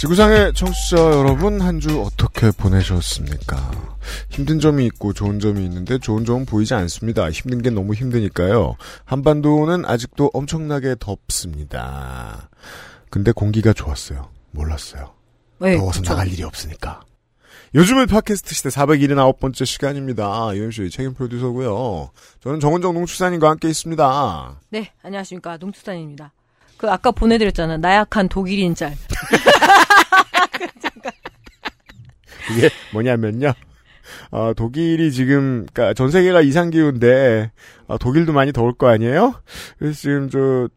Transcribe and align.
지구상의 0.00 0.52
청취자 0.54 0.96
여러분 0.98 1.60
한 1.60 1.80
주 1.80 2.02
어떻게 2.02 2.50
보내셨습니까? 2.50 3.70
힘든 4.30 4.60
점이 4.60 4.84
있고 4.86 5.12
좋은 5.12 5.40
점이 5.40 5.64
있는데 5.64 5.98
좋은 5.98 6.24
점은 6.24 6.44
보이지 6.46 6.74
않습니다. 6.74 7.30
힘든 7.30 7.62
게 7.62 7.70
너무 7.70 7.94
힘드니까요. 7.94 8.76
한반도는 9.04 9.84
아직도 9.86 10.30
엄청나게 10.34 10.96
덥습니다. 11.00 12.48
근데 13.10 13.32
공기가 13.32 13.72
좋았어요. 13.72 14.28
몰랐어요. 14.52 15.12
네, 15.60 15.76
더워서 15.78 16.00
그쵸. 16.00 16.12
나갈 16.12 16.28
일이 16.32 16.42
없으니까. 16.42 17.00
요즘은 17.74 18.06
팟캐스트 18.06 18.54
시대 18.54 18.68
479번째 18.70 19.64
시간입니다. 19.66 20.50
유현수의 20.54 20.90
책임 20.90 21.14
프로듀서고요. 21.14 22.10
저는 22.42 22.60
정은정 22.60 22.94
농축산인과 22.94 23.50
함께 23.50 23.68
있습니다. 23.68 24.60
네, 24.70 24.92
안녕하십니까. 25.02 25.56
농투산입니다. 25.58 26.32
그 26.76 26.90
아까 26.90 27.10
보내드렸잖아. 27.10 27.78
나약한 27.78 28.28
독일인 28.28 28.74
짤. 28.74 28.94
이게 32.52 32.70
뭐냐면요. 32.92 33.52
어, 34.30 34.52
독일이 34.54 35.12
지금, 35.12 35.66
그니까 35.72 35.94
전 35.94 36.10
세계가 36.10 36.40
이상기후인데, 36.42 37.50
어, 37.86 37.98
독일도 37.98 38.32
많이 38.32 38.52
더울 38.52 38.72
거 38.72 38.88
아니에요? 38.88 39.34
그래서 39.78 39.98
지금 39.98 40.30
저, 40.30 40.68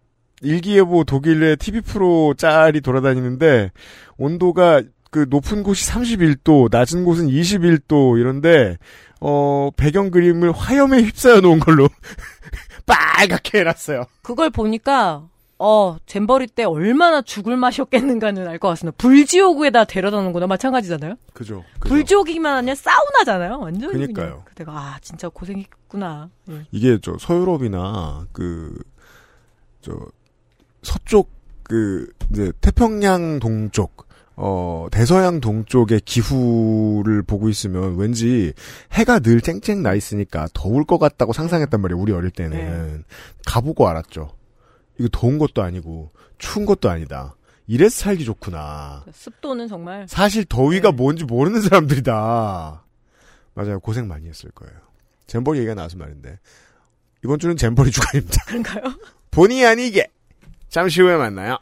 일기예보 0.42 1.04
독일의 1.04 1.58
TV 1.58 1.82
프로 1.82 2.34
짤이 2.36 2.82
돌아다니는데, 2.82 3.72
온도가 4.18 4.84
그 5.12 5.26
높은 5.30 5.64
곳이 5.64 5.90
31도, 5.92 6.70
낮은 6.72 7.06
곳은 7.06 7.28
21도 7.28 8.20
이런데, 8.20 8.78
어, 9.22 9.70
배경 9.76 10.12
그림을 10.12 10.52
화염에 10.52 11.02
휩싸여 11.02 11.42
놓은 11.42 11.60
걸로 11.60 11.90
빨갛게 12.86 13.60
해놨어요. 13.60 14.06
그걸 14.22 14.50
보니까 14.50 15.28
어 15.60 15.98
잼버리 16.06 16.48
때 16.48 16.64
얼마나 16.64 17.22
죽을 17.22 17.58
맛이었겠는가는 17.58 18.48
알 18.48 18.60
것 18.60 18.70
같습니다. 18.70 18.96
불지옥에다 18.98 19.84
데려다 19.86 20.22
놓은 20.22 20.32
거나 20.32 20.48
마찬가지잖아요. 20.48 21.16
그죠. 21.34 21.64
그죠. 21.80 21.94
불지옥이기만 21.96 22.56
아니라 22.58 22.76
사우나잖아요. 22.76 23.60
완전 23.60 23.92
그니까요. 23.92 24.44
내가 24.56 24.72
아 24.72 24.98
진짜 25.02 25.28
고생했구나. 25.30 26.30
예. 26.50 26.66
이게 26.72 26.98
저 27.02 27.18
서유럽이나 27.20 28.26
그 28.32 28.74
저 29.82 29.94
서쪽 30.84 31.30
그 31.64 32.12
이제 32.32 32.52
태평양 32.62 33.40
동쪽 33.40 34.08
어 34.36 34.88
대서양 34.92 35.40
동쪽의 35.42 36.02
기후를 36.02 37.24
보고 37.24 37.50
있으면 37.50 37.98
왠지 37.98 38.54
해가 38.94 39.20
늘 39.20 39.42
쨍쨍 39.42 39.82
나 39.84 39.94
있으니까 39.94 40.48
더울 40.54 40.84
것 40.86 40.98
같다고 40.98 41.32
상상했단 41.34 41.82
말이에요. 41.82 42.02
우리 42.02 42.12
어릴 42.14 42.30
때는 42.32 43.04
가보고 43.46 43.88
알았죠. 43.88 44.32
이거 45.00 45.08
더운 45.12 45.38
것도 45.40 45.64
아니고 45.64 46.12
추운 46.38 46.66
것도 46.66 46.90
아니다. 46.90 47.36
이래서 47.68 47.96
살기 48.04 48.26
좋구나. 48.26 49.06
습도는 49.12 49.68
정말 49.68 50.08
사실 50.08 50.44
더위가 50.46 50.92
네. 50.92 50.96
뭔지 50.98 51.24
모르는 51.24 51.62
사람들이다. 51.62 52.84
맞아요. 53.54 53.80
고생 53.80 54.08
많이 54.08 54.28
했을 54.28 54.52
거예요. 54.52 54.74
잼버리 55.28 55.60
얘기가 55.60 55.76
나와서 55.76 55.98
말인데 55.98 56.40
이번 57.24 57.40
주는 57.40 57.56
잼버리 57.56 57.92
주간입니다. 57.92 58.44
그런가요? 58.46 58.84
본의 59.32 59.66
아니게 59.66 60.08
잠시 60.70 61.02
후에 61.02 61.16
만나요. 61.18 61.58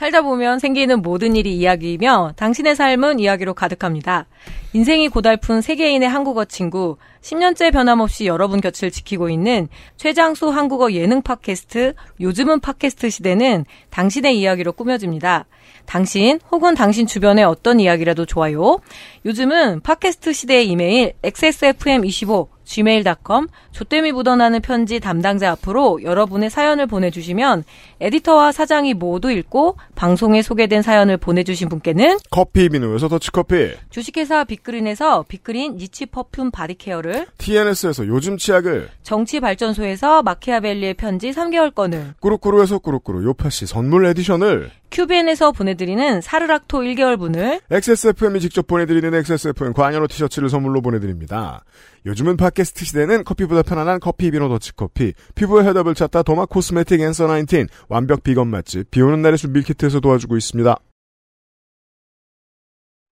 살다 0.00 0.22
보면 0.22 0.60
생기는 0.60 1.02
모든 1.02 1.36
일이 1.36 1.54
이야기이며 1.58 2.32
당신의 2.36 2.74
삶은 2.74 3.20
이야기로 3.20 3.52
가득합니다. 3.52 4.24
인생이 4.72 5.08
고달픈 5.08 5.60
세계인의 5.60 6.08
한국어 6.08 6.46
친구, 6.46 6.96
10년째 7.20 7.70
변함없이 7.70 8.24
여러분 8.24 8.62
곁을 8.62 8.90
지키고 8.90 9.28
있는 9.28 9.68
최장수 9.98 10.48
한국어 10.48 10.92
예능 10.92 11.20
팟캐스트 11.20 11.92
요즘은 12.18 12.60
팟캐스트 12.60 13.10
시대는 13.10 13.66
당신의 13.90 14.38
이야기로 14.40 14.72
꾸며집니다. 14.72 15.44
당신 15.84 16.40
혹은 16.50 16.74
당신 16.74 17.06
주변의 17.06 17.44
어떤 17.44 17.78
이야기라도 17.78 18.24
좋아요. 18.24 18.78
요즘은 19.26 19.80
팟캐스트 19.82 20.32
시대의 20.32 20.66
이메일 20.68 21.12
xsfm25 21.22 22.48
gmail.com 22.70 23.48
조땜이 23.72 24.12
묻어나는 24.12 24.60
편지 24.60 25.00
담당자 25.00 25.50
앞으로 25.50 26.02
여러분의 26.02 26.50
사연을 26.50 26.86
보내주시면 26.86 27.64
에디터와 28.00 28.52
사장이 28.52 28.94
모두 28.94 29.30
읽고 29.32 29.76
방송에 29.96 30.42
소개된 30.42 30.82
사연을 30.82 31.16
보내주신 31.16 31.68
분께는 31.68 32.18
커피 32.30 32.68
비누에서 32.68 33.08
더치커피, 33.08 33.72
주식회사 33.90 34.44
빅그린에서 34.44 35.24
빅그린 35.28 35.76
niche 35.76 36.06
perfume 36.06 36.52
body 36.52 36.77
care를 36.77 37.26
TNS에서 37.38 38.06
요즘 38.06 38.36
치약을, 38.36 38.88
정치발전소에서 39.02 40.22
마키아벨리의 40.22 40.94
편지 40.94 41.30
3개월권을 41.30 42.14
꾸루꾸루에서 42.20 42.78
꾸루꾸루 42.78 43.24
요팟시 43.24 43.66
선물 43.66 44.06
edition을, 44.06 44.70
큐비엔에서 44.90 45.52
보내드리는 45.52 46.20
사르락토 46.20 46.80
1개월분을 46.80 47.60
XSFM이 47.70 48.40
직접 48.40 48.66
보내드리는 48.66 49.14
XSFM 49.14 49.72
관여로 49.72 50.06
티셔츠를 50.08 50.48
선물로 50.48 50.82
보내드립니다. 50.82 51.64
요즘은 52.06 52.36
팟캐스트 52.36 52.84
시대는 52.84 53.24
커피보다 53.24 53.62
편안한 53.62 54.00
커피 54.00 54.30
비누 54.30 54.48
더치커피, 54.48 55.12
피부의 55.34 55.66
해답을 55.68 55.94
찾다 55.94 56.22
도마 56.22 56.46
코스메틱 56.46 57.00
앤서 57.00 57.28
19, 57.28 57.66
완벽 57.88 58.22
비건 58.22 58.48
맛집, 58.48 58.90
비오는 58.90 59.22
날의 59.22 59.38
숲 59.38 59.52
밀키트에서 59.52 60.00
도와주고 60.00 60.36
있습니다. 60.36 60.76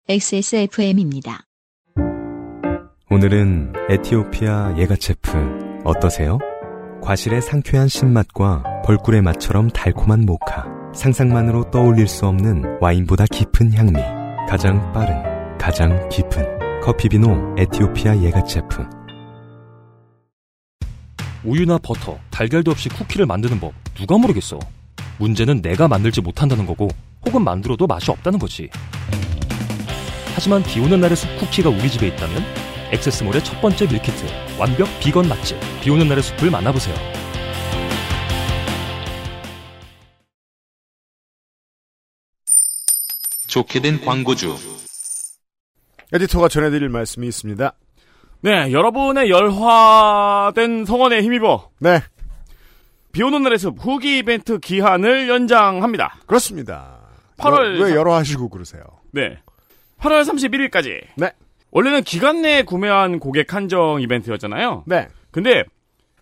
XSFM입니다. 0.09 1.45
오늘은 3.09 3.73
에티오피아 3.89 4.75
예가체프 4.77 5.81
어떠세요? 5.83 6.39
과실의 7.01 7.41
상쾌한 7.41 7.87
신맛과 7.87 8.81
벌꿀의 8.85 9.21
맛처럼 9.21 9.69
달콤한 9.69 10.25
모카 10.25 10.80
상상만으로 10.93 11.71
떠올릴 11.71 12.07
수 12.07 12.25
없는 12.25 12.77
와인보다 12.81 13.25
깊은 13.25 13.73
향미 13.73 13.93
가장 14.49 14.91
빠른 14.91 15.57
가장 15.57 16.09
깊은 16.09 16.81
커피비노 16.81 17.55
에티오피아 17.57 18.17
예가체프 18.21 19.01
우유나 21.43 21.79
버터, 21.79 22.19
달걀도 22.29 22.69
없이 22.69 22.87
쿠키를 22.89 23.25
만드는 23.25 23.59
법 23.59 23.73
누가 23.95 24.15
모르겠어. 24.15 24.59
문제는 25.17 25.61
내가 25.63 25.87
만들지 25.87 26.21
못한다는 26.21 26.67
거고 26.67 26.87
혹은 27.25 27.43
만들어도 27.43 27.87
맛이 27.87 28.11
없다는 28.11 28.37
거지. 28.37 28.69
하지만 30.35 30.61
비 30.63 30.79
오는 30.79 30.99
날의 30.99 31.15
숲 31.15 31.27
쿠키가 31.39 31.69
우리 31.69 31.89
집에 31.89 32.07
있다면 32.07 32.43
액세스몰의 32.91 33.43
첫 33.43 33.59
번째 33.61 33.87
밀키트 33.87 34.25
완벽 34.59 34.87
비건 34.99 35.27
맛집 35.27 35.57
비 35.81 35.89
오는 35.89 36.07
날의 36.07 36.23
숲을 36.23 36.51
만나보세요. 36.51 36.95
좋게 43.51 43.81
된 43.81 43.99
광고주. 43.99 44.55
에디터가 46.13 46.47
전해드릴 46.47 46.87
말씀이 46.87 47.27
있습니다. 47.27 47.73
네, 48.43 48.71
여러분의 48.71 49.29
열화된 49.29 50.85
성원에 50.85 51.21
힘입어 51.21 51.69
네, 51.79 51.99
비 53.11 53.21
오는 53.23 53.43
날의 53.43 53.59
숲 53.59 53.75
후기 53.77 54.19
이벤트 54.19 54.57
기한을 54.57 55.27
연장합니다. 55.27 56.15
그렇습니다. 56.25 56.97
8월 57.37 57.77
여- 57.79 57.83
왜 57.83 57.91
여러 57.93 58.15
하시고 58.15 58.47
그러세요? 58.49 58.83
네. 59.11 59.37
8월 59.99 60.23
31일까지. 60.23 61.01
네. 61.17 61.31
원래는 61.71 62.03
기간 62.03 62.41
내에 62.41 62.63
구매한 62.63 63.19
고객 63.19 63.53
한정 63.53 63.99
이벤트였잖아요. 64.01 64.83
네, 64.87 65.09
근데 65.31 65.63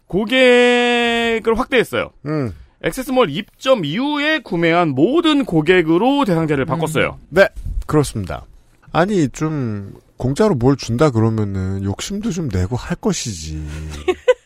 고객을 0.08 1.58
확대했어요. 1.58 2.10
음, 2.26 2.54
액세스몰 2.82 3.30
입점 3.30 3.84
이후에 3.84 4.40
구매한 4.40 4.90
모든 4.90 5.46
고객으로 5.46 6.26
대상자를 6.26 6.66
바꿨어요. 6.66 7.18
네, 7.30 7.48
그렇습니다. 7.86 8.46
아니, 8.92 9.28
좀, 9.30 9.94
공짜로 10.18 10.56
뭘 10.56 10.76
준다 10.76 11.12
그러면은 11.12 11.84
욕심도 11.84 12.32
좀 12.32 12.50
내고 12.50 12.76
할 12.76 12.96
것이지. 12.96 13.66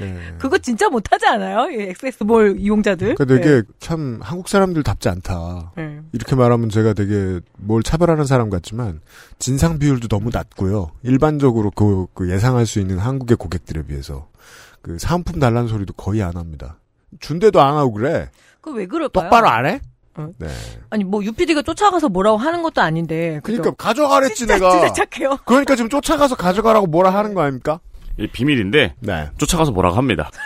네. 0.00 0.18
그거 0.38 0.56
진짜 0.56 0.88
못하지 0.88 1.26
않아요? 1.26 1.70
이 1.70 1.82
엑세스몰 1.90 2.56
이용자들. 2.58 3.14
그러니까 3.16 3.24
되게 3.26 3.62
참 3.78 4.18
한국 4.22 4.48
사람들답지 4.48 5.10
않다. 5.10 5.72
네. 5.76 5.86
네. 5.86 6.00
이렇게 6.12 6.34
말하면 6.34 6.70
제가 6.70 6.94
되게 6.94 7.40
뭘 7.58 7.82
차별하는 7.82 8.24
사람 8.24 8.48
같지만 8.48 9.00
진상 9.38 9.78
비율도 9.78 10.08
너무 10.08 10.30
낮고요. 10.32 10.92
일반적으로 11.02 11.70
그, 11.70 12.06
그 12.14 12.30
예상할 12.30 12.64
수 12.64 12.80
있는 12.80 12.98
한국의 12.98 13.36
고객들에 13.36 13.82
비해서 13.82 14.28
그 14.80 14.98
사은품 14.98 15.38
달라는 15.38 15.68
소리도 15.68 15.92
거의 15.92 16.22
안 16.22 16.36
합니다. 16.36 16.79
준대도 17.18 17.60
안 17.60 17.76
하고 17.76 17.92
그래. 17.92 18.30
그 18.60 18.70
왜 18.72 18.86
그럴까요? 18.86 19.24
똑바로 19.24 19.48
안 19.48 19.66
해? 19.66 19.80
네. 20.38 20.48
아니 20.90 21.02
뭐 21.04 21.24
UPD가 21.24 21.62
쫓아가서 21.62 22.08
뭐라고 22.10 22.36
하는 22.36 22.62
것도 22.62 22.82
아닌데. 22.82 23.40
그죠? 23.42 23.62
그러니까 23.62 23.82
가져가랬지 23.82 24.34
진짜, 24.34 24.54
내가. 24.54 24.70
진짜 24.70 24.92
착해요. 24.92 25.38
그러니까 25.46 25.76
지금 25.76 25.88
쫓아가서 25.88 26.36
가져가라고 26.36 26.86
뭐라 26.86 27.10
하는 27.10 27.32
거 27.34 27.40
아닙니까? 27.42 27.80
이 28.18 28.26
비밀인데 28.26 28.96
네. 29.00 29.30
쫓아가서 29.38 29.70
뭐라고 29.70 29.96
합니다. 29.96 30.30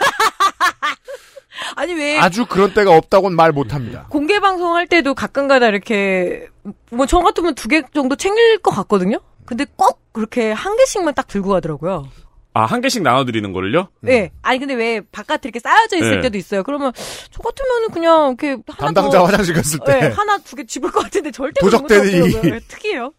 아니 1.76 1.92
왜 1.94 2.18
아주 2.18 2.46
그런 2.46 2.72
때가 2.74 2.96
없다고는 2.96 3.36
말 3.36 3.52
못합니다. 3.52 4.06
공개 4.08 4.38
방송할 4.40 4.86
때도 4.86 5.14
가끔가다 5.14 5.68
이렇게 5.68 6.48
뭐 6.90 7.06
저 7.06 7.18
같으면 7.20 7.54
두 7.54 7.68
개 7.68 7.82
정도 7.94 8.14
챙길 8.16 8.58
것 8.58 8.70
같거든요. 8.70 9.18
근데 9.44 9.64
꼭 9.76 10.00
그렇게 10.12 10.52
한 10.52 10.76
개씩만 10.76 11.14
딱 11.14 11.26
들고 11.26 11.50
가더라고요. 11.50 12.08
아, 12.56 12.64
한 12.66 12.80
개씩 12.80 13.02
나눠드리는 13.02 13.52
거를요? 13.52 13.88
네. 14.00 14.30
아니 14.42 14.58
근데 14.60 14.74
왜 14.74 15.00
바깥에 15.00 15.48
이렇게 15.48 15.58
쌓여져 15.58 15.96
있을 15.96 16.16
네. 16.16 16.20
때도 16.22 16.38
있어요. 16.38 16.62
그러면 16.62 16.92
저 17.30 17.42
같으면은 17.42 17.88
그냥 17.90 18.36
이렇게 18.40 18.62
하나 18.68 18.92
담당자 18.92 19.18
더, 19.18 19.24
화장실 19.24 19.54
갔을 19.54 19.80
때 19.84 19.92
네, 20.00 20.06
하나 20.08 20.38
두 20.38 20.54
개 20.56 20.64
집을 20.64 20.90
것 20.92 21.02
같은데 21.02 21.30
절대 21.32 21.60
것도 21.60 21.76
없더라고요. 21.78 22.60
특이해요. 22.68 23.12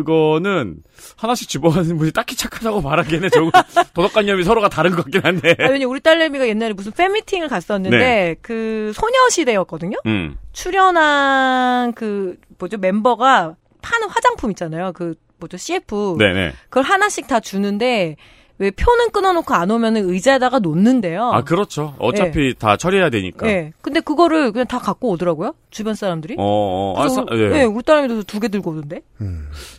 그거는 0.00 0.76
하나씩 1.16 1.48
집어가는 1.48 1.96
분이 1.98 2.12
딱히 2.12 2.36
착하다고 2.36 2.80
말하기에는 2.82 3.30
조금 3.30 3.50
도덕관념이 3.94 4.44
서로가 4.44 4.68
다른 4.68 4.92
것 4.92 5.02
같긴 5.04 5.22
한데. 5.24 5.56
아, 5.58 5.70
왜냐 5.70 5.86
우리 5.88 5.98
딸내미가 6.00 6.46
옛날에 6.48 6.72
무슨 6.72 6.92
팬미팅을 6.92 7.48
갔었는데 7.48 7.98
네. 7.98 8.36
그 8.42 8.92
소녀시대였거든요. 8.94 9.96
음. 10.06 10.36
출연한 10.52 11.92
그 11.94 12.36
뭐죠 12.58 12.78
멤버가 12.78 13.56
파는 13.82 14.08
화장품 14.08 14.50
있잖아요. 14.50 14.92
그 14.92 15.14
뭐죠 15.40 15.56
CF. 15.56 16.16
네네. 16.18 16.52
그걸 16.68 16.84
하나씩 16.84 17.26
다 17.26 17.40
주는데 17.40 18.16
왜 18.58 18.70
표는 18.70 19.10
끊어놓고 19.10 19.54
안 19.54 19.70
오면은 19.70 20.08
의자에다가 20.10 20.58
놓는데요. 20.58 21.30
아, 21.32 21.42
그렇죠. 21.44 21.94
어차피 21.98 22.54
다 22.58 22.76
처리해야 22.76 23.08
되니까. 23.08 23.46
네. 23.46 23.72
근데 23.80 24.00
그거를 24.00 24.52
그냥 24.52 24.66
다 24.66 24.78
갖고 24.78 25.08
오더라고요. 25.08 25.54
주변 25.70 25.94
사람들이. 25.94 26.34
어, 26.36 26.42
어, 26.42 26.94
그래서 26.98 27.22
알았어. 27.22 27.34
우리- 27.34 27.48
네. 27.48 27.58
네, 27.60 27.64
우리 27.64 27.82
딸내미도 27.82 28.24
두 28.24 28.38
개 28.38 28.48
들고 28.48 28.72
오던데. 28.72 29.00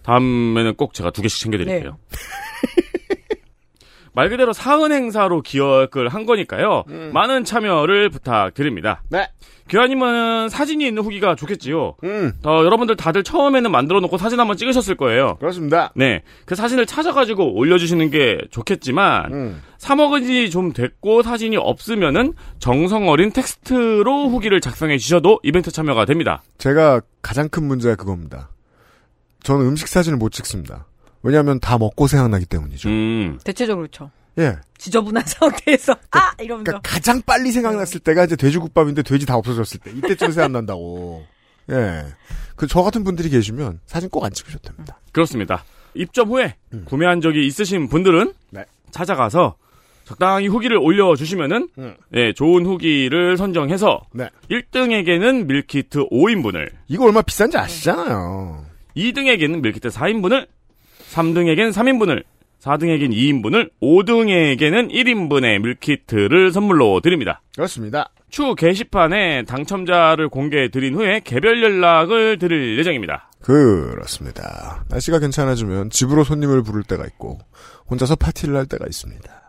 다음에는 0.04 0.74
꼭 0.78 0.96
제가 0.96 1.12
두 1.12 1.22
개씩 1.22 1.42
챙겨드릴게요. 1.44 1.92
네. 2.10 2.18
말 4.14 4.30
그대로 4.30 4.52
사은 4.54 4.92
행사로 4.92 5.42
기억을 5.42 6.10
한 6.10 6.26
거니까요. 6.26 6.84
많은 7.14 7.44
참여를 7.46 8.10
부탁드립니다. 8.10 9.02
네. 9.10 9.30
교환님은 9.70 10.50
사진이 10.50 10.86
있는 10.86 11.02
후기가 11.02 11.36
좋겠지요. 11.36 11.96
음, 12.04 12.34
어, 12.44 12.62
여러분들 12.66 12.98
다들 12.98 13.24
처음에는 13.24 13.72
만들어 13.72 14.02
놓고 14.02 14.18
사진 14.18 14.38
한번 14.38 14.58
찍으셨을 14.58 14.96
거예요. 14.96 15.38
그렇습니다. 15.40 15.94
네. 15.96 16.24
그 16.46 16.56
사진을 16.56 16.86
찾아가지고 16.86 17.56
올려주시는 17.56 18.10
게 18.12 18.40
좋겠지만, 18.52 19.32
음. 19.34 19.62
사먹은 19.78 20.26
지 20.26 20.50
좀 20.50 20.74
됐고 20.74 21.22
사진이 21.24 21.56
없으면은 21.56 22.34
정성 22.60 23.08
어린 23.08 23.32
텍스트로 23.32 24.28
후기를 24.30 24.60
작성해 24.60 24.98
주셔도 24.98 25.40
이벤트 25.44 25.72
참여가 25.72 26.04
됩니다. 26.04 26.44
제가 26.58 27.00
가장 27.22 27.48
큰 27.48 27.64
문제가 27.64 27.96
그겁니다. 27.96 28.50
저는 29.44 29.66
음식 29.68 29.88
사진을 29.88 30.18
못 30.18 30.32
찍습니다. 30.34 30.86
왜냐하면 31.24 31.60
다 31.60 31.78
먹고 31.78 32.08
생각나기 32.08 32.46
때문이죠. 32.46 32.90
음. 32.90 33.40
대체적으로 33.44 33.88
그렇죠. 33.88 34.12
예. 34.40 34.56
지저분한 34.78 35.24
상태에서 35.28 35.94
아 36.12 36.34
이러면서 36.40 36.64
그러니까 36.72 36.80
가장 36.82 37.22
빨리 37.26 37.52
생각났을 37.52 38.00
때가 38.00 38.24
이제 38.26 38.36
돼지국밥인데 38.36 39.04
돼지 39.04 39.26
다 39.26 39.36
없어졌을 39.36 39.80
때 39.82 39.92
이때쯤 39.92 40.32
생각난다고. 40.32 41.26
예. 41.72 42.06
그 42.56 42.68
저 42.68 42.84
같은 42.84 43.04
분들이 43.04 43.30
계시면 43.30 43.80
사진 43.88 44.10
꼭 44.10 44.24
안 44.24 44.32
찍으셔도 44.32 44.70
됩니다. 44.70 45.00
그렇습니다. 45.12 45.64
입점 45.96 46.30
후에 46.30 46.56
구매한 46.86 47.20
적이 47.20 47.46
있으신 47.48 47.90
분들은 47.90 48.34
네. 48.52 48.66
찾아가서 48.92 49.56
적당히 50.06 50.48
후기를 50.48 50.78
올려주시면은 50.78 51.70
음. 51.80 51.96
예, 52.14 52.34
좋은 52.34 52.66
후기를 52.66 53.36
선정해서 53.38 54.02
네. 54.14 54.30
1등에게는 54.50 55.46
밀키트 55.48 56.10
5인분을 56.10 56.70
이거 56.88 57.06
얼마 57.06 57.22
비싼지 57.22 57.58
아시잖아요. 57.58 58.66
2등에게는 58.96 59.62
밀키트 59.62 59.90
4인분을 59.90 60.48
3등에게는 61.12 61.72
3인분을 61.72 62.24
4등에게는 62.62 63.12
2인분을 63.12 63.72
5등에게는 63.82 64.92
1인분의 64.92 65.62
밀키트를 65.62 66.52
선물로 66.52 67.00
드립니다. 67.02 67.42
그렇습니다. 67.56 68.12
추후 68.30 68.56
게시판에 68.56 69.44
당첨자를 69.44 70.30
공개해 70.30 70.70
드린 70.70 70.96
후에 70.96 71.22
개별 71.24 71.62
연락을 71.62 72.38
드릴 72.38 72.78
예정입니다. 72.78 73.30
그렇습니다. 73.42 74.86
날씨가 74.90 75.20
괜찮아지면 75.20 75.90
집으로 75.90 76.24
손님을 76.24 76.62
부를 76.64 76.84
때가 76.84 77.06
있고 77.08 77.40
혼자서 77.90 78.16
파티를 78.16 78.56
할 78.56 78.68
때가 78.68 78.86
있습니다. 78.86 79.41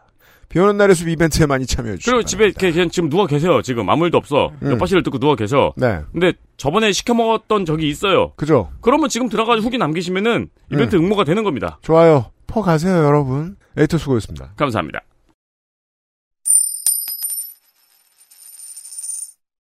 비 0.53 0.59
오는 0.59 0.77
날의 0.77 0.95
숲 0.95 1.09
이벤트에 1.09 1.47
많이 1.47 1.65
참여해 1.65 1.97
주시기 1.97 2.11
그리고 2.11 2.27
집에. 2.27 2.45
이렇게 2.45 2.71
그냥 2.73 2.91
지금 2.91 3.09
누워 3.09 3.27
계세요. 3.27 3.63
지금 3.63 3.89
아무 3.89 4.05
일도 4.05 4.19
없어. 4.19 4.53
음. 4.63 4.73
요팟시를 4.73 5.03
뜯고 5.03 5.19
누워 5.19 5.35
계셔. 5.35 5.73
네. 5.79 6.01
근데 6.13 6.35
저번에 6.59 6.93
시켜 6.93 7.15
먹었던 7.15 7.65
적이 7.65 7.89
있어요. 7.89 8.33
그죠? 8.37 8.71
그러면 8.83 9.09
지금 9.09 9.31
들어가서 9.31 9.63
후기 9.63 9.79
남기시면은 9.79 10.51
이벤트 10.71 10.97
음. 10.97 11.05
응모가 11.05 11.25
되는 11.25 11.43
겁니다. 11.43 11.79
좋아요. 11.81 12.27
퍼 12.47 12.61
가세요, 12.61 13.03
여러분. 13.03 13.57
에이터 13.79 13.97
수고했습니다. 13.97 14.53
감사합니다. 14.57 15.01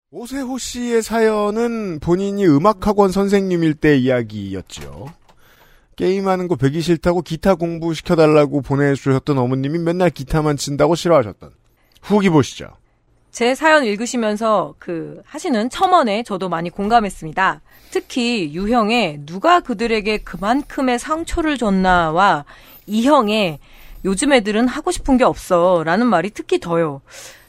오세호 0.10 0.58
씨의 0.58 1.04
사연은 1.04 2.00
본인이 2.00 2.46
음악학원 2.48 3.12
선생님일 3.12 3.76
때 3.76 3.96
이야기였죠. 3.98 5.14
게임하는 5.96 6.48
거 6.48 6.56
배기 6.56 6.82
싫다고 6.82 7.22
기타 7.22 7.56
공부 7.56 7.94
시켜달라고 7.94 8.62
보내주셨던 8.62 9.38
어머님이 9.38 9.80
맨날 9.80 10.10
기타만 10.10 10.58
친다고 10.58 10.96
싫어하셨던. 10.96 11.52
후기 12.02 12.30
보시죠. 12.30 12.70
제 13.32 13.56
사연 13.56 13.86
읽으시면서 13.86 14.76
그 14.78 15.22
하시는 15.26 15.70
첨언에 15.70 16.24
저도 16.24 16.50
많이 16.50 16.70
공감했습니다. 16.70 17.62
특히 17.92 18.54
유형의 18.54 19.22
누가 19.26 19.62
그들에게 19.62 20.20
그만큼의 20.20 21.00
상처를 21.00 21.58
줬나와 21.58 22.46
이형의 22.88 23.60
요즘 24.04 24.34
애들은 24.34 24.68
하고 24.68 24.92
싶은 24.92 25.18
게 25.18 25.24
없어 25.24 25.84
라는 25.86 26.08
말이 26.08 26.30
특히 26.32 26.60
더요. 26.60 27.02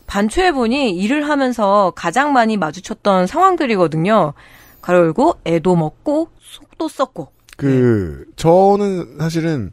반추해보니 0.06 0.90
일을 0.90 1.28
하면서 1.28 1.92
가장 1.96 2.32
많이 2.32 2.56
마주쳤던 2.56 3.26
상황들이거든요. 3.26 4.34
가로 4.82 4.98
열고 4.98 5.40
애도 5.46 5.74
먹고 5.74 6.28
속도 6.40 6.88
썩고 6.88 7.32
그, 7.66 8.24
저는 8.36 9.18
사실은 9.18 9.70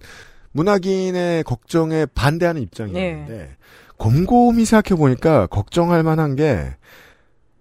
문학인의 0.52 1.44
걱정에 1.44 2.06
반대하는 2.14 2.62
입장이었는데, 2.62 3.56
곰곰이 3.98 4.66
생각해 4.66 4.98
보니까 4.98 5.48
걱정할 5.48 6.04
만한 6.04 6.36
게, 6.36 6.76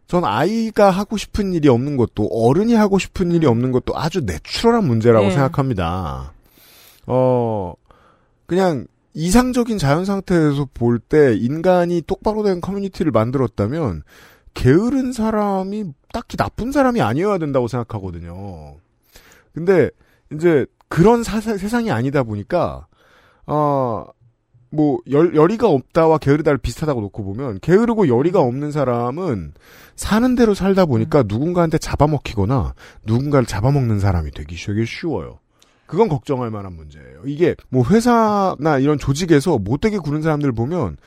전 0.07 0.25
아이가 0.25 0.91
하고 0.91 1.17
싶은 1.17 1.53
일이 1.53 1.69
없는 1.69 1.97
것도, 1.97 2.29
어른이 2.33 2.75
하고 2.75 2.99
싶은 2.99 3.31
일이 3.33 3.47
없는 3.47 3.73
것도 3.73 3.97
아주 3.97 4.21
내추럴한 4.23 4.85
문제라고 4.87 5.27
네. 5.27 5.33
생각합니다. 5.33 6.33
어, 7.07 7.75
그냥 8.47 8.87
이상적인 9.15 9.79
자연 9.79 10.05
상태에서 10.05 10.69
볼 10.73 10.99
때 11.01 11.35
인간이 11.35 12.03
똑바로 12.07 12.43
된 12.43 12.61
커뮤니티를 12.61 13.13
만들었다면, 13.13 14.03
게으른 14.55 15.13
사람이 15.13 15.93
딱히 16.13 16.37
나쁜 16.37 16.73
사람이 16.73 17.01
아니어야 17.03 17.39
된다고 17.39 17.69
생각하거든요. 17.69 18.77
근데 19.53 19.91
이제 20.33 20.67
그런 20.89 21.23
사- 21.23 21.41
세상이 21.41 21.91
아니다 21.91 22.23
보니까 22.23 22.87
어, 23.47 24.05
뭐 24.71 24.99
열, 25.11 25.35
열의가 25.35 25.69
없다와 25.69 26.19
게으르다를 26.19 26.59
비슷하다고 26.59 27.01
놓고 27.01 27.25
보면 27.25 27.59
게으르고 27.61 28.09
열의가 28.09 28.41
없는 28.41 28.71
사람은 28.71 29.55
사는 29.97 30.35
대로 30.35 30.55
살다 30.55 30.85
보니까 30.87 31.25
누군가한테 31.27 31.79
잡아먹히거나 31.79 32.75
누군가를 33.05 33.47
잡아먹는 33.47 33.99
사람이 34.01 34.31
되기 34.33 34.57
되게 34.57 34.85
쉬워요. 34.85 35.39
그건 35.87 36.09
걱정할 36.11 36.51
만한 36.51 36.75
문제예요. 36.75 37.23
이게 37.25 37.55
뭐 37.71 37.83
회사나 37.89 38.79
이런 38.79 38.99
조직에서 38.99 39.57
못되게 39.59 39.97
구는 39.97 40.21
사람들 40.21 40.53
보면 40.53 40.99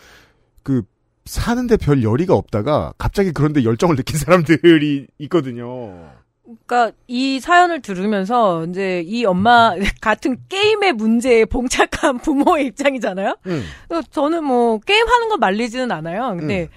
그 0.63 0.81
사는데 1.25 1.77
별 1.77 2.01
열의가 2.01 2.33
없다가 2.33 2.93
갑자기 2.97 3.31
그런데 3.31 3.63
열정을 3.63 3.95
느낀 3.95 4.17
사람들이 4.17 5.05
있거든요. 5.19 6.09
그러니까 6.43 6.91
이 7.07 7.39
사연을 7.39 7.81
들으면서 7.81 8.65
이제 8.65 9.03
이 9.05 9.25
엄마 9.25 9.73
같은 10.01 10.37
게임의 10.49 10.93
문제에 10.93 11.45
봉착한 11.45 12.17
부모의 12.19 12.65
입장이잖아요. 12.67 13.37
음. 13.47 13.63
그래서 13.87 14.07
저는 14.11 14.43
뭐 14.43 14.79
게임 14.79 15.07
하는 15.07 15.29
거 15.29 15.37
말리지는 15.37 15.91
않아요. 15.91 16.35
근데 16.37 16.69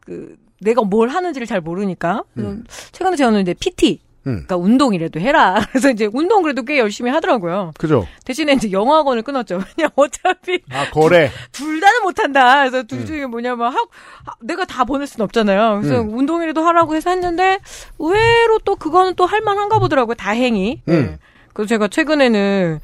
그 0.00 0.36
내가 0.60 0.82
뭘 0.82 1.08
하는지를 1.08 1.46
잘 1.46 1.60
모르니까 1.60 2.24
음. 2.38 2.64
최근에 2.92 3.16
저는 3.16 3.40
이제 3.40 3.54
PT 3.54 4.00
음. 4.26 4.44
그러니까 4.46 4.56
운동이라도 4.56 5.18
해라. 5.20 5.60
그래서 5.70 5.90
이제 5.90 6.08
운동 6.12 6.42
그래도 6.42 6.62
꽤 6.62 6.78
열심히 6.78 7.10
하더라고요. 7.10 7.72
그죠? 7.78 8.06
대신에 8.24 8.52
이제 8.52 8.70
영어학원을 8.70 9.22
끊었죠. 9.22 9.60
그냥 9.74 9.90
어차피 9.96 10.60
아, 10.70 10.90
거래. 10.90 11.30
둘 11.52 11.80
다는 11.80 12.02
못한다. 12.02 12.58
그래서 12.60 12.78
음. 12.80 12.86
둘 12.86 13.06
중에 13.06 13.26
뭐냐면 13.26 13.68
하, 13.72 13.76
하- 13.76 14.34
내가 14.42 14.64
다 14.66 14.84
보낼 14.84 15.06
순 15.06 15.22
없잖아요. 15.22 15.80
그래서 15.80 16.02
음. 16.02 16.16
운동이라도 16.18 16.62
하라고 16.62 16.94
해서 16.94 17.10
했는데 17.10 17.58
의외로 17.98 18.58
또 18.64 18.76
그거는 18.76 19.14
또 19.14 19.24
할만한가 19.26 19.78
보더라고요. 19.78 20.14
다행히. 20.16 20.82
음. 20.88 20.92
네. 20.92 21.18
그래서 21.52 21.68
제가 21.70 21.88
최근에는 21.88 22.78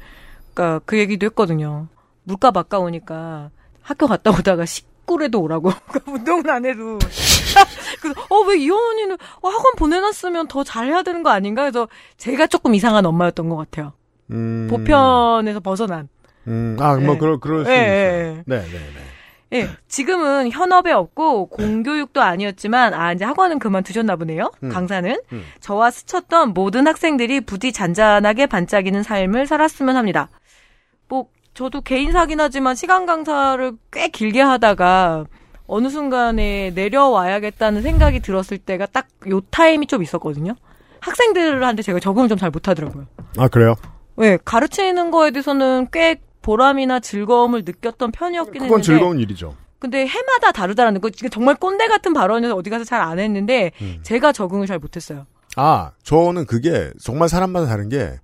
그러니까 0.53 0.81
그 0.85 0.97
얘기도 0.97 1.25
했거든요. 1.27 1.87
물값 2.23 2.57
아까우니까 2.57 3.51
학교 3.81 4.07
갔다 4.07 4.31
오다가 4.31 4.65
식구라도 4.65 5.39
오라고. 5.41 5.71
운동은 6.07 6.49
안 6.49 6.65
해도 6.65 6.97
어왜 8.29 8.57
이 8.59 8.69
어머니는 8.69 9.17
어, 9.41 9.49
학원 9.49 9.75
보내놨으면 9.77 10.47
더 10.47 10.63
잘해야 10.63 11.03
되는 11.03 11.23
거 11.23 11.29
아닌가 11.29 11.63
그래서 11.63 11.87
제가 12.17 12.47
조금 12.47 12.75
이상한 12.75 13.05
엄마였던 13.05 13.49
것 13.49 13.55
같아요. 13.55 13.93
음. 14.31 14.67
보편에서 14.69 15.59
벗어난. 15.61 16.09
음, 16.47 16.77
아, 16.79 16.95
뭐, 16.95 17.13
네. 17.13 17.19
그럴, 17.19 17.39
그럴 17.39 17.65
수 17.65 17.71
예, 17.71 17.75
있어요. 17.75 17.87
예, 17.87 18.43
네, 18.45 18.61
네, 18.61 18.71
네. 18.71 19.07
예, 19.53 19.69
지금은 19.87 20.51
현업에 20.51 20.91
없고 20.91 21.47
공교육도 21.47 22.21
아니었지만 22.21 22.93
아 22.93 23.13
이제 23.13 23.23
학원은 23.23 23.59
그만두셨나 23.59 24.17
보네요. 24.17 24.51
음. 24.63 24.69
강사는 24.69 25.17
음. 25.31 25.43
저와 25.61 25.91
스쳤던 25.91 26.53
모든 26.53 26.85
학생들이 26.85 27.41
부디 27.41 27.71
잔잔하게 27.71 28.47
반짝이는 28.47 29.03
삶을 29.03 29.47
살았으면 29.47 29.95
합니다. 29.95 30.29
뭐 31.07 31.27
저도 31.53 31.81
개인사긴 31.81 32.41
하지만 32.41 32.75
시간 32.75 33.05
강사를 33.05 33.73
꽤 33.91 34.09
길게 34.09 34.41
하다가 34.41 35.25
어느 35.67 35.89
순간에 35.89 36.71
내려와야겠다는 36.75 37.81
생각이 37.81 38.19
들었을 38.21 38.57
때가 38.57 38.85
딱 38.87 39.07
요 39.27 39.41
타임이 39.41 39.87
좀 39.87 40.01
있었거든요. 40.03 40.55
학생들한테 41.01 41.81
제가 41.81 41.99
적응을 41.99 42.29
좀 42.29 42.37
잘 42.37 42.49
못하더라고요. 42.51 43.05
아, 43.37 43.47
그래요? 43.47 43.75
네, 44.15 44.37
가르치는 44.43 45.11
거에 45.11 45.31
대해서는 45.31 45.87
꽤 45.91 46.19
보람이나 46.41 46.99
즐거움을 46.99 47.63
느꼈던 47.65 48.11
편이었긴 48.11 48.53
그건 48.53 48.65
했는데 48.79 48.83
즐거운 48.83 49.19
일이죠. 49.19 49.55
근데 49.79 50.07
해마다 50.07 50.51
다르다라는 50.51 51.01
거 51.01 51.09
정말 51.09 51.55
꼰대 51.55 51.87
같은 51.87 52.13
발언이어서 52.13 52.55
어디 52.55 52.69
가서 52.69 52.83
잘 52.83 53.01
안 53.01 53.19
했는데 53.19 53.71
음. 53.81 53.99
제가 54.03 54.31
적응을 54.31 54.65
잘 54.65 54.79
못했어요. 54.79 55.25
아, 55.55 55.91
저는 56.03 56.45
그게 56.45 56.91
정말 57.01 57.29
사람마다 57.29 57.67
다른 57.67 57.89
게 57.89 58.19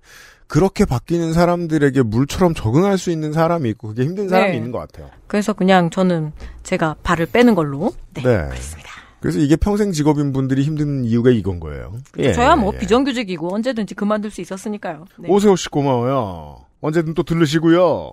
그렇게 0.54 0.84
바뀌는 0.84 1.32
사람들에게 1.32 2.02
물처럼 2.02 2.54
적응할 2.54 2.96
수 2.96 3.10
있는 3.10 3.32
사람이 3.32 3.68
있고 3.70 3.88
그게 3.88 4.04
힘든 4.04 4.28
사람이 4.28 4.52
네. 4.52 4.56
있는 4.56 4.70
것 4.70 4.78
같아요. 4.78 5.10
그래서 5.26 5.52
그냥 5.52 5.90
저는 5.90 6.30
제가 6.62 6.94
발을 7.02 7.26
빼는 7.26 7.56
걸로 7.56 7.92
네, 8.14 8.22
네. 8.22 8.48
그렇습니다. 8.50 8.88
그래서 9.18 9.40
이게 9.40 9.56
평생 9.56 9.90
직업인 9.90 10.32
분들이 10.32 10.62
힘든 10.62 11.04
이유가 11.04 11.30
이건 11.30 11.58
거예요. 11.58 11.96
예, 12.18 12.32
저야 12.32 12.54
뭐 12.54 12.72
예. 12.72 12.78
비정규직이고 12.78 13.52
언제든지 13.52 13.96
그만둘 13.96 14.30
수 14.30 14.42
있었으니까요. 14.42 15.06
네. 15.18 15.28
오세호 15.28 15.56
씨 15.56 15.68
고마워요. 15.70 16.64
언제든 16.82 17.14
또 17.14 17.24
들르시고요. 17.24 18.12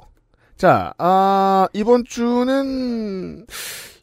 자, 0.57 0.95
아, 0.97 1.67
이번 1.73 2.05
주는 2.05 3.45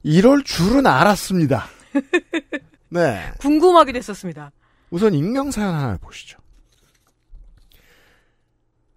이럴 0.05 0.45
줄은 0.45 0.87
알았습니다. 0.87 1.67
네. 2.91 3.21
궁금하게 3.41 3.91
됐었습니다. 3.91 4.53
우선 4.91 5.13
익명 5.15 5.51
사연 5.51 5.75
하나 5.75 5.97
보시죠. 6.01 6.38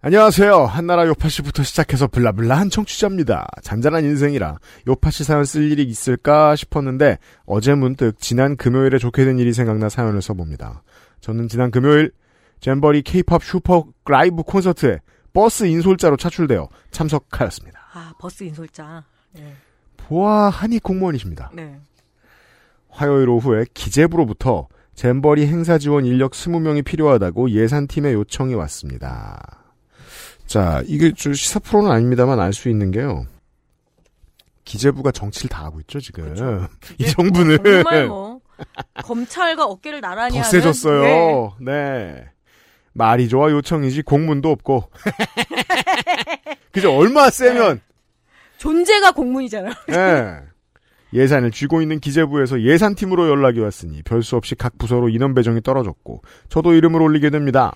안녕하세요. 0.04 0.64
한나라 0.64 1.06
요팟시부터 1.06 1.62
시작해서 1.62 2.08
blah 2.08 2.31
blah한 2.31 2.70
청취자입니다. 2.70 3.46
잔잔한 3.62 4.02
인생이라 4.02 4.58
요팟시 4.88 5.22
사연 5.22 5.44
쓸 5.44 5.70
일이 5.70 5.84
있을까 5.84 6.56
싶었는데 6.56 7.18
어제 7.46 7.76
문득 7.76 8.18
지난 8.18 8.56
금요일에 8.56 8.98
좋게 8.98 9.24
된 9.24 9.38
일이 9.38 9.52
생각나 9.52 9.88
사연을 9.88 10.20
써봅니다. 10.20 10.82
저는 11.20 11.46
지난 11.46 11.70
금요일 11.70 12.10
잼버리 12.58 13.02
케이팝 13.02 13.44
슈퍼 13.44 13.86
라이브 14.04 14.42
콘서트에 14.42 14.98
버스 15.32 15.66
인솔자로 15.66 16.16
차출되어 16.16 16.68
참석하였습니다. 16.90 17.78
아 17.94 18.12
버스 18.18 18.42
인솔자. 18.42 19.04
네. 19.34 19.54
보아하니 19.98 20.80
공무원이십니다. 20.80 21.52
네. 21.54 21.78
화요일 22.88 23.28
오후에 23.28 23.66
기재부로부터 23.72 24.66
잼버리 24.96 25.46
행사 25.46 25.78
지원 25.78 26.06
인력 26.06 26.32
20명이 26.32 26.84
필요하다고 26.84 27.50
예산팀에 27.50 28.14
요청이 28.14 28.54
왔습니다. 28.54 29.61
자, 30.46 30.82
이게 30.86 31.12
저 31.16 31.32
시사 31.32 31.58
프로는 31.60 31.90
아닙니다만 31.90 32.38
알 32.40 32.52
수 32.52 32.68
있는 32.68 32.90
게요. 32.90 33.26
기재부가 34.64 35.10
정치를 35.12 35.48
다 35.48 35.64
하고 35.64 35.80
있죠, 35.80 35.98
지금. 36.00 36.34
이 36.98 37.04
정부는. 37.06 37.58
정말 37.64 38.06
뭐 38.06 38.40
검찰과 39.02 39.64
어깨를 39.64 40.00
나란히 40.00 40.38
더 40.38 40.44
세졌어요. 40.44 41.56
네. 41.60 41.72
네. 41.72 42.24
말이 42.92 43.28
좋아 43.28 43.50
요청이지 43.50 44.02
공문도 44.02 44.50
없고. 44.50 44.90
그죠? 46.72 46.94
얼마 46.96 47.30
세면. 47.30 47.80
존재가 48.58 49.12
공문이잖아요. 49.12 49.72
예. 49.90 50.36
예산을 51.14 51.50
쥐고 51.50 51.82
있는 51.82 51.98
기재부에서 52.00 52.62
예산팀으로 52.62 53.28
연락이 53.28 53.60
왔으니 53.60 54.02
별 54.02 54.22
수 54.22 54.36
없이 54.36 54.54
각 54.54 54.78
부서로 54.78 55.08
인원 55.08 55.34
배정이 55.34 55.60
떨어졌고 55.62 56.22
저도 56.48 56.72
이름을 56.74 57.02
올리게 57.02 57.28
됩니다. 57.30 57.72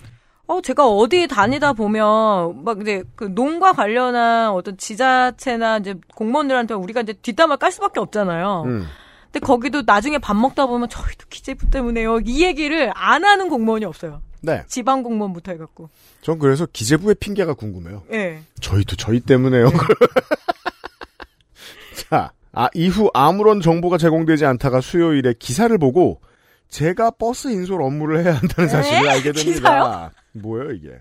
어, 0.47 0.61
제가 0.61 0.87
어디 0.87 1.27
다니다 1.27 1.73
보면, 1.73 2.63
막 2.63 2.81
이제 2.81 3.03
그 3.15 3.25
농과 3.25 3.73
관련한 3.73 4.51
어떤 4.51 4.77
지자체나 4.77 5.79
이제 5.79 5.95
공무원들한테 6.15 6.73
우리가 6.73 7.01
이제 7.01 7.13
뒷담화 7.13 7.57
깔 7.57 7.71
수밖에 7.71 7.99
없잖아요. 7.99 8.63
음. 8.65 8.87
근데 9.25 9.39
거기도 9.45 9.83
나중에 9.85 10.17
밥 10.19 10.35
먹다 10.37 10.65
보면 10.65 10.87
저희도 10.87 11.25
기재부 11.29 11.69
때문에요. 11.69 12.19
이 12.25 12.43
얘기를 12.43 12.91
안 12.95 13.25
하는 13.25 13.49
공무원이 13.49 13.83
없어요. 13.83 14.21
네. 14.41 14.63
지방 14.67 15.03
공무원부터 15.03 15.51
해갖고. 15.51 15.89
전 16.21 16.39
그래서 16.39 16.65
기재부의 16.65 17.15
핑계가 17.15 17.53
궁금해요. 17.53 18.03
예. 18.13 18.39
저희도 18.61 18.95
저희 18.95 19.19
때문에요. 19.19 19.69
자, 22.09 22.31
아, 22.53 22.69
이후 22.73 23.09
아무런 23.13 23.59
정보가 23.59 23.97
제공되지 23.97 24.45
않다가 24.45 24.79
수요일에 24.79 25.33
기사를 25.37 25.77
보고 25.77 26.21
제가 26.69 27.11
버스 27.11 27.49
인솔 27.49 27.81
업무를 27.81 28.23
해야 28.23 28.35
한다는 28.35 28.69
사실을 28.69 29.05
에? 29.05 29.09
알게 29.09 29.31
됩니다. 29.33 29.53
기사요? 29.53 30.11
뭐예요, 30.41 30.71
이게? 30.71 30.99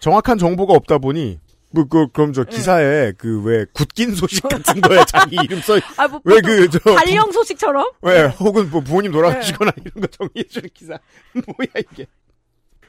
정확한 0.00 0.38
정보가 0.38 0.74
없다 0.74 0.98
보니 0.98 1.40
뭐, 1.70 1.84
그, 1.84 2.08
그럼 2.08 2.32
저 2.32 2.44
기사에 2.44 3.12
그왜 3.12 3.66
굳긴 3.72 4.14
소식 4.14 4.42
같은 4.48 4.80
거에 4.80 5.04
자기 5.06 5.36
이름 5.42 5.60
써, 5.60 5.78
아, 5.96 6.08
뭐, 6.08 6.20
왜 6.24 6.40
그, 6.40 6.68
저, 6.70 6.78
발령 6.94 7.30
소식처럼? 7.30 7.90
왜 8.02 8.26
혹은 8.40 8.70
뭐 8.70 8.80
부모님 8.80 9.12
돌아가시거나 9.12 9.72
이런 9.76 9.92
거 10.00 10.06
정리해주는 10.06 10.70
기사 10.72 10.98
뭐야 11.34 11.84
이게 11.92 12.06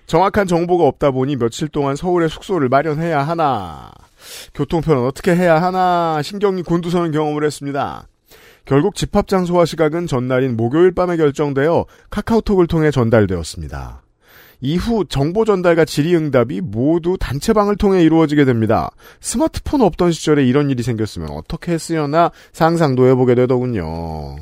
정확한 0.05 0.47
정보가 0.47 0.85
없다 0.85 1.11
보니 1.11 1.35
며칠 1.35 1.67
동안 1.67 1.95
서울에 1.95 2.27
숙소를 2.27 2.69
마련해야 2.69 3.21
하나 3.21 3.91
교통편은 4.53 5.03
어떻게 5.03 5.35
해야 5.35 5.61
하나 5.61 6.21
신경이 6.23 6.63
곤두서는 6.63 7.11
경험을 7.11 7.43
했습니다. 7.43 8.07
결국 8.65 8.95
집합 8.95 9.27
장소와 9.27 9.65
시각은 9.65 10.07
전날인 10.07 10.55
목요일 10.55 10.93
밤에 10.93 11.17
결정되어 11.17 11.85
카카오톡을 12.09 12.67
통해 12.67 12.91
전달되었습니다. 12.91 14.03
이후 14.61 15.05
정보 15.07 15.45
전달과 15.45 15.85
질의응답이 15.85 16.61
모두 16.61 17.17
단체방을 17.19 17.77
통해 17.77 18.03
이루어지게 18.03 18.45
됩니다. 18.45 18.89
스마트폰 19.21 19.81
없던 19.81 20.11
시절에 20.11 20.45
이런 20.45 20.69
일이 20.69 20.83
생겼으면 20.83 21.29
어떻게 21.31 21.71
했으려나 21.71 22.31
상상도 22.51 23.07
해보게 23.07 23.35
되더군요. 23.35 24.37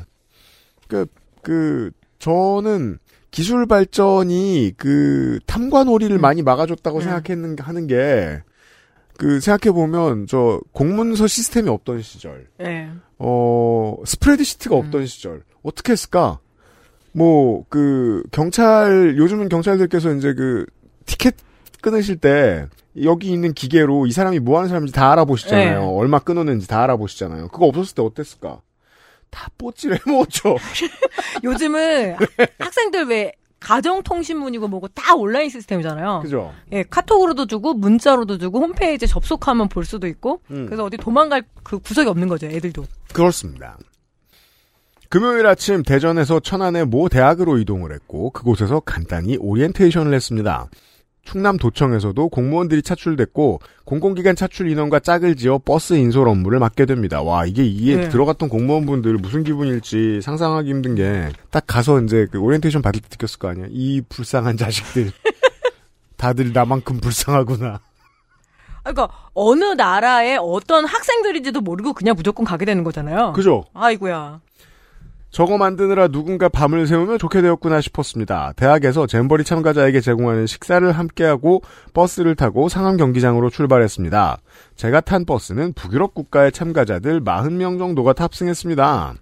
그, 0.88 1.06
그, 1.42 1.90
저는 2.18 2.98
기술 3.30 3.66
발전이 3.66 4.72
그 4.76 5.38
탐관오리를 5.46 6.16
많이 6.18 6.42
막아줬다고 6.42 6.98
음. 6.98 7.02
생각했는, 7.02 7.56
하는 7.60 7.86
게, 7.86 8.42
그, 9.18 9.38
생각해보면, 9.40 10.26
저, 10.26 10.60
공문서 10.72 11.26
시스템이 11.26 11.68
없던 11.68 12.02
시절, 12.02 12.48
예. 12.60 12.88
어, 13.18 13.96
스프레드시트가 14.04 14.74
음. 14.76 14.86
없던 14.86 15.06
시절, 15.06 15.42
어떻게 15.62 15.92
했을까? 15.92 16.40
뭐, 17.18 17.64
그, 17.68 18.22
경찰, 18.30 19.14
요즘은 19.18 19.48
경찰들께서 19.48 20.14
이제 20.14 20.32
그, 20.32 20.64
티켓 21.04 21.34
끊으실 21.82 22.16
때, 22.16 22.66
여기 23.02 23.30
있는 23.30 23.52
기계로 23.52 24.06
이 24.06 24.12
사람이 24.12 24.40
뭐 24.40 24.58
하는 24.58 24.68
사람인지 24.68 24.92
다 24.92 25.12
알아보시잖아요. 25.12 25.80
네. 25.80 25.86
얼마 25.86 26.18
끊었는지 26.18 26.66
다 26.66 26.82
알아보시잖아요. 26.82 27.48
그거 27.48 27.66
없었을 27.66 27.94
때 27.94 28.02
어땠을까? 28.02 28.60
다 29.30 29.48
뽀찌를 29.58 29.98
해먹었죠. 30.06 30.56
요즘은 31.44 32.16
학생들 32.58 33.06
왜 33.06 33.32
가정통신문이고 33.60 34.68
뭐고 34.68 34.88
다 34.88 35.14
온라인 35.14 35.50
시스템이잖아요. 35.50 36.20
그죠? 36.22 36.52
예, 36.72 36.84
카톡으로도 36.84 37.46
주고 37.46 37.74
문자로도 37.74 38.38
주고 38.38 38.60
홈페이지에 38.60 39.06
접속하면 39.06 39.68
볼 39.68 39.84
수도 39.84 40.06
있고 40.06 40.40
음. 40.50 40.66
그래서 40.66 40.84
어디 40.84 40.96
도망갈 40.96 41.42
그 41.62 41.78
구석이 41.78 42.08
없는 42.08 42.28
거죠, 42.28 42.46
애들도. 42.46 42.84
그렇습니다. 43.12 43.76
금요일 45.08 45.46
아침 45.46 45.82
대전에서 45.82 46.40
천안의 46.40 46.86
모 46.86 47.08
대학으로 47.08 47.58
이동을 47.58 47.92
했고 47.92 48.30
그곳에서 48.30 48.80
간단히 48.80 49.36
오리엔테이션을 49.38 50.12
했습니다. 50.12 50.66
충남 51.22 51.58
도청에서도 51.58 52.28
공무원들이 52.28 52.82
차출됐고 52.82 53.60
공공기관 53.84 54.34
차출 54.34 54.70
인원과 54.70 55.00
짝을 55.00 55.36
지어 55.36 55.58
버스 55.62 55.94
인솔 55.94 56.26
업무를 56.28 56.58
맡게 56.58 56.86
됩니다. 56.86 57.22
와 57.22 57.44
이게 57.44 57.64
이에 57.66 57.96
네. 57.96 58.08
들어갔던 58.08 58.48
공무원분들 58.48 59.14
무슨 59.14 59.44
기분일지 59.44 60.20
상상하기 60.22 60.68
힘든 60.70 60.94
게 60.94 61.30
딱 61.50 61.64
가서 61.66 62.00
이제 62.00 62.26
그 62.30 62.38
오리엔테이션 62.38 62.80
받을 62.82 63.00
때 63.00 63.08
느꼈을 63.10 63.38
거 63.38 63.48
아니야. 63.48 63.66
이 63.70 64.00
불쌍한 64.08 64.56
자식들 64.56 65.10
다들 66.16 66.52
나만큼 66.52 66.98
불쌍하구나. 67.00 67.80
아, 68.84 68.92
그러니까 68.92 69.08
어느 69.34 69.64
나라의 69.64 70.38
어떤 70.40 70.84
학생들인지도 70.86 71.60
모르고 71.60 71.92
그냥 71.94 72.14
무조건 72.16 72.44
가게 72.46 72.64
되는 72.64 72.84
거잖아요. 72.84 73.32
그죠? 73.34 73.64
아이고야. 73.74 74.40
저거 75.30 75.58
만드느라 75.58 76.08
누군가 76.08 76.48
밤을 76.48 76.86
새우며 76.86 77.18
좋게 77.18 77.42
되었구나 77.42 77.80
싶었습니다. 77.82 78.54
대학에서 78.56 79.06
잼버리 79.06 79.44
참가자에게 79.44 80.00
제공하는 80.00 80.46
식사를 80.46 80.90
함께하고 80.90 81.62
버스를 81.92 82.34
타고 82.34 82.68
상암 82.68 82.96
경기장으로 82.96 83.50
출발했습니다. 83.50 84.38
제가 84.76 85.00
탄 85.02 85.24
버스는 85.26 85.74
북유럽 85.74 86.14
국가의 86.14 86.50
참가자들 86.50 87.22
40명 87.22 87.78
정도가 87.78 88.14
탑승했습니다. 88.14 89.14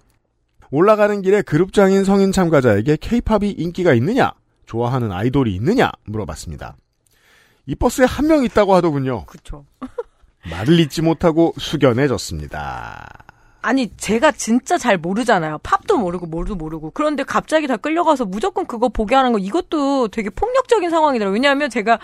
올라가는 0.71 1.23
길에 1.23 1.43
그룹장인 1.43 2.05
성인 2.05 2.33
참가자에게 2.33 2.97
케이팝이 3.01 3.51
인기가 3.51 3.93
있느냐, 3.95 4.33
좋아하는 4.65 5.13
아이돌이 5.13 5.55
있느냐 5.55 5.91
물어봤습니다. 6.07 6.77
이 7.67 7.75
버스에 7.75 8.05
한 8.05 8.27
명 8.27 8.45
있다고 8.45 8.75
하더군요. 8.77 9.27
그쵸. 9.27 9.65
말을 10.51 10.79
잊지 10.79 11.03
못하고 11.03 11.53
숙연해졌습니다. 11.59 13.26
아니 13.67 13.91
제가 13.97 14.31
진짜 14.31 14.79
잘 14.79 14.97
모르잖아요. 14.97 15.59
팝도 15.65 15.99
모르고 15.99 16.27
뭐도 16.27 16.55
모르고. 16.55 16.93
그런데 16.93 17.25
갑자기 17.25 17.67
다 17.67 17.77
끌려가서 17.77 18.25
무조건 18.25 18.65
그거 18.65 18.89
보게 18.89 19.17
하는 19.17 19.33
거 19.33 19.39
이것도 19.39 20.09
되게 20.09 20.31
폭력적인 20.31 20.89
상황이더라고요. 20.89 21.35
왜냐하면 21.35 21.69
제가 21.69 21.99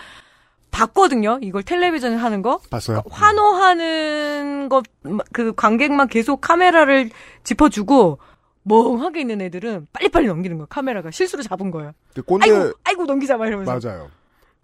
봤거든요. 0.71 1.39
이걸 1.41 1.63
텔레비전에 1.63 2.17
하는 2.17 2.41
거. 2.41 2.59
봤어요? 2.69 3.01
환호하는 3.09 4.67
것 4.69 4.83
그 5.31 5.53
관객만 5.55 6.07
계속 6.09 6.41
카메라를 6.41 7.09
짚어주고 7.43 8.19
멍하게 8.63 9.21
있는 9.21 9.39
애들은 9.41 9.87
빨리빨리 9.93 10.27
넘기는 10.27 10.57
거야. 10.57 10.67
카메라가 10.69 11.11
실수로 11.11 11.43
잡은 11.43 11.71
거예요. 11.71 11.91
그 12.13 12.21
꼰대 12.23 12.49
아이고 12.51 12.73
아이고 12.83 13.05
넘기자 13.05 13.37
막 13.37 13.47
이러면서. 13.47 13.79
맞아요. 13.79 14.09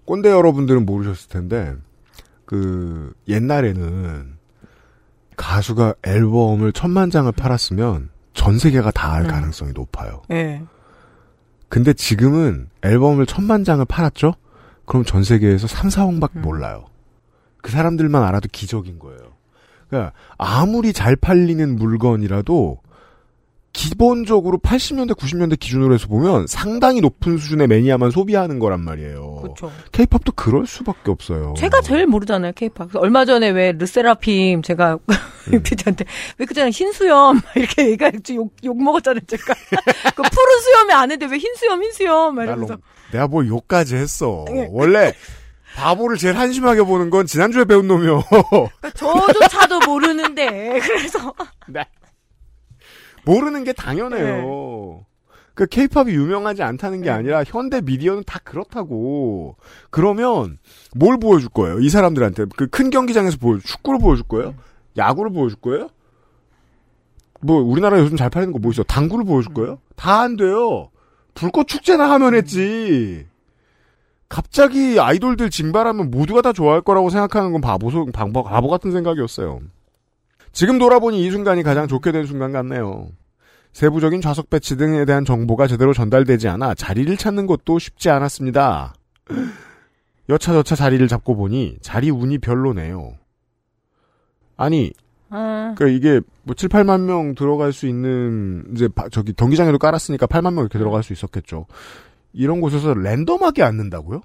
꼰대 0.06 0.30
여러분들은 0.32 0.86
모르셨을 0.86 1.30
텐데 1.30 1.76
그 2.46 3.14
옛날에는 3.28 4.39
가수가 5.40 5.96
앨범을 6.04 6.74
천만 6.74 7.10
장을 7.10 7.32
팔았으면 7.32 8.10
전 8.34 8.60
세계가 8.60 8.92
다알 8.92 9.24
음. 9.24 9.28
가능성이 9.30 9.72
높아요. 9.72 10.22
예. 10.32 10.62
근데 11.70 11.94
지금은 11.94 12.68
앨범을 12.84 13.26
천만 13.26 13.64
장을 13.64 13.84
팔았죠? 13.86 14.34
그럼 14.86 15.06
전 15.06 15.24
세계에서 15.24 15.68
3, 15.68 15.90
4억밖에 15.90 16.36
음. 16.38 16.42
몰라요. 16.42 16.88
그 17.62 17.72
사람들만 17.72 18.22
알아도 18.22 18.50
기적인 18.52 19.00
거예요. 19.00 19.20
그러니까 19.88 20.12
아무리 20.38 20.92
잘 20.92 21.16
팔리는 21.16 21.76
물건이라도 21.78 22.82
기본적으로 23.72 24.58
80년대, 24.58 25.16
90년대 25.16 25.60
기준으로 25.60 25.94
해서 25.94 26.08
보면 26.08 26.48
상당히 26.48 27.02
높은 27.02 27.38
수준의 27.38 27.68
매니아만 27.68 28.12
소비하는 28.12 28.60
거란 28.60 28.82
말이에요. 28.82 29.40
그렇죠. 29.42 29.72
케이팝도 29.92 30.32
그럴 30.34 30.66
수밖에 30.68 31.12
없어요. 31.12 31.54
제가 31.58 31.82
제일 31.82 32.08
모르잖아요, 32.08 32.54
케이팝. 32.56 32.96
얼마 32.96 33.26
전에 33.26 33.50
왜 33.50 33.72
르세라핌 33.74 34.62
제가 34.64 34.98
음. 35.54 35.62
피디한테 35.64 36.06
왜 36.38 36.46
그잖아요 36.46 36.72
흰 36.72 36.92
수염 36.92 37.36
막 37.36 37.44
이렇게 37.56 37.90
얘기했지 37.92 38.36
욕, 38.36 38.52
욕 38.64 38.82
먹었잖아요, 38.82 39.22
제가. 39.28 39.54
그 40.16 40.22
푸른 40.24 40.60
수염이 40.62 40.94
아는데 40.94 41.26
왜 41.28 41.38
흰 41.38 41.54
수염, 41.56 41.82
흰 41.84 41.92
수염. 41.94 42.36
너무- 42.36 42.78
내가 43.12 43.28
뭘 43.28 43.48
욕까지 43.48 43.96
했어. 43.96 44.46
예. 44.52 44.68
원래 44.72 45.14
바보를 45.76 46.18
제일 46.18 46.38
한심하게 46.38 46.82
보는 46.84 47.10
건 47.10 47.26
지난주에 47.26 47.64
배운 47.66 47.88
놈이요. 47.88 48.24
그러니까 48.30 48.90
저조차도 48.96 49.80
모르는데 49.86 50.80
그래서 50.82 51.34
모르는 53.26 53.64
게 53.64 53.74
당연해요. 53.74 55.06
그 55.54 55.66
케이팝이 55.68 56.12
유명하지 56.12 56.64
않다는 56.64 57.02
게 57.02 57.10
네. 57.10 57.12
아니라 57.12 57.44
현대 57.46 57.82
미디어는 57.82 58.24
다 58.26 58.40
그렇다고. 58.44 59.58
그러면 59.90 60.58
뭘 60.96 61.18
보여줄 61.20 61.50
거예요? 61.50 61.80
이 61.80 61.90
사람들한테 61.90 62.46
그 62.56 62.68
큰 62.68 62.90
경기장에서 62.90 63.38
보여 63.38 63.60
축구를 63.60 64.00
보여줄 64.00 64.26
거예요? 64.28 64.56
야구를 64.98 65.32
보여줄 65.32 65.60
거예요? 65.60 65.90
뭐 67.42 67.62
우리나라 67.62 68.00
요즘 68.00 68.16
잘 68.18 68.30
팔리는 68.30 68.54
거 68.54 68.60
뭐 68.60 68.72
있어? 68.72 68.84
당구를 68.84 69.26
보여줄 69.26 69.54
거예요? 69.54 69.80
다 69.96 70.22
안 70.22 70.36
돼요. 70.38 70.90
불꽃 71.34 71.68
축제나 71.68 72.10
하면 72.12 72.36
했지. 72.36 73.26
갑자기 74.30 75.00
아이돌들 75.00 75.50
징발하면 75.50 76.12
모두가 76.12 76.42
다 76.42 76.54
좋아할 76.54 76.82
거라고 76.82 77.10
생각하는 77.10 77.52
건 77.52 77.62
바보, 77.62 77.90
바보 78.44 78.68
같은 78.70 78.92
생각이었어요. 78.92 79.60
지금 80.52 80.78
돌아보니 80.80 81.24
이 81.26 81.32
순간이 81.32 81.64
가장 81.64 81.88
좋게 81.88 82.12
된 82.12 82.26
순간 82.26 82.52
같네요. 82.52 83.08
세부적인 83.74 84.22
좌석 84.22 84.50
배치 84.50 84.76
등에 84.78 85.06
대한 85.06 85.26
정보가 85.26 85.68
제대로 85.68 85.94
전달되지 85.94 86.48
않아 86.50 86.74
자리를 86.74 87.16
찾는 87.18 87.46
것도 87.46 87.78
쉽지 87.80 88.10
않았습니다. 88.10 88.94
여차저차 90.28 90.76
자리를 90.76 91.08
잡고 91.08 91.36
보니 91.36 91.78
자리 91.82 92.10
운이 92.10 92.40
별로네요. 92.40 93.14
아니, 94.58 94.92
아, 95.30 95.74
그 95.78 95.90
이게 95.90 96.20
뭐 96.44 96.56
7, 96.56 96.70
8만 96.70 97.02
명 97.02 97.36
들어갈 97.36 97.72
수 97.72 97.88
있는 97.88 98.66
이제 98.74 98.88
바- 98.88 99.08
저기 99.10 99.34
경기장에도 99.34 99.78
깔았으니까 99.78 100.26
8만 100.28 100.54
명 100.56 100.64
이렇게 100.64 100.78
들어갈 100.80 101.04
수 101.04 101.14
있었겠죠. 101.14 101.66
이런 102.34 102.60
곳에서 102.62 102.94
랜덤하게 102.94 103.64
앉는다고요? 103.64 104.22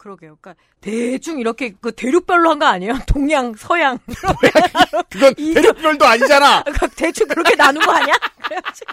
그러게요. 0.00 0.38
그러니까 0.40 0.54
대충 0.80 1.38
이렇게 1.40 1.74
그 1.78 1.92
대륙별로 1.92 2.48
한 2.50 2.58
거 2.58 2.64
아니에요? 2.66 2.94
동양, 3.06 3.52
서양. 3.54 3.98
그건 5.10 5.34
이- 5.36 5.52
대륙별도 5.52 6.06
아니잖아. 6.06 6.62
그러니까 6.64 6.86
대충 6.96 7.28
그렇게 7.28 7.54
나눈 7.54 7.84
거 7.84 7.92
아니야? 7.92 8.14
그래가지고. 8.42 8.92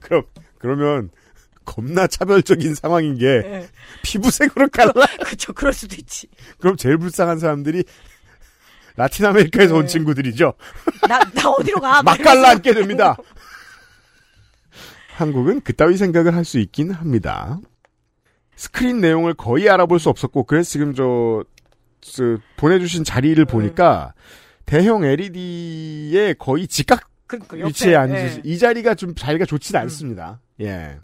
그럼 0.00 0.22
그러면 0.58 1.10
겁나 1.66 2.06
차별적인 2.06 2.74
상황인 2.76 3.18
게 3.18 3.26
예. 3.26 3.68
피부색으로 4.02 4.68
갈라. 4.70 4.92
그쵸, 5.24 5.52
그럴 5.52 5.72
수도 5.74 5.96
있지. 5.96 6.28
그럼 6.60 6.76
제일 6.76 6.96
불쌍한 6.96 7.38
사람들이 7.38 7.84
라틴 8.96 9.26
아메리카에서 9.26 9.74
온 9.74 9.82
네. 9.82 9.86
친구들이죠. 9.88 10.54
나, 11.08 11.18
나 11.34 11.50
어디로 11.50 11.80
가? 11.80 12.02
막 12.02 12.16
갈라 12.18 12.50
앉게 12.52 12.72
됩니다. 12.72 13.16
한국은 15.16 15.60
그따위 15.62 15.96
생각을 15.98 16.34
할 16.34 16.44
수 16.44 16.58
있긴 16.58 16.92
합니다. 16.92 17.58
스크린 18.56 19.00
내용을 19.00 19.34
거의 19.34 19.68
알아볼 19.68 20.00
수 20.00 20.08
없었고 20.08 20.44
그래서 20.44 20.70
지금 20.70 20.94
저, 20.94 21.44
저 22.00 22.38
보내주신 22.56 23.04
자리를 23.04 23.42
보니까 23.44 24.14
대형 24.64 25.04
LED에 25.04 26.34
거의 26.34 26.66
직각 26.66 27.08
그러니까 27.26 27.58
옆에, 27.58 27.68
위치에 27.68 27.94
앉으시 27.94 28.36
예. 28.38 28.42
이 28.44 28.58
자리가 28.58 28.94
좀 28.94 29.14
자리가 29.14 29.44
좋진 29.44 29.76
않습니다. 29.76 30.40
예. 30.60 30.98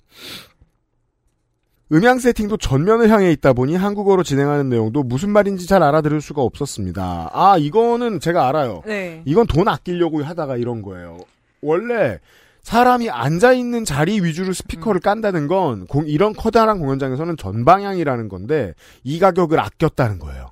음향 1.93 2.19
세팅도 2.19 2.57
전면을 2.57 3.11
향해 3.11 3.31
있다 3.33 3.53
보니 3.53 3.77
한국어로 3.77 4.23
진행하는 4.23 4.71
내용도 4.71 5.03
무슨 5.03 5.29
말인지 5.29 5.67
잘 5.67 5.83
알아들을 5.83 6.23
수가 6.23 6.41
없었습니다. 6.41 7.31
아, 7.35 7.59
이거는 7.59 8.19
제가 8.19 8.49
알아요. 8.49 8.83
네. 8.87 9.23
이건 9.27 9.47
돈 9.47 9.69
아끼려고 9.69 10.23
하다가 10.23 10.57
이런 10.57 10.81
거예요. 10.81 11.19
원래 11.61 12.19
사람이 12.63 13.11
앉아 13.11 13.53
있는 13.53 13.85
자리 13.85 14.21
위주로 14.21 14.53
스피커를 14.53 15.01
깐다는 15.01 15.49
건 15.49 15.87
공- 15.87 16.07
이런 16.07 16.33
커다란 16.33 16.79
공연장에서는 16.79 17.37
전방향이라는 17.37 18.29
건데 18.29 18.75
이 19.03 19.19
가격을 19.19 19.59
아꼈다는 19.59 20.19
거예요. 20.21 20.49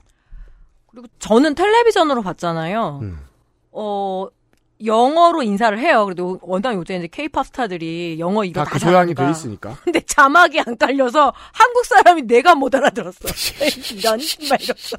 그리고 0.90 1.06
저는 1.20 1.54
텔레비전으로 1.54 2.22
봤잖아요. 2.22 2.98
음. 3.02 3.18
어, 3.70 4.26
영어로 4.84 5.42
인사를 5.44 5.78
해요. 5.78 6.04
그래도 6.06 6.40
워낙 6.42 6.74
요새 6.74 6.96
이제 6.96 7.06
케이팝 7.06 7.46
스타들이 7.46 8.16
영어 8.18 8.44
이거 8.44 8.60
다 8.60 8.64
다그 8.64 8.78
소양이 8.80 9.14
잘하니까. 9.14 9.24
돼 9.26 9.30
있으니까. 9.30 9.76
근데 9.84 10.00
자막이 10.00 10.58
안 10.66 10.76
깔려서 10.76 11.32
한국 11.52 11.84
사람이 11.84 12.22
내가 12.22 12.54
못 12.56 12.74
알아들었어. 12.74 13.28
이런 13.94 14.18
막 14.48 14.60
이랬어. 14.62 14.96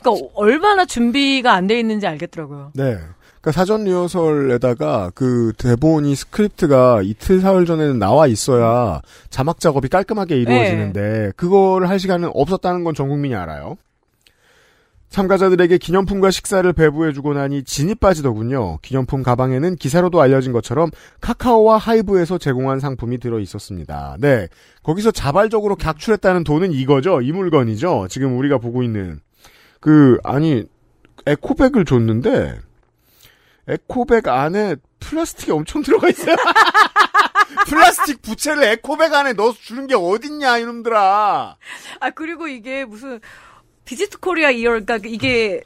그러니까 0.00 0.28
얼마나 0.34 0.84
준비가 0.84 1.52
안 1.54 1.66
돼 1.66 1.80
있는지 1.80 2.06
알겠더라고요. 2.06 2.72
네. 2.74 2.98
그러니까 3.44 3.52
사전 3.52 3.84
리허설에다가 3.84 5.10
그 5.14 5.52
대본이 5.58 6.14
스크립트가 6.14 7.02
이틀 7.02 7.40
사흘 7.40 7.66
전에는 7.66 7.98
나와 7.98 8.26
있어야 8.26 9.02
자막 9.28 9.60
작업이 9.60 9.88
깔끔하게 9.88 10.38
이루어지는데 10.38 11.32
그거를 11.36 11.90
할 11.90 11.98
시간은 11.98 12.30
없었다는 12.32 12.84
건 12.84 12.94
전 12.94 13.08
국민이 13.08 13.34
알아요. 13.34 13.76
참가자들에게 15.10 15.78
기념품과 15.78 16.30
식사를 16.30 16.72
배부해주고 16.72 17.34
나니 17.34 17.64
진이 17.64 17.96
빠지더군요. 17.96 18.78
기념품 18.82 19.22
가방에는 19.22 19.76
기사로도 19.76 20.20
알려진 20.22 20.52
것처럼 20.52 20.90
카카오와 21.20 21.76
하이브에서 21.76 22.38
제공한 22.38 22.80
상품이 22.80 23.18
들어 23.18 23.40
있었습니다. 23.40 24.16
네. 24.20 24.48
거기서 24.84 25.10
자발적으로 25.10 25.74
각출했다는 25.76 26.44
돈은 26.44 26.72
이거죠. 26.72 27.20
이 27.20 27.32
물건이죠. 27.32 28.06
지금 28.08 28.38
우리가 28.38 28.58
보고 28.58 28.82
있는. 28.82 29.20
그, 29.80 30.18
아니, 30.22 30.64
에코백을 31.26 31.84
줬는데, 31.84 32.58
에코백 33.68 34.28
안에 34.28 34.76
플라스틱이 35.00 35.52
엄청 35.52 35.82
들어가 35.82 36.08
있어요. 36.08 36.36
플라스틱 37.66 38.22
부채를 38.22 38.64
에코백 38.64 39.12
안에 39.12 39.32
넣어서 39.32 39.58
주는 39.60 39.86
게 39.86 39.94
어딨냐, 39.94 40.58
이놈들아. 40.58 41.56
아 42.00 42.10
그리고 42.10 42.48
이게 42.48 42.84
무슨 42.84 43.20
Visit 43.84 44.18
Korea 44.18 44.50
Year 44.50 44.70
그러니까 44.70 44.98
이게 45.04 45.62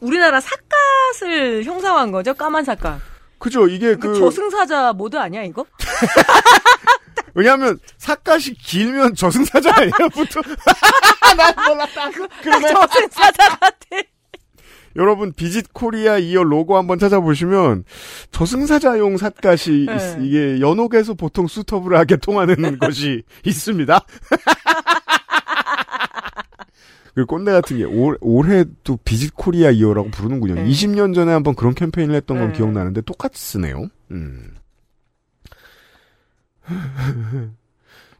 우리나라 0.00 0.40
삿갓을 0.40 1.64
형상화한 1.64 2.12
거죠 2.12 2.34
까만 2.34 2.64
삿갓. 2.64 3.00
그죠, 3.38 3.66
이게 3.66 3.94
그 3.94 4.12
그, 4.12 4.18
저승사자 4.18 4.92
모드 4.92 5.16
아니야 5.16 5.42
이거? 5.42 5.64
왜냐면, 7.34 7.78
삿갓이 7.96 8.54
길면 8.60 9.14
저승사자 9.14 9.72
아니에요, 9.74 10.08
보통. 10.12 10.42
난 11.36 11.54
몰랐다. 11.66 12.10
그러네. 12.42 12.68
저승사자 12.68 13.48
같아. 13.56 13.86
여러분, 14.96 15.32
Visit 15.32 15.72
Korea 15.72 16.18
Year 16.18 16.42
로고 16.42 16.76
한번 16.76 16.98
찾아보시면, 16.98 17.84
저승사자용 18.32 19.16
삿갓이, 19.18 19.86
네. 19.86 19.94
있- 19.96 20.24
이게 20.26 20.60
연옥에서 20.60 21.14
보통 21.14 21.46
suitable하게 21.46 22.16
통하는 22.16 22.54
것이 22.78 23.22
있습니다. 23.44 24.00
그 27.14 27.26
꼰대 27.26 27.50
같은 27.52 27.76
게 27.78 27.84
올, 27.84 28.16
올해도 28.20 28.98
Visit 29.04 29.34
Korea 29.34 29.70
Year라고 29.70 30.10
부르는군요. 30.10 30.54
네. 30.54 30.64
20년 30.64 31.14
전에 31.14 31.32
한번 31.32 31.54
그런 31.54 31.74
캠페인을 31.74 32.14
했던 32.14 32.38
건 32.38 32.52
네. 32.52 32.56
기억나는데 32.58 33.00
똑같이 33.02 33.42
쓰네요. 33.42 33.88
음. 34.12 34.54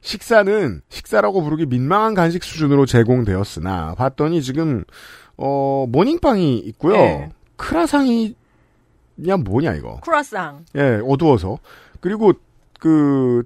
식사는 0.00 0.80
식사라고 0.88 1.42
부르기 1.42 1.66
민망한 1.66 2.14
간식 2.14 2.42
수준으로 2.42 2.86
제공되었으나 2.86 3.94
봤더니 3.96 4.42
지금 4.42 4.82
어 5.42 5.86
모닝빵이 5.88 6.58
있고요. 6.58 6.92
네. 6.92 7.30
크라상이 7.56 8.34
야 9.26 9.36
뭐냐 9.38 9.74
이거. 9.74 9.98
크라상. 10.02 10.66
예, 10.76 11.00
어두워서. 11.02 11.58
그리고 12.00 12.34
그 12.78 13.42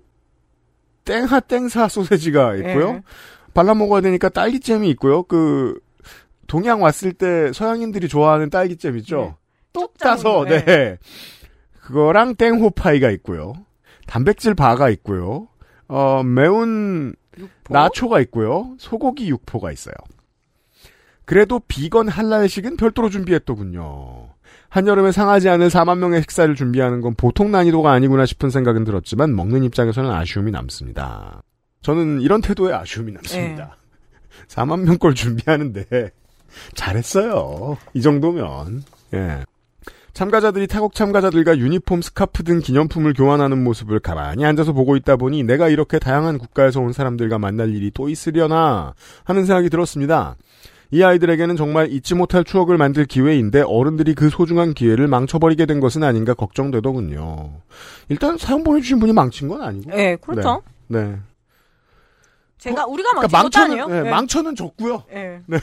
땡하 1.04 1.40
땡사 1.40 1.88
소세지가 1.88 2.56
있고요. 2.56 2.88
예. 2.88 3.02
발라 3.54 3.74
먹어야 3.74 4.00
되니까 4.00 4.28
딸기잼이 4.28 4.90
있고요. 4.90 5.22
그 5.22 5.78
동양 6.48 6.82
왔을 6.82 7.12
때 7.12 7.52
서양인들이 7.52 8.08
좋아하는 8.08 8.50
딸기잼 8.50 8.96
있죠. 8.98 9.36
똑 9.72 9.96
따서 9.98 10.44
네. 10.44 10.98
그거랑 11.80 12.34
땡호파이가 12.34 13.10
있고요. 13.10 13.54
단백질 14.06 14.54
바가 14.54 14.90
있고요. 14.90 15.48
어 15.86 16.22
매운 16.24 17.14
나초가 17.68 18.20
있고요. 18.20 18.74
소고기 18.78 19.28
육포가 19.28 19.70
있어요. 19.70 19.94
그래도 21.24 21.60
비건 21.66 22.08
할랄식은 22.08 22.76
별도로 22.76 23.08
준비했더군요. 23.10 24.28
한여름에 24.68 25.12
상하지 25.12 25.48
않을 25.48 25.68
4만 25.68 25.98
명의 25.98 26.20
식사를 26.22 26.52
준비하는 26.54 27.00
건 27.00 27.14
보통 27.14 27.50
난이도가 27.52 27.92
아니구나 27.92 28.26
싶은 28.26 28.50
생각은 28.50 28.84
들었지만 28.84 29.34
먹는 29.34 29.62
입장에서는 29.64 30.10
아쉬움이 30.10 30.50
남습니다. 30.50 31.42
저는 31.82 32.20
이런 32.20 32.40
태도에 32.40 32.72
아쉬움이 32.74 33.12
남습니다. 33.12 33.76
4만 34.48 34.80
명 34.80 34.98
걸 34.98 35.14
준비하는데 35.14 36.10
잘했어요. 36.74 37.76
이 37.94 38.02
정도면. 38.02 38.84
예. 39.14 39.44
참가자들이 40.12 40.68
타국 40.68 40.94
참가자들과 40.94 41.58
유니폼, 41.58 42.00
스카프 42.00 42.44
등 42.44 42.60
기념품을 42.60 43.14
교환하는 43.14 43.62
모습을 43.64 43.98
가만히 43.98 44.44
앉아서 44.44 44.72
보고 44.72 44.94
있다 44.96 45.16
보니 45.16 45.42
내가 45.42 45.68
이렇게 45.68 45.98
다양한 45.98 46.38
국가에서 46.38 46.80
온 46.80 46.92
사람들과 46.92 47.38
만날 47.38 47.74
일이 47.74 47.90
또 47.92 48.08
있으려나 48.08 48.94
하는 49.24 49.44
생각이 49.44 49.70
들었습니다. 49.70 50.36
이 50.94 51.02
아이들에게는 51.02 51.56
정말 51.56 51.90
잊지 51.90 52.14
못할 52.14 52.44
추억을 52.44 52.78
만들 52.78 53.04
기회인데 53.04 53.62
어른들이 53.62 54.14
그 54.14 54.30
소중한 54.30 54.74
기회를 54.74 55.08
망쳐버리게 55.08 55.66
된 55.66 55.80
것은 55.80 56.04
아닌가 56.04 56.34
걱정되더군요. 56.34 57.50
일단 58.10 58.38
사연 58.38 58.62
보내주신 58.62 59.00
분이 59.00 59.12
망친 59.12 59.48
건 59.48 59.62
아니고. 59.62 59.90
예, 59.98 60.16
그렇죠. 60.20 60.62
네. 60.86 61.16
제가 62.58 62.86
우리가 62.86 63.12
망친 63.12 63.28
그러니까 63.28 63.42
것도 63.42 63.60
아니에요. 63.60 63.82
망쳐는, 63.88 64.02
네, 64.04 64.06
예. 64.06 64.10
망쳐는 64.12 64.54
졌고요. 64.54 65.02
예. 65.12 65.40
네. 65.46 65.58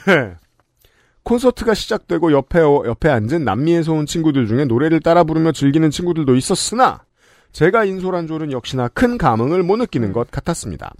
콘서트가 1.22 1.72
시작되고 1.72 2.30
옆에 2.32 2.60
옆에 2.60 3.08
앉은 3.08 3.42
남미에서 3.42 3.94
온 3.94 4.04
친구들 4.04 4.46
중에 4.46 4.66
노래를 4.66 5.00
따라 5.00 5.24
부르며 5.24 5.52
즐기는 5.52 5.90
친구들도 5.90 6.36
있었으나 6.36 7.04
제가 7.52 7.86
인솔한 7.86 8.26
졸은 8.26 8.52
역시나 8.52 8.88
큰 8.88 9.16
감흥을 9.16 9.62
못 9.62 9.78
느끼는 9.78 10.12
것 10.12 10.30
같았습니다. 10.30 10.92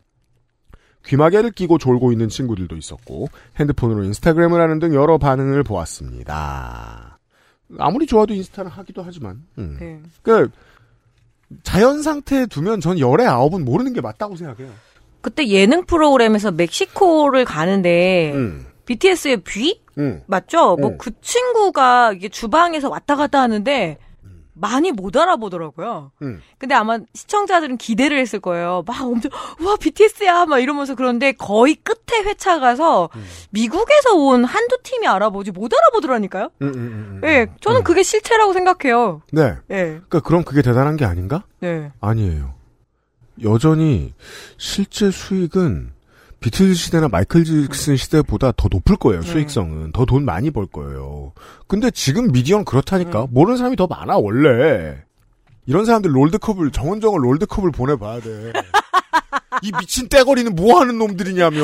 귀마개를 1.07 1.51
끼고 1.53 1.79
졸고 1.79 2.13
있는 2.13 2.29
친구들도 2.29 2.77
있었고 2.77 3.29
핸드폰으로 3.59 4.05
인스타그램을 4.05 4.61
하는 4.61 4.79
등 4.79 4.95
여러 4.95 5.19
반응을 5.19 5.63
보았습니다. 5.63 7.19
아무리 7.79 8.07
좋아도 8.07 8.35
인스타를 8.35 8.71
하기도 8.71 9.03
하지만 9.03 9.43
음. 9.59 9.77
네. 9.81 10.01
그 10.23 10.51
자연 11.63 12.03
상태에 12.03 12.47
두면 12.47 12.81
전 12.81 12.99
열의 12.99 13.27
아홉은 13.27 13.65
모르는 13.65 13.93
게 13.93 14.01
맞다고 14.01 14.37
생각해요. 14.37 14.71
그때 15.21 15.47
예능 15.49 15.85
프로그램에서 15.85 16.51
멕시코를 16.51 17.45
가는데 17.45 18.33
음. 18.35 18.67
BTS의 18.87 19.43
뷔 19.43 19.81
음. 19.99 20.23
맞죠? 20.27 20.77
뭐 20.77 20.91
음. 20.91 20.99
그 20.99 21.11
친구가 21.21 22.13
이게 22.13 22.29
주방에서 22.29 22.89
왔다 22.89 23.17
갔다 23.17 23.41
하는데 23.41 23.99
많이 24.55 24.93
못 24.93 25.17
알아보더라고요. 25.17 26.13
음. 26.23 26.43
근데 26.59 26.75
아마 26.75 26.99
시청자들은 27.15 27.79
기대를 27.79 28.19
했을 28.19 28.41
거예요. 28.41 28.85
막 28.87 29.03
엄청 29.03 29.31
와 29.65 29.77
BTS야 29.77 30.47
막 30.47 30.59
이러면서 30.59 30.95
그런데 30.95 31.33
거의 31.33 31.75
끝에 31.75 32.23
회차 32.25 32.61
가서 32.61 33.09
음. 33.17 33.25
미국에서 33.51 34.15
온 34.15 34.45
한두 34.45 34.79
팀이 34.83 35.07
알아보지 35.07 35.53
못 35.53 35.73
알아보더라니까요. 35.73 36.51
음, 36.63 36.67
음, 36.67 36.75
음, 36.75 37.21
음. 37.23 37.29
예, 37.29 37.49
저는 37.61 37.81
음. 37.81 37.85
그게 37.85 38.03
실체라고 38.03 38.53
생각해요. 38.53 39.23
네. 39.33 39.57
예, 39.71 39.85
그러니까 39.85 40.21
그럼 40.21 40.45
그게 40.45 40.63
대단한 40.63 40.97
게 40.97 41.05
아닌가? 41.05 41.45
네. 41.61 41.91
아니에요. 42.01 42.55
여전히 43.43 44.13
실제 44.59 45.11
수익은 45.11 45.93
비틀즈 46.43 46.75
시대나 46.75 47.09
마이클 47.09 47.45
잭슨 47.45 47.97
시대보다 47.97 48.53
더 48.57 48.69
높을 48.71 48.97
거예요. 48.97 49.21
네. 49.23 49.27
수익성은 49.31 49.93
더 49.93 50.05
돈 50.05 50.25
많이 50.25 50.51
벌 50.51 50.67
거예요. 50.67 51.33
근데 51.69 51.91
지금 51.91 52.31
미디어는 52.33 52.63
음. 52.63 52.65
그렇다니까 52.65 53.27
모르는 53.31 53.57
사람이 53.57 53.77
더 53.77 53.87
많아 53.87 54.17
원래. 54.19 55.03
이런 55.67 55.85
사람들 55.85 56.15
롤드컵을 56.15 56.73
정원정원 56.73 57.23
롤드컵을 57.23 57.71
보내봐야 57.71 58.21
돼. 58.21 58.53
이 59.63 59.71
미친 59.79 60.09
떼거리는 60.09 60.55
뭐 60.57 60.81
하는 60.81 60.99
놈들이냐며. 60.99 61.61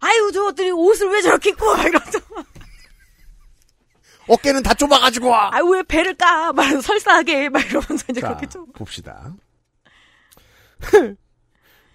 아유 0.00 0.32
저것들이 0.32 0.70
옷을 0.70 1.10
왜 1.10 1.20
저렇게 1.22 1.50
입고 1.50 1.66
와 1.66 1.82
이러면서 1.82 2.18
어깨는 4.28 4.62
다 4.62 4.72
좁아가지고 4.72 5.28
와. 5.28 5.50
아유 5.52 5.64
왜 5.66 5.82
배를 5.82 6.14
까? 6.14 6.52
막 6.54 6.64
설사하게 6.82 7.50
막 7.50 7.62
이러면서 7.66 8.04
이제 8.08 8.20
자, 8.22 8.28
그렇게 8.28 8.46
좀 8.46 8.64
봅시다. 8.72 9.34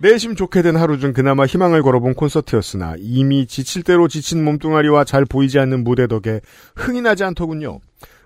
내심 0.01 0.35
좋게 0.35 0.61
된 0.61 0.75
하루 0.77 0.97
중 0.97 1.11
그나마 1.13 1.45
희망을 1.45 1.81
걸어본 1.83 2.13
콘서트였으나 2.13 2.95
이미 2.99 3.45
지칠 3.45 3.83
대로 3.83 4.07
지친 4.07 4.43
몸뚱아리와 4.45 5.03
잘 5.03 5.25
보이지 5.25 5.59
않는 5.59 5.83
무대 5.83 6.07
덕에 6.07 6.39
흥이 6.75 7.01
나지 7.01 7.23
않더군요. 7.25 7.79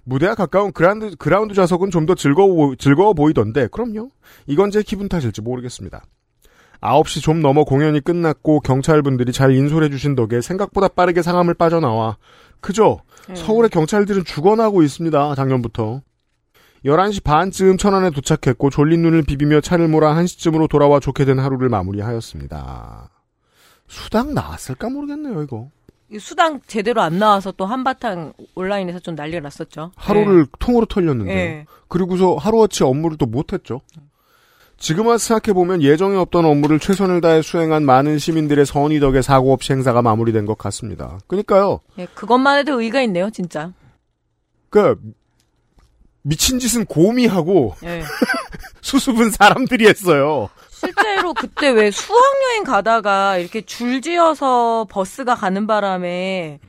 무대와 0.04 0.36
가까운 0.36 0.72
그라운드, 0.72 1.16
그라운드 1.18 1.54
좌석은 1.56 1.90
좀 1.90 2.06
더 2.06 2.14
즐거워, 2.14 2.54
보- 2.54 2.76
즐거워 2.76 3.14
보이던데, 3.14 3.68
그럼요. 3.72 4.10
이건 4.48 4.70
제 4.70 4.84
기분 4.84 5.08
탓일지 5.08 5.42
모르겠습니다. 5.42 6.04
9시 6.82 7.22
좀 7.22 7.42
넘어 7.42 7.64
공연이 7.64 8.02
끝났고 8.02 8.60
경찰분들이 8.60 9.32
잘 9.32 9.56
인솔해 9.56 9.90
주신 9.90 10.16
덕에 10.16 10.42
생각보다 10.42 10.90
빠르게 10.90 11.22
상암을 11.22 11.54
빠져나와. 11.54 12.18
그죠? 12.60 13.00
서울의 13.36 13.70
경찰들은 13.70 14.26
죽어나고 14.26 14.84
있습니다, 14.84 15.36
작년부터. 15.36 16.02
11시 16.86 17.24
반쯤 17.24 17.78
천안에 17.78 18.10
도착했고 18.10 18.70
졸린 18.70 19.02
눈을 19.02 19.24
비비며 19.24 19.62
차를 19.62 19.88
몰아 19.88 20.16
1시쯤으로 20.16 20.70
돌아와 20.70 21.00
좋게 21.00 21.26
된 21.26 21.40
하루를 21.40 21.70
마무리하였습니다. 21.70 23.10
수당 23.88 24.34
나왔을까 24.34 24.90
모르겠네요, 24.90 25.44
이거. 25.44 25.70
이 26.12 26.20
수당 26.20 26.60
제대로 26.68 27.02
안 27.02 27.18
나와서 27.18 27.52
또 27.54 27.66
한바탕 27.66 28.34
온라인에서 28.56 29.00
좀 29.00 29.16
난리가 29.16 29.40
났었죠. 29.40 29.92
하루를 29.96 30.46
통으로 30.60 30.86
털렸는데. 30.86 31.32
예. 31.32 31.66
그리고서 31.88 32.36
하루어치 32.36 32.84
업무를 32.84 33.18
또 33.18 33.26
못했죠. 33.26 33.82
지금 34.78 35.08
와서 35.08 35.20
생각해보면 35.20 35.82
예정에 35.82 36.18
없던 36.18 36.44
업무를 36.44 36.78
최선을 36.78 37.22
다해 37.22 37.42
수행한 37.42 37.86
많은 37.86 38.20
시민들의 38.20 38.66
선의 38.66 39.00
덕에 39.00 39.22
사고 39.22 39.54
없이 39.54 39.72
행사가 39.72 40.02
마무리된 40.02 40.46
것 40.46 40.58
같습니다. 40.58 41.20
그러니까요. 41.28 41.80
예, 41.98 42.06
그것만 42.14 42.60
해도 42.60 42.82
의의가 42.82 43.02
있네요, 43.04 43.30
진짜. 43.30 43.72
그 44.70 45.00
미친 46.24 46.58
짓은 46.60 46.86
곰이 46.86 47.28
하고 47.28 47.76
예. 47.84 48.02
수습은 48.82 49.30
사람들이 49.32 49.88
했어요. 49.88 50.50
실제로 50.70 51.34
그때 51.34 51.70
왜 51.70 51.92
수학여행 51.92 52.64
가다가 52.66 53.38
이렇게 53.38 53.62
줄지어서 53.62 54.88
버스가 54.90 55.36
가는 55.36 55.68
바람에 55.68 56.60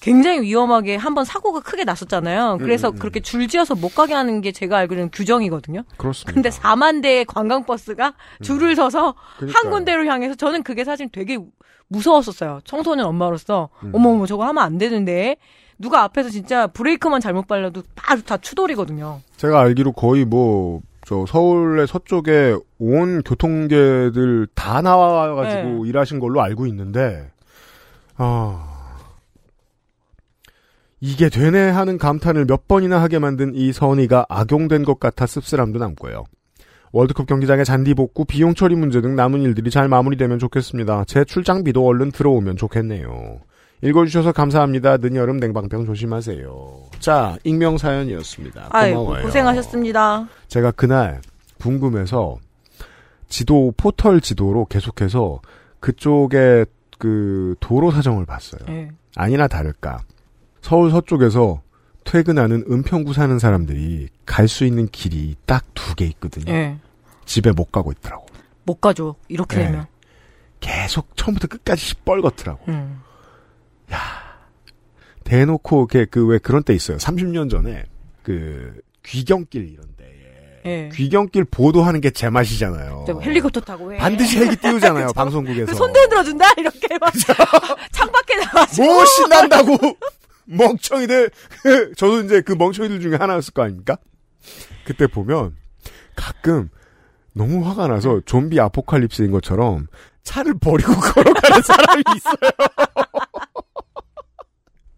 굉장히 0.00 0.42
위험하게 0.42 0.96
한번 0.96 1.24
사고가 1.24 1.60
크게 1.60 1.84
났었잖아요. 1.84 2.58
그래서 2.60 2.90
음, 2.90 2.94
음. 2.94 2.98
그렇게 2.98 3.20
줄지어서 3.20 3.74
못 3.74 3.94
가게 3.94 4.12
하는 4.14 4.42
게 4.42 4.52
제가 4.52 4.76
알기로는 4.78 5.10
규정이거든요. 5.10 5.82
그렇습니다. 5.96 6.32
근데 6.32 6.50
4만 6.50 7.02
대의 7.02 7.24
관광버스가 7.24 8.14
줄을 8.42 8.76
서서 8.76 9.06
한 9.06 9.14
음. 9.14 9.38
그러니까요. 9.38 9.70
군데로 9.70 10.06
향해서 10.06 10.34
저는 10.34 10.62
그게 10.62 10.84
사실 10.84 11.08
되게 11.10 11.38
무서웠었어요. 11.88 12.60
청소년 12.64 13.06
엄마로서. 13.06 13.70
음. 13.82 13.92
어머어머 13.94 14.26
저거 14.26 14.44
하면 14.46 14.62
안 14.62 14.76
되는데. 14.76 15.36
누가 15.84 16.02
앞에서 16.02 16.30
진짜 16.30 16.66
브레이크만 16.66 17.20
잘못 17.20 17.46
바로 17.46 17.70
다 18.24 18.38
추돌이거든요. 18.38 19.20
제가 19.36 19.60
알기로 19.60 19.92
거의 19.92 20.24
뭐, 20.24 20.80
저 21.04 21.26
서울의 21.26 21.86
서쪽에 21.86 22.56
온 22.78 23.22
교통계들 23.22 24.48
다 24.54 24.80
나와가지고 24.80 25.84
네. 25.84 25.88
일하신 25.90 26.20
걸로 26.20 26.40
알고 26.40 26.66
있는데, 26.68 27.30
아. 28.16 28.70
이게 31.00 31.28
되네 31.28 31.68
하는 31.68 31.98
감탄을 31.98 32.46
몇 32.46 32.66
번이나 32.66 33.02
하게 33.02 33.18
만든 33.18 33.54
이 33.54 33.70
선의가 33.70 34.24
악용된 34.30 34.84
것 34.84 34.98
같아 34.98 35.26
씁쓸함도 35.26 35.78
남고요. 35.78 36.24
월드컵 36.92 37.26
경기장의 37.26 37.66
잔디 37.66 37.92
복구, 37.92 38.24
비용 38.24 38.54
처리 38.54 38.74
문제 38.74 39.02
등 39.02 39.16
남은 39.16 39.42
일들이 39.42 39.68
잘 39.68 39.88
마무리되면 39.88 40.38
좋겠습니다. 40.38 41.04
제 41.04 41.24
출장비도 41.24 41.84
얼른 41.84 42.10
들어오면 42.10 42.56
좋겠네요. 42.56 43.40
읽어주셔서 43.84 44.32
감사합니다. 44.32 44.96
늦여름 44.96 45.36
냉방병 45.36 45.84
조심하세요. 45.84 46.80
자, 47.00 47.36
익명 47.44 47.76
사연이었습니다. 47.76 48.68
고마워요. 48.70 49.22
고생하셨습니다. 49.22 50.26
제가 50.48 50.70
그날 50.70 51.20
궁금해서 51.60 52.38
지도 53.28 53.72
포털 53.76 54.20
지도로 54.20 54.64
계속해서 54.66 55.40
그쪽에 55.80 56.64
그 56.98 57.54
도로 57.60 57.90
사정을 57.90 58.24
봤어요. 58.24 58.60
예. 58.70 58.90
아니나 59.16 59.48
다를까 59.48 60.00
서울 60.62 60.90
서쪽에서 60.90 61.60
퇴근하는 62.04 62.64
은평구 62.70 63.12
사는 63.12 63.38
사람들이 63.38 64.08
갈 64.24 64.48
수 64.48 64.64
있는 64.64 64.88
길이 64.88 65.34
딱 65.46 65.64
두 65.74 65.94
개 65.94 66.06
있거든요. 66.06 66.50
예. 66.52 66.76
집에 67.26 67.52
못 67.52 67.70
가고 67.70 67.92
있더라고. 67.92 68.24
못 68.64 68.80
가죠. 68.80 69.16
이렇게 69.28 69.56
네. 69.58 69.64
되면. 69.66 69.86
계속 70.60 71.14
처음부터 71.16 71.46
끝까지 71.48 71.94
시뻘겋더라고. 71.94 72.58
음. 72.68 73.00
대놓고 75.24 75.88
그왜 76.10 76.38
그런 76.38 76.62
때 76.62 76.74
있어요. 76.74 76.98
30년 76.98 77.50
전에 77.50 77.84
그 78.22 78.74
귀경길 79.02 79.68
이런 79.72 79.86
데에 79.96 80.08
예. 80.66 80.90
귀경길 80.92 81.44
보도하는 81.44 82.00
게 82.00 82.10
제 82.10 82.28
맛이잖아요. 82.30 83.04
저 83.06 83.18
헬리콥터 83.18 83.60
타고 83.60 83.92
해. 83.92 83.98
반드시 83.98 84.38
헬기 84.38 84.56
띄우잖아요. 84.56 85.08
방송국에서. 85.14 85.66
그손 85.72 85.94
흔들어준다 85.94 86.46
이렇게 86.58 86.98
막 86.98 87.12
창밖에 87.92 88.36
나와서 88.36 88.82
뭐 88.82 89.04
신난다고 89.04 89.76
멍청이들 90.46 91.30
저도 91.96 92.20
이제 92.22 92.40
그 92.42 92.52
멍청이들 92.52 93.00
중에 93.00 93.16
하나였을 93.16 93.52
거 93.54 93.62
아닙니까? 93.62 93.96
그때 94.84 95.06
보면 95.06 95.56
가끔 96.14 96.68
너무 97.32 97.66
화가 97.66 97.88
나서 97.88 98.20
좀비 98.26 98.60
아포칼립스인 98.60 99.30
것처럼 99.32 99.86
차를 100.22 100.54
버리고 100.58 100.92
걸어가는 100.94 101.62
사람이 101.62 102.02
있어요. 102.16 102.50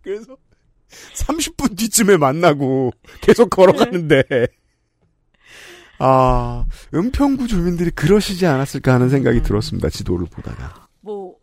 그래서 0.06 0.36
30분 1.14 1.76
뒤쯤에 1.76 2.16
만나고 2.16 2.92
계속 3.20 3.50
걸어가는데 3.50 4.22
아 5.98 6.64
은평구 6.94 7.48
주민들이 7.48 7.90
그러시지 7.90 8.46
않았을까 8.46 8.94
하는 8.94 9.08
생각이 9.08 9.42
들었습니다. 9.42 9.88
지도를 9.88 10.28
보다가. 10.30 10.86
뭐 11.00 11.34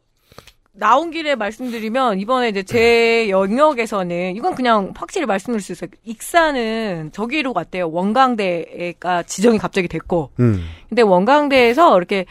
나온 0.71 1.11
길에 1.11 1.35
말씀드리면 1.35 2.19
이번에 2.19 2.49
이제 2.49 2.63
제 2.63 3.29
영역에서는 3.29 4.35
이건 4.37 4.55
그냥 4.55 4.93
확실히 4.95 5.25
말씀드릴 5.25 5.61
수 5.61 5.73
있어요. 5.73 5.89
익산은 6.05 7.11
저기로 7.11 7.53
갔대요. 7.53 7.89
원광대가 7.91 9.23
지정이 9.23 9.57
갑자기 9.57 9.87
됐고, 9.87 10.31
음. 10.39 10.63
근데 10.87 11.01
원광대에서 11.01 11.97
이렇게 11.97 12.25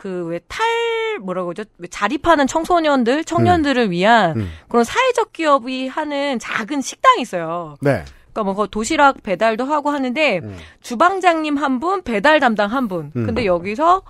그 0.00 0.28
왜 0.30 0.40
탈 0.48 1.18
뭐라고 1.20 1.48
그러죠? 1.52 1.68
왜 1.78 1.86
자립하는 1.88 2.46
청소년들, 2.46 3.24
청년들을 3.24 3.90
위한 3.90 4.36
음. 4.38 4.50
그런 4.68 4.84
사회적 4.84 5.32
기업이 5.34 5.88
하는 5.88 6.38
작은 6.38 6.80
식당이 6.80 7.20
있어요. 7.20 7.76
네. 7.82 8.04
그러니까 8.32 8.54
뭐 8.54 8.66
도시락 8.66 9.22
배달도 9.22 9.64
하고 9.64 9.90
하는데 9.90 10.38
음. 10.38 10.56
주방장님 10.80 11.58
한 11.58 11.80
분, 11.80 12.02
배달 12.02 12.40
담당 12.40 12.72
한 12.72 12.88
분. 12.88 13.12
음. 13.14 13.26
근데 13.26 13.44
여기서 13.44 14.02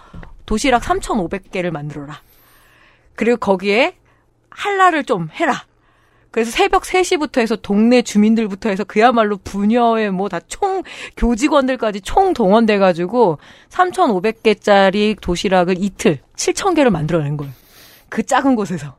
도시락 0.46 0.82
3,500개를 0.82 1.70
만들어라. 1.72 2.20
그리고 3.16 3.36
거기에 3.38 3.96
한라를 4.50 5.02
좀 5.04 5.28
해라. 5.32 5.64
그래서 6.30 6.50
새벽 6.52 6.82
3시부터 6.84 7.40
해서 7.40 7.56
동네 7.56 8.02
주민들부터 8.02 8.68
해서 8.68 8.84
그야말로 8.84 9.36
부녀의 9.36 10.12
뭐 10.12 10.28
다 10.28 10.40
총 10.46 10.82
교직원들까지 11.16 12.02
총 12.02 12.32
동원돼 12.34 12.78
가지고 12.78 13.38
3,500개짜리 13.70 15.20
도시락을 15.20 15.76
이틀 15.78 16.20
7,000개를 16.36 16.90
만들어낸 16.90 17.36
거예요. 17.36 17.52
그 18.08 18.24
작은 18.24 18.54
곳에서. 18.54 18.96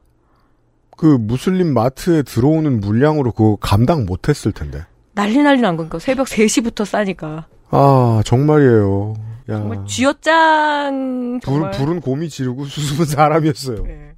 그 0.97 1.05
무슬림 1.19 1.73
마트에 1.73 2.21
들어오는 2.21 2.79
물량으로 2.79 3.31
그거 3.31 3.57
감당 3.59 4.05
못 4.05 4.29
했을 4.29 4.51
텐데. 4.51 4.85
난리 5.13 5.37
난리 5.41 5.61
난 5.61 5.75
거니까 5.77 5.99
새벽 5.99 6.27
3시부터 6.27 6.85
싸니까. 6.85 7.47
아 7.69 8.21
정말이에요. 8.25 9.13
야. 9.49 9.57
정말 9.57 9.85
쥐어짱 9.87 11.39
불, 11.43 11.53
정말. 11.53 11.71
불은 11.71 12.01
곰이 12.01 12.29
지르고 12.29 12.65
수습은 12.67 13.05
사람이었어요. 13.05 13.83
네. 13.83 14.10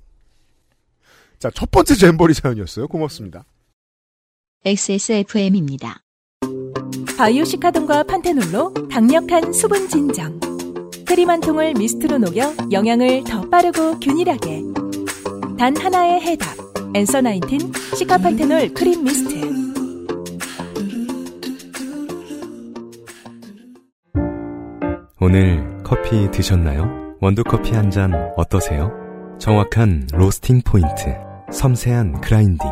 자, 1.44 1.52
첫 1.54 1.70
번째 1.72 1.96
잼버리 1.96 2.34
사연이었어요. 2.36 2.88
고맙습니다. 2.88 3.44
XSFM입니다. 4.64 6.02
바이오시카돈과 7.18 8.04
판테놀로 8.04 8.74
강력한 8.90 9.52
수분 9.52 9.90
진정. 9.90 10.40
크림 11.06 11.30
한 11.30 11.42
통을 11.42 11.74
미스트로 11.74 12.20
녹여 12.20 12.56
영양을 12.72 13.26
더 13.26 13.42
빠르고 13.50 14.00
균일하게. 14.00 14.62
단 15.60 15.76
하나의 15.76 16.22
해답. 16.22 16.56
엔서 16.96 17.20
나인틴 17.20 17.74
시카판테놀 17.98 18.74
크림 18.74 19.04
미스트. 19.04 19.42
오늘 25.20 25.84
커피 25.84 26.32
드셨나요? 26.32 27.18
원두커피 27.20 27.72
한 27.74 27.92
잔 27.92 28.14
어떠세요? 28.38 29.04
정확한 29.40 30.08
roasting 30.14 30.62
point, 30.62 31.14
섬세한 31.54 32.20
grinding, 32.20 32.68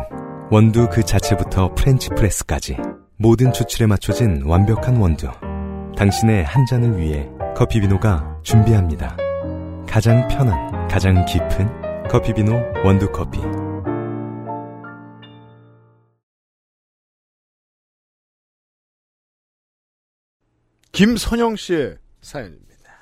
원두 0.50 0.88
그 0.90 1.04
자체부터 1.04 1.72
French 1.74 2.08
press까지 2.10 2.76
모든 3.16 3.52
추출에 3.52 3.86
맞춰진 3.86 4.42
완벽한 4.44 4.96
원두. 4.96 5.30
당신의 5.96 6.44
한 6.44 6.66
잔을 6.66 6.98
위해 6.98 7.30
커피비노가 7.56 8.40
준비합니다. 8.42 9.16
가장 9.88 10.26
편한, 10.26 10.88
가장 10.88 11.24
깊은 11.24 12.08
커피비노 12.08 12.52
원두커피. 12.84 13.40
김선영 20.90 21.56
씨의 21.56 21.98
사연입니다. 22.20 22.92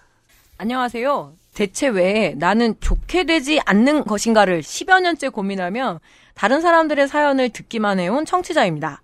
안녕하세요. 0.58 1.39
대체 1.60 1.88
왜 1.88 2.32
나는 2.38 2.74
좋게 2.80 3.24
되지 3.24 3.60
않는 3.66 4.04
것인가를 4.04 4.62
10여 4.62 5.02
년째 5.02 5.28
고민하며 5.28 6.00
다른 6.32 6.62
사람들의 6.62 7.06
사연을 7.06 7.50
듣기만 7.50 8.00
해온 8.00 8.24
청취자입니다. 8.24 9.02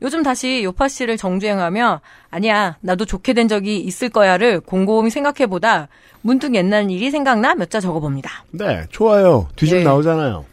요즘 0.00 0.22
다시 0.22 0.62
요파 0.62 0.86
씨를 0.86 1.16
정주행하며 1.16 2.00
아니야 2.30 2.76
나도 2.80 3.06
좋게 3.06 3.32
된 3.32 3.48
적이 3.48 3.80
있을 3.80 4.08
거야를 4.08 4.60
곰곰이 4.60 5.10
생각해보다 5.10 5.88
문득 6.22 6.54
옛날 6.54 6.88
일이 6.92 7.10
생각나 7.10 7.56
몇 7.56 7.70
자 7.70 7.80
적어봅니다. 7.80 8.44
네, 8.52 8.84
좋아요. 8.90 9.48
뒤집 9.56 9.78
네. 9.78 9.82
나오잖아요. 9.82 10.44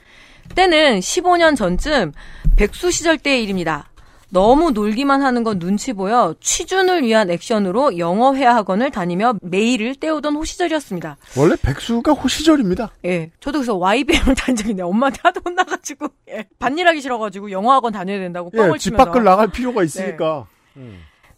때는 0.56 1.02
15년 1.02 1.56
전쯤 1.56 2.14
백수 2.56 2.90
시절 2.90 3.20
때의 3.20 3.44
일입니다. 3.44 3.92
너무 4.30 4.72
놀기만 4.72 5.22
하는 5.22 5.44
건 5.44 5.58
눈치 5.60 5.94
보여 5.94 6.36
취준을 6.42 7.04
위한 7.04 7.30
액션으로 7.30 7.98
영어 7.98 8.36
회화 8.36 8.56
학원을 8.56 8.92
다니며 8.92 9.36
매일을 9.42 9.96
때우던 9.96 10.36
호 10.36 10.44
시절이었습니다. 10.44 11.18
원래 11.38 11.56
백수가 11.62 12.12
호시절입니다. 12.12 12.92
예, 13.06 13.32
저도 13.40 13.60
그래서 13.60 13.76
YBM을 13.76 14.36
다닌 14.36 14.56
적이 14.58 14.72
있네요. 14.72 14.88
엄마한테 14.88 15.20
하도 15.24 15.42
혼나가지고 15.46 16.08
예, 16.30 16.46
반일하기 16.60 17.02
싫어가지고 17.02 17.52
영어 17.52 17.72
학원 17.72 17.94
다녀야 17.94 18.20
된다고 18.20 18.50
뻥을 18.50 18.74
예, 18.74 18.78
집 18.78 18.90
치면서 18.92 19.06
밖을 19.06 19.24
나갈 19.24 19.48
필요가 19.50 19.84
있으니까. 19.84 20.46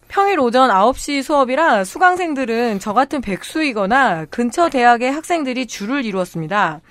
평일 0.07 0.39
오전 0.39 0.71
9시 0.71 1.21
수업이라 1.21 1.83
수강생들은 1.83 2.79
저 2.79 2.93
같은 2.93 3.21
백수이거나 3.21 4.25
근처 4.25 4.67
대학의 4.69 5.11
학생들이 5.11 5.67
줄을 5.67 6.03
이루었습니다. 6.03 6.81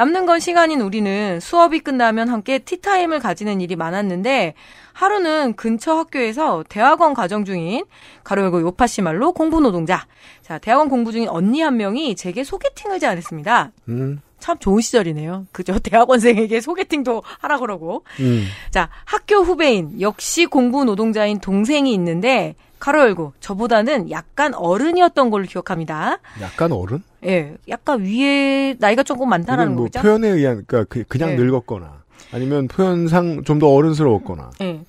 남는 0.00 0.24
건 0.24 0.40
시간인 0.40 0.80
우리는 0.80 1.40
수업이 1.40 1.80
끝나면 1.80 2.30
함께 2.30 2.58
티타임을 2.58 3.18
가지는 3.18 3.60
일이 3.60 3.76
많았는데 3.76 4.54
하루는 4.94 5.56
근처 5.56 5.94
학교에서 5.94 6.64
대학원 6.70 7.12
과정 7.12 7.44
중인 7.44 7.84
가로 8.24 8.44
열고 8.44 8.62
요파 8.62 8.86
씨 8.86 9.02
말로 9.02 9.32
공부 9.32 9.60
노동자. 9.60 10.06
자, 10.40 10.56
대학원 10.56 10.88
공부 10.88 11.12
중인 11.12 11.28
언니 11.28 11.60
한 11.60 11.76
명이 11.76 12.16
제게 12.16 12.44
소개팅을 12.44 12.98
제안했습니다. 12.98 13.72
음, 13.90 14.22
참 14.38 14.56
좋은 14.58 14.80
시절이네요. 14.80 15.48
그죠? 15.52 15.78
대학원생에게 15.84 16.62
소개팅도 16.62 17.22
하라 17.40 17.58
그러고. 17.58 18.06
음. 18.20 18.46
자, 18.70 18.88
학교 19.04 19.42
후배인 19.42 20.00
역시 20.00 20.46
공부 20.46 20.82
노동자인 20.86 21.40
동생이 21.40 21.92
있는데 21.92 22.54
가로 22.80 23.00
열고 23.02 23.34
저보다는 23.40 24.10
약간 24.10 24.54
어른이었던 24.54 25.30
걸로 25.30 25.44
기억합니다. 25.46 26.18
약간 26.40 26.72
어른? 26.72 27.02
예, 27.24 27.54
약간 27.68 28.00
위에 28.04 28.74
나이가 28.78 29.02
조금 29.02 29.28
많다라는 29.28 29.74
뭐 29.76 29.84
거죠. 29.84 30.00
표현에 30.00 30.28
의한, 30.28 30.64
그러니까 30.66 30.84
그, 30.88 31.04
그냥 31.06 31.30
네. 31.30 31.36
늙었거나 31.36 32.00
아니면 32.32 32.66
표현상 32.68 33.44
좀 33.44 33.58
더 33.58 33.68
어른스러웠거나. 33.68 34.50
예. 34.62 34.80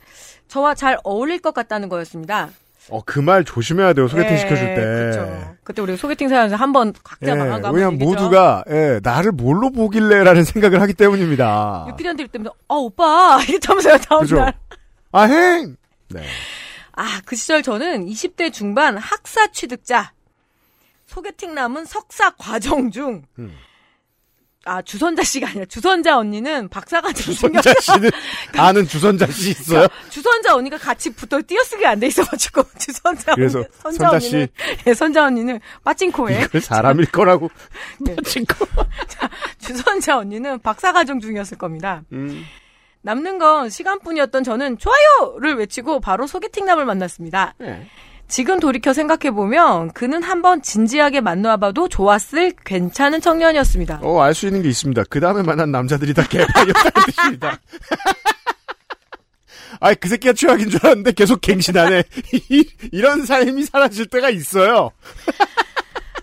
저와 0.48 0.74
잘 0.76 0.98
어울릴 1.04 1.40
것 1.40 1.54
같다는 1.54 1.90
거였습니다. 1.90 2.50
어, 2.90 3.02
그 3.06 3.20
말 3.22 3.44
조심해야 3.44 3.94
돼요. 3.94 4.08
소개팅 4.08 4.34
예, 4.34 4.38
시켜줄 4.38 4.66
때. 4.68 4.76
그렇죠. 4.76 5.56
그때 5.64 5.82
우리 5.82 5.96
소개팅 5.96 6.28
사연에서 6.30 6.56
한번 6.56 6.94
각자 7.04 7.32
예, 7.32 7.36
망한 7.36 7.62
거 7.62 7.72
왜냐면. 7.72 8.00
모두가 8.00 8.64
예, 8.70 9.00
나를 9.04 9.32
뭘로 9.34 9.70
보길래라는 9.72 10.44
생각을 10.44 10.82
하기 10.82 10.94
때문입니다. 10.96 11.86
유피디한테 11.90 12.28
때문에 12.28 12.50
어 12.68 12.76
오빠 12.78 13.40
이랬다면서요 13.48 13.98
다음 13.98 14.22
그죠? 14.22 14.38
날. 14.38 14.54
아, 15.12 15.24
행! 15.24 15.76
네. 16.10 16.22
아, 17.02 17.20
그 17.26 17.36
시절 17.36 17.64
저는 17.64 18.06
20대 18.06 18.54
중반 18.54 18.96
학사 18.96 19.48
취득자. 19.52 20.14
소개팅 21.08 21.56
남은 21.56 21.86
석사 21.86 22.30
과정 22.38 22.92
중. 22.92 23.24
음. 23.40 23.58
아, 24.66 24.84
주선자 24.84 25.24
씨가 25.24 25.50
아니라 25.50 25.66
주선자 25.66 26.20
언니는 26.20 26.70
박사가 26.70 27.12
주선자 27.14 27.74
씨는 27.82 28.12
아는 28.56 28.88
주선자 28.88 29.26
씨 29.32 29.50
있어요? 29.50 29.88
주선자 30.12 30.54
언니가 30.56 30.78
같이 30.78 31.10
붙어 31.10 31.42
띄어쓰기 31.46 31.84
안 31.88 32.00
돼 32.00 32.06
있어가지고 32.06 32.66
주선자 32.78 33.34
그래서 33.34 33.58
언니, 33.58 33.68
선자 33.82 33.98
선자 33.98 34.12
언니는 34.12 34.48
예, 34.86 34.94
선자 34.94 35.26
언니는 35.26 35.60
빠찡코에 35.84 36.42
이걸 36.44 36.62
사람일 36.62 37.08
거라고. 37.08 37.50
네. 38.02 38.16
주선자 39.58 40.20
언니는 40.20 40.60
박사 40.60 40.94
과정 40.94 41.20
중이었을 41.20 41.58
겁니다. 41.58 42.04
음. 42.12 42.46
남는 43.04 43.40
건 43.40 43.70
시간뿐이었던 43.70 44.44
저는 44.44 44.78
좋아요를 44.78 45.56
외치고 45.56 46.00
바로 46.00 46.28
소개팅남을 46.28 46.86
만났습니다. 46.86 47.56
네. 47.58 47.88
지금 48.28 48.60
돌이켜 48.62 48.94
생각해보면 48.94 49.92
그는 49.92 50.24
한번 50.24 50.62
진지하게 50.62 51.20
만나봐도 51.22 51.90
좋았을 51.90 52.54
괜찮은 52.64 53.20
청년이었습니다. 53.20 54.00
어, 54.04 54.22
알 54.22 54.34
수 54.34 54.46
있는 54.48 54.62
게 54.62 54.70
있습니다. 54.70 55.04
그 55.10 55.20
다음에 55.20 55.42
만난 55.44 55.72
남자들이 55.72 56.14
다 56.14 56.24
개판이었다는 56.28 56.92
뜻입니다. 57.08 57.60
아이, 59.82 59.96
그 59.96 60.08
새끼가 60.08 60.34
최악인 60.34 60.70
줄 60.70 60.80
알았는데 60.84 61.12
계속 61.14 61.42
갱신하네. 61.42 62.04
이- 62.50 62.70
이런 62.92 63.26
삶이 63.26 63.64
사라질 63.66 64.06
때가 64.06 64.30
있어요. 64.30 64.92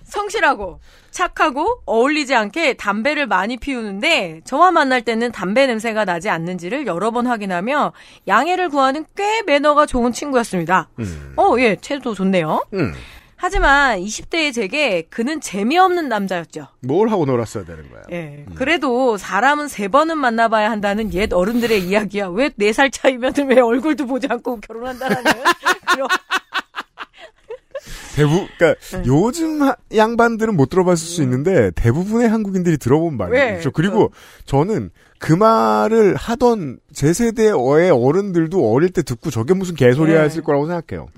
성실하고 0.05 0.81
착하고 1.19 1.81
어울리지 1.85 2.33
않게 2.37 2.75
담배를 2.75 3.27
많이 3.27 3.57
피우는데 3.57 4.43
저와 4.45 4.71
만날 4.71 5.03
때는 5.03 5.33
담배 5.33 5.67
냄새가 5.67 6.05
나지 6.05 6.29
않는지를 6.31 6.87
여러 6.87 7.11
번 7.11 7.27
확인하며 7.27 7.93
양해를 8.29 8.69
구하는 8.69 9.05
꽤 9.17 9.43
매너가 9.43 9.87
좋은 9.87 10.13
친구였습니다. 10.13 10.89
음. 11.01 11.33
어, 11.37 11.57
예, 11.59 11.75
채도 11.75 12.15
좋네요. 12.15 12.65
음. 12.75 12.93
하지만 13.35 13.99
20대의 14.01 14.53
제게 14.55 15.03
그는 15.11 15.41
재미없는 15.41 16.09
남자였죠. 16.09 16.69
뭘 16.83 17.09
하고 17.11 17.25
놀았어야 17.27 17.65
되는 17.65 17.91
거야. 17.91 18.03
예. 18.13 18.45
그래도 18.55 19.17
사람은 19.17 19.67
세 19.67 19.89
번은 19.89 20.19
만나봐야 20.19 20.71
한다는 20.71 21.13
옛 21.15 21.33
어른들의 21.33 21.81
이야기야. 21.83 22.29
왜 22.29 22.51
네 22.57 22.73
살 22.73 22.91
차이면 22.93 23.33
왜 23.49 23.61
얼굴도 23.61 24.07
보지 24.07 24.29
않고 24.31 24.61
결혼한다라는 24.61 25.25
그런 25.95 26.09
대부, 28.17 28.47
그니까, 28.59 28.75
네. 28.93 29.03
요즘 29.07 29.63
하- 29.63 29.77
양반들은 29.95 30.57
못 30.57 30.69
들어봤을 30.71 30.97
수 31.07 31.23
있는데, 31.23 31.71
대부분의 31.73 32.29
한국인들이 32.29 32.79
들어본 32.79 33.19
왜? 33.31 33.51
말이죠. 33.53 33.71
그리고 33.73 34.13
저는 34.45 34.91
그 35.19 35.33
말을 35.33 36.15
하던 36.17 36.79
제 36.93 37.13
세대의 37.13 37.91
어른들도 37.91 38.73
어릴 38.73 38.91
때 38.91 39.03
듣고 39.03 39.31
저게 39.31 39.55
무슨 39.55 39.75
개소리야 39.75 40.19
네. 40.19 40.25
했을 40.25 40.43
거라고 40.43 40.67
생각해요. 40.67 41.09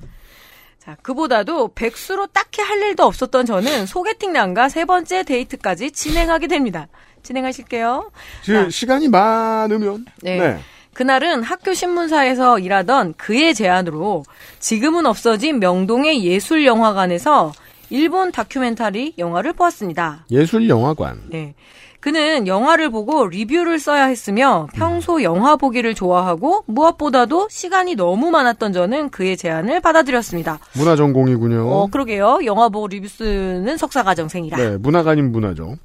자, 0.78 0.96
그보다도 1.02 1.72
백수로 1.74 2.26
딱히 2.28 2.62
할 2.62 2.78
일도 2.80 3.04
없었던 3.04 3.44
저는 3.44 3.84
소개팅남과 3.86 4.70
세 4.70 4.84
번째 4.86 5.22
데이트까지 5.24 5.90
진행하게 5.92 6.46
됩니다. 6.46 6.88
진행하실게요. 7.22 8.10
지- 8.42 8.52
자. 8.52 8.70
시간이 8.70 9.08
많으면, 9.08 10.06
네. 10.22 10.38
네. 10.38 10.58
그날은 11.00 11.42
학교 11.42 11.72
신문사에서 11.72 12.58
일하던 12.58 13.14
그의 13.16 13.54
제안으로 13.54 14.22
지금은 14.58 15.06
없어진 15.06 15.58
명동의 15.58 16.22
예술영화관에서 16.26 17.52
일본 17.88 18.30
다큐멘터리 18.32 19.14
영화를 19.16 19.54
보았습니다. 19.54 20.26
예술영화관. 20.30 21.22
네. 21.30 21.54
그는 22.00 22.46
영화를 22.46 22.90
보고 22.90 23.26
리뷰를 23.26 23.78
써야 23.78 24.04
했으며 24.04 24.68
평소 24.74 25.22
영화 25.22 25.56
보기를 25.56 25.94
좋아하고 25.94 26.64
무엇보다도 26.66 27.48
시간이 27.50 27.94
너무 27.94 28.30
많았던 28.30 28.74
저는 28.74 29.08
그의 29.08 29.38
제안을 29.38 29.80
받아들였습니다. 29.80 30.58
문화 30.74 30.96
전공이군요. 30.96 31.66
어, 31.66 31.86
그러게요. 31.86 32.40
영화 32.44 32.68
보고 32.68 32.88
리뷰 32.88 33.08
쓰는 33.08 33.78
석사과정생이라. 33.78 34.58
네, 34.58 34.78
아닌 35.06 35.32
문화죠. 35.32 35.78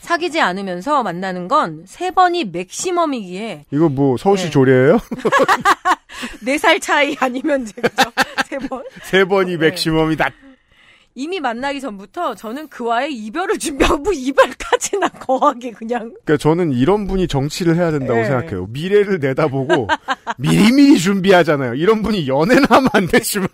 사귀지 0.00 0.40
않으면서 0.40 1.02
만나는 1.02 1.48
건 1.48 1.84
세 1.86 2.10
번이 2.10 2.44
맥시멈이기에 2.46 3.66
이거 3.72 3.88
뭐 3.88 4.16
서울시 4.16 4.44
네. 4.44 4.50
조례예요? 4.50 4.98
네 6.44 6.58
살 6.58 6.78
차이 6.80 7.16
아니면 7.20 7.64
그죠? 7.64 8.10
세 8.48 8.58
번. 8.58 8.82
세 9.04 9.24
번이 9.24 9.52
네. 9.52 9.68
맥시멈이다. 9.68 10.30
이미 11.14 11.40
만나기 11.40 11.80
전부터 11.80 12.34
저는 12.36 12.68
그와의 12.68 13.12
이별을 13.14 13.58
준비하고 13.58 13.98
뭐 13.98 14.12
이별까지나 14.12 15.08
거하게 15.20 15.72
그냥 15.72 16.14
그러니까 16.24 16.36
저는 16.36 16.72
이런 16.72 17.06
분이 17.06 17.26
정치를 17.28 17.76
해야 17.76 17.90
된다고 17.90 18.14
네. 18.20 18.26
생각해요. 18.26 18.66
미래를 18.70 19.18
내다보고 19.18 19.88
미리미리 20.38 20.98
준비하잖아요. 20.98 21.74
이런 21.74 22.02
분이 22.02 22.28
연애는 22.28 22.64
하면 22.68 22.88
안 22.92 23.06
되지만 23.06 23.48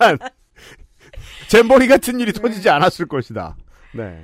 잼버리 1.47 1.87
같은 1.87 2.19
일이 2.19 2.31
터지지 2.33 2.69
않았을 2.69 3.07
것이다. 3.07 3.55
네. 3.93 4.23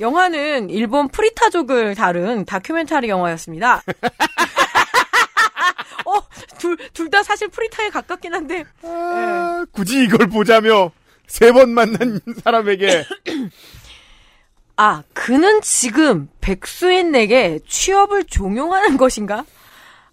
영화는 0.00 0.70
일본 0.70 1.08
프리타족을 1.08 1.94
다룬 1.94 2.44
다큐멘터리 2.44 3.08
영화였습니다. 3.08 3.82
어, 6.06 6.20
둘, 6.58 6.76
둘 6.92 7.10
다 7.10 7.22
사실 7.22 7.48
프리타에 7.48 7.90
가깝긴 7.90 8.34
한데, 8.34 8.64
아, 8.82 9.64
굳이 9.72 10.04
이걸 10.04 10.26
보자며 10.28 10.90
세 11.26 11.52
번 11.52 11.70
만난 11.70 12.20
사람에게 12.42 13.04
아, 14.76 15.02
그는 15.12 15.60
지금 15.62 16.28
백수인 16.40 17.12
내게 17.12 17.60
취업을 17.66 18.24
종용하는 18.24 18.96
것인가? 18.96 19.44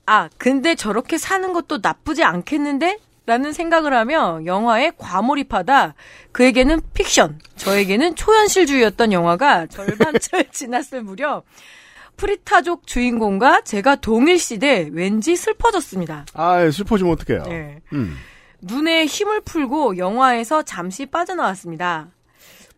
아, 0.05 0.29
근데 0.37 0.75
저렇게 0.75 1.17
사는 1.17 1.51
것도 1.53 1.79
나쁘지 1.81 2.23
않겠는데? 2.23 2.99
라는 3.31 3.53
생각을 3.53 3.93
하며 3.93 4.41
영화에 4.45 4.91
과몰입하다 4.97 5.95
그에게는 6.33 6.81
픽션, 6.93 7.39
저에게는 7.55 8.15
초현실주의였던 8.17 9.13
영화가 9.13 9.67
절반쯤 9.67 10.43
지났을 10.51 11.01
무렵 11.01 11.45
프리타족 12.17 12.85
주인공과 12.85 13.61
제가 13.61 13.95
동일 13.95 14.37
시대 14.37 14.89
왠지 14.91 15.37
슬퍼졌습니다. 15.37 16.25
아 16.33 16.69
슬퍼지면 16.69 17.13
어떡해요. 17.13 17.43
네. 17.43 17.79
음. 17.93 18.17
눈에 18.63 19.05
힘을 19.05 19.39
풀고 19.39 19.95
영화에서 19.97 20.63
잠시 20.63 21.05
빠져나왔습니다. 21.05 22.09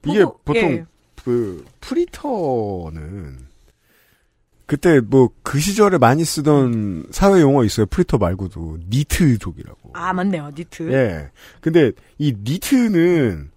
이게 0.06 0.24
보고- 0.24 0.38
보통 0.46 0.62
예. 0.72 0.86
그 1.24 1.66
프리터는 1.82 3.40
그때 4.66 5.00
뭐 5.02 5.30
그 5.44 5.60
시절에 5.60 5.98
많이 5.98 6.24
쓰던 6.24 7.08
사회 7.12 7.42
용어 7.42 7.64
있어요. 7.64 7.86
프리터 7.86 8.18
말고도 8.18 8.78
니트족이라고. 8.90 9.92
아 9.94 10.14
맞네요 10.14 10.52
니트. 10.58 10.92
예. 10.92 11.30
근데 11.62 11.92
이 12.18 12.34
니트는 12.44 13.52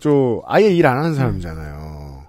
저 0.00 0.42
아예 0.46 0.68
일 0.72 0.86
안 0.86 0.96
하는 0.98 1.14
사람이잖아요. 1.14 2.24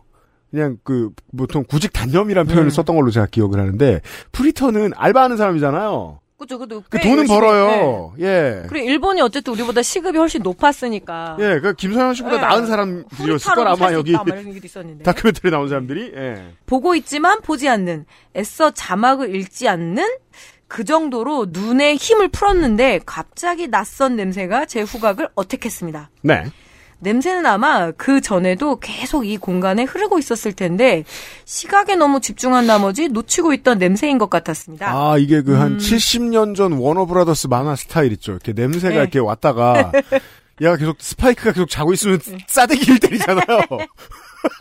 그냥 0.52 0.78
그 0.84 1.12
보통 1.38 1.63
구직 1.63 1.93
단념이란 1.93 2.48
표현을 2.48 2.65
음. 2.65 2.69
썼던 2.72 2.95
걸로 2.95 3.12
제가 3.12 3.28
기억을 3.28 3.60
하는데 3.60 4.02
프리터는 4.32 4.91
알바하는 4.95 5.38
사람이잖아요. 5.38 6.19
그죠, 6.39 6.58
그죠. 6.58 6.82
그꽤 6.89 7.04
돈은 7.04 7.23
열심히- 7.23 7.28
네. 7.28 7.36
벌어요. 7.36 8.13
예. 8.19 8.63
그리고 8.69 8.89
일본이 8.89 9.21
어쨌든 9.21 9.54
우리보다 9.54 9.82
시급이 9.82 10.17
훨씬 10.17 10.41
높았으니까. 10.41 11.36
예, 11.39 11.60
그 11.60 11.73
김서현 11.73 12.13
씨보다 12.15 12.38
예. 12.38 12.39
나은 12.41 12.65
사람들이었을 12.65 13.54
걸 13.54 13.67
아마 13.67 13.91
여기. 13.93 14.13
다큐멘터리 15.04 15.52
나온 15.52 15.67
사람들이. 15.67 16.13
예. 16.15 16.54
보고 16.65 16.95
있지만 16.95 17.41
보지 17.41 17.67
않는, 17.67 18.06
애써 18.36 18.71
자막을 18.71 19.36
읽지 19.36 19.67
않는 19.67 20.08
그 20.67 20.84
정도로 20.86 21.47
눈에 21.49 21.95
힘을 21.95 22.30
풀었는데 22.30 23.02
갑자기 23.06 23.67
낯선 23.67 24.15
냄새가 24.15 24.65
제 24.65 24.82
후각을 24.82 25.28
어택했습니다. 25.36 26.10
네. 26.21 26.45
냄새는 26.99 27.45
아마 27.45 27.91
그 27.91 28.21
전에도 28.21 28.79
계속 28.79 29.25
이 29.25 29.38
공간에 29.38 29.83
흐르고 29.83 30.19
있었을 30.19 30.53
텐데 30.53 31.05
시각에 31.45 31.95
너무 31.95 32.19
집중한 32.19 32.67
나머지 32.67 33.07
놓치고 33.07 33.53
있던 33.53 33.77
냄새인 33.77 34.17
것 34.17 34.29
같았습니다. 34.29 34.91
아, 34.91 35.17
이게 35.17 35.41
그한 35.41 35.73
음. 35.73 35.77
70년 35.77 36.55
전 36.55 36.73
워너브라더스 36.73 37.47
만화 37.47 37.75
스타일 37.75 38.12
있죠. 38.13 38.33
이렇게 38.33 38.53
냄새가 38.53 38.89
네. 38.89 39.01
이렇게 39.01 39.19
왔다가 39.19 39.91
얘가 40.62 40.75
계속 40.75 40.97
스파이크가 40.99 41.53
계속 41.53 41.69
자고 41.69 41.93
있으면 41.93 42.19
네. 42.19 42.38
싸대기를 42.47 42.99
때리잖아요. 42.99 43.59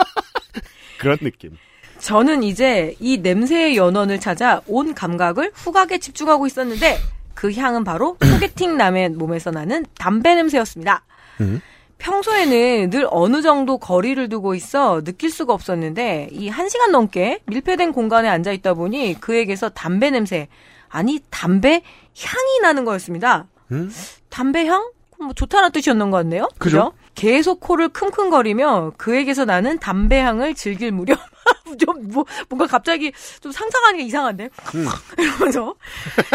그런 0.99 1.19
느낌. 1.19 1.57
저는 1.99 2.45
이제 2.45 2.95
이 3.01 3.19
냄새의 3.19 3.77
연원을 3.77 4.21
찾아 4.21 4.61
온 4.69 4.95
감각을 4.95 5.51
후각에 5.55 5.99
집중하고 5.99 6.47
있었는데 6.47 6.99
그 7.35 7.53
향은 7.53 7.83
바로 7.83 8.17
소개팅 8.23 8.77
남의 8.77 9.11
몸에서 9.11 9.51
나는 9.51 9.85
담배 9.99 10.37
냄새였습니다. 10.37 11.03
음. 11.41 11.61
평소에는 11.99 12.91
늘 12.91 13.07
어느 13.11 13.43
정도 13.43 13.79
거리를 13.79 14.29
두고 14.29 14.55
있어 14.55 15.03
느낄 15.03 15.31
수가 15.31 15.53
없었는데 15.53 16.29
이 16.33 16.49
한 16.49 16.69
시간 16.69 16.93
넘게 16.93 17.41
밀폐된 17.47 17.93
공간에 17.93 18.29
앉아 18.29 18.53
있다 18.53 18.75
보니 18.75 19.21
그에게서 19.21 19.69
담배 19.69 20.11
냄새 20.11 20.49
아니 20.89 21.21
담배 21.31 21.83
향이 22.19 22.61
나는 22.63 22.85
거였습니다. 22.85 23.47
음? 23.73 23.93
담배 24.31 24.67
향? 24.67 24.91
뭐 25.21 25.33
좋다는 25.35 25.73
뜻이었는 25.73 26.11
것 26.11 26.19
같네요. 26.19 26.49
그죠? 26.59 26.93
계속 27.15 27.59
코를 27.61 27.89
킁킁거리며 27.89 28.93
그에게서 28.97 29.45
나는 29.45 29.79
담배 29.81 30.21
향을 30.21 30.55
즐길 30.55 30.93
무렵 30.93 31.19
좀 31.79 32.09
뭐, 32.09 32.25
뭔가 32.49 32.67
갑자기 32.67 33.13
좀 33.41 33.51
상상하는 33.53 33.99
게 33.99 34.05
이상한데 34.05 34.49
음. 34.77 34.87
이러면서 35.19 35.75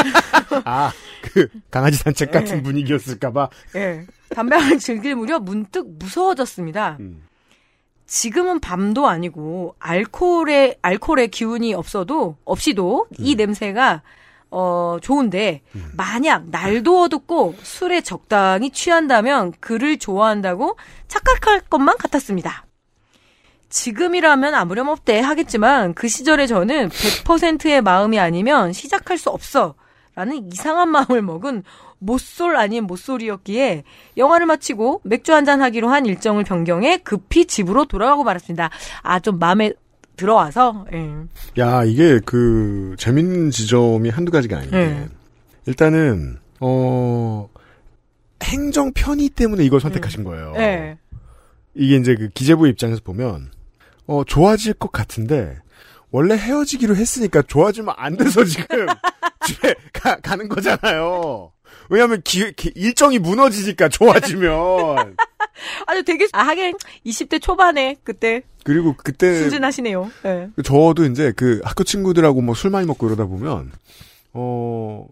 아, 0.65 0.91
그 1.21 1.47
강아지 1.71 1.97
산책 1.97 2.31
같은 2.31 2.57
네. 2.57 2.63
분위기였을까봐. 2.63 3.49
예 3.77 4.05
담배 4.33 4.55
향을 4.55 4.79
즐길 4.79 5.15
무렵 5.15 5.43
문득 5.43 5.87
무서워졌습니다. 5.97 6.97
음. 6.99 7.23
지금은 8.05 8.59
밤도 8.59 9.07
아니고 9.07 9.75
알코올의 9.79 10.77
알코올의 10.81 11.29
기운이 11.29 11.73
없어도 11.73 12.37
없이도 12.45 13.07
음. 13.09 13.15
이 13.17 13.35
냄새가 13.35 14.01
어 14.51 14.97
좋은데 15.01 15.63
만약 15.97 16.49
날도 16.51 17.03
어둡고 17.03 17.55
술에 17.63 18.01
적당히 18.01 18.69
취한다면 18.69 19.51
그를 19.59 19.97
좋아한다고 19.97 20.77
착각할 21.07 21.61
것만 21.61 21.97
같았습니다. 21.97 22.67
지금이라면 23.69 24.53
아무렴 24.53 24.89
없대 24.89 25.19
하겠지만 25.19 25.95
그 25.95 26.07
시절에 26.07 26.45
저는 26.45 26.89
100%의 26.89 27.81
마음이 27.81 28.19
아니면 28.19 28.71
시작할 28.71 29.17
수 29.17 29.31
없어 29.31 29.73
라는 30.13 30.51
이상한 30.51 30.89
마음을 30.89 31.23
먹은 31.23 31.63
못쏠 32.05 32.55
아닌 32.55 32.85
못쏠이었기에 32.85 33.83
영화를 34.17 34.45
마치고 34.45 35.01
맥주 35.03 35.33
한잔 35.33 35.61
하기로 35.61 35.89
한 35.89 36.05
일정을 36.05 36.43
변경해 36.43 36.97
급히 36.97 37.45
집으로 37.45 37.85
돌아가고 37.85 38.23
말았습니다. 38.23 38.69
아, 39.01 39.19
좀 39.19 39.39
마음에 39.39 39.73
들어와서, 40.15 40.85
예. 40.93 41.11
야, 41.57 41.83
이게 41.83 42.19
그 42.23 42.95
재밌는 42.99 43.49
지점이 43.51 44.09
한두 44.09 44.31
가지가 44.31 44.57
아닌데 44.57 44.77
네. 44.77 45.07
일단은 45.65 46.37
어 46.59 47.49
행정 48.43 48.91
편의 48.93 49.29
때문에 49.29 49.63
이걸 49.63 49.79
선택하신 49.79 50.23
거예요. 50.23 50.53
예. 50.57 50.97
이게 51.73 51.95
이제 51.95 52.15
그 52.15 52.29
기재부 52.29 52.67
입장에서 52.67 53.01
보면 53.03 53.51
어 54.05 54.23
좋아질 54.23 54.73
것 54.73 54.91
같은데 54.91 55.57
원래 56.11 56.35
헤어지기로 56.35 56.95
했으니까 56.95 57.41
좋아지면 57.41 57.95
안 57.97 58.17
돼서 58.17 58.43
지금 58.43 58.85
집에 59.47 59.73
가, 59.91 60.17
가는 60.17 60.47
거잖아요. 60.47 61.52
왜냐하면 61.89 62.21
기, 62.23 62.51
기- 62.53 62.71
일정이 62.75 63.19
무너지니까 63.19 63.89
좋아지면 63.89 65.15
아주 65.87 66.03
되게, 66.03 66.27
아, 66.33 66.43
하긴, 66.43 66.75
20대 67.05 67.41
초반에, 67.41 67.95
그때, 68.03 68.41
그리고 68.63 68.95
그때 68.97 69.39
순진하시네요. 69.39 70.11
예. 70.25 70.49
저도 70.63 71.05
이제 71.05 71.33
그 71.35 71.59
학교 71.63 71.83
친구들하고 71.83 72.41
뭐 72.41 72.55
술 72.55 72.69
많이 72.71 72.87
먹고 72.87 73.07
이러다 73.07 73.25
보면 73.25 73.71
어 74.33 75.07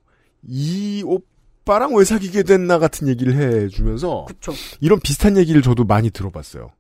이 0.48 1.04
오빠랑 1.06 1.94
왜 1.96 2.04
사귀게 2.04 2.42
됐나 2.44 2.80
같은 2.80 3.08
얘기를 3.08 3.36
해주면서 3.36 4.26
그쵸. 4.28 4.52
이런 4.80 5.00
비슷한 5.00 5.38
얘기를 5.38 5.62
저도 5.62 5.84
많이 5.84 6.10
들어봤어요. 6.10 6.72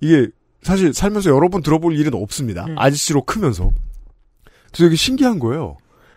이게 0.00 0.28
사실 0.62 0.94
살면서 0.94 1.28
여러 1.30 1.50
번 1.50 1.62
들어볼 1.62 1.94
일은 1.98 2.14
없습니다. 2.14 2.64
음. 2.64 2.74
아저씨로 2.78 3.24
크면서. 3.26 3.70
되게 4.72 4.96
신기한 4.96 5.38
거예요. 5.38 5.76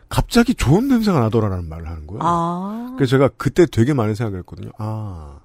갑자기 0.10 0.53
좋은 0.55 0.88
냄새가 0.88 1.20
나더라라는 1.20 1.68
말을 1.68 1.88
하는 1.88 2.08
거예요. 2.08 2.22
아. 2.24 2.93
그래서 2.97 3.12
제가 3.12 3.30
그때 3.38 3.66
되게 3.66 3.93
많은 3.93 4.16
생각을 4.16 4.39
했거든요. 4.39 4.72
아, 4.78 5.39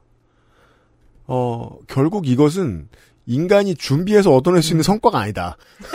어, 1.26 1.78
결국 1.88 2.26
이것은 2.26 2.88
인간이 3.26 3.74
준비해서 3.74 4.34
얻어낼 4.34 4.62
수 4.62 4.72
있는 4.72 4.82
성과가 4.82 5.18
아니다. 5.18 5.56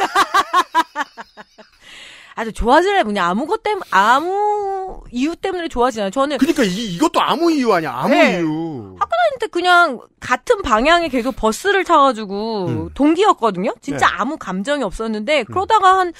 아주 2.35 2.53
좋아지래, 2.53 3.01
뭐냐, 3.01 3.25
아무 3.25 3.47
것 3.47 3.63
때문에, 3.63 3.83
아무 3.89 5.01
이유 5.11 5.35
때문에 5.35 5.69
좋아지나요? 5.69 6.11
저는, 6.11 6.37
그러니까 6.37 6.63
이, 6.63 6.93
이것도 6.93 7.19
아무 7.19 7.51
이유 7.51 7.73
아니야. 7.73 7.91
아무 7.95 8.09
네. 8.09 8.37
이유. 8.37 8.95
근데 9.31 9.47
그냥, 9.47 9.99
같은 10.19 10.61
방향에 10.61 11.09
계속 11.09 11.35
버스를 11.35 11.83
타가지고, 11.83 12.65
음. 12.67 12.89
동기였거든요? 12.93 13.73
진짜 13.81 14.07
네. 14.07 14.13
아무 14.17 14.37
감정이 14.37 14.83
없었는데, 14.83 15.45
그러다가 15.45 15.97
한, 15.97 16.13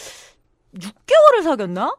6개월을 0.76 1.43
사귀었나? 1.43 1.95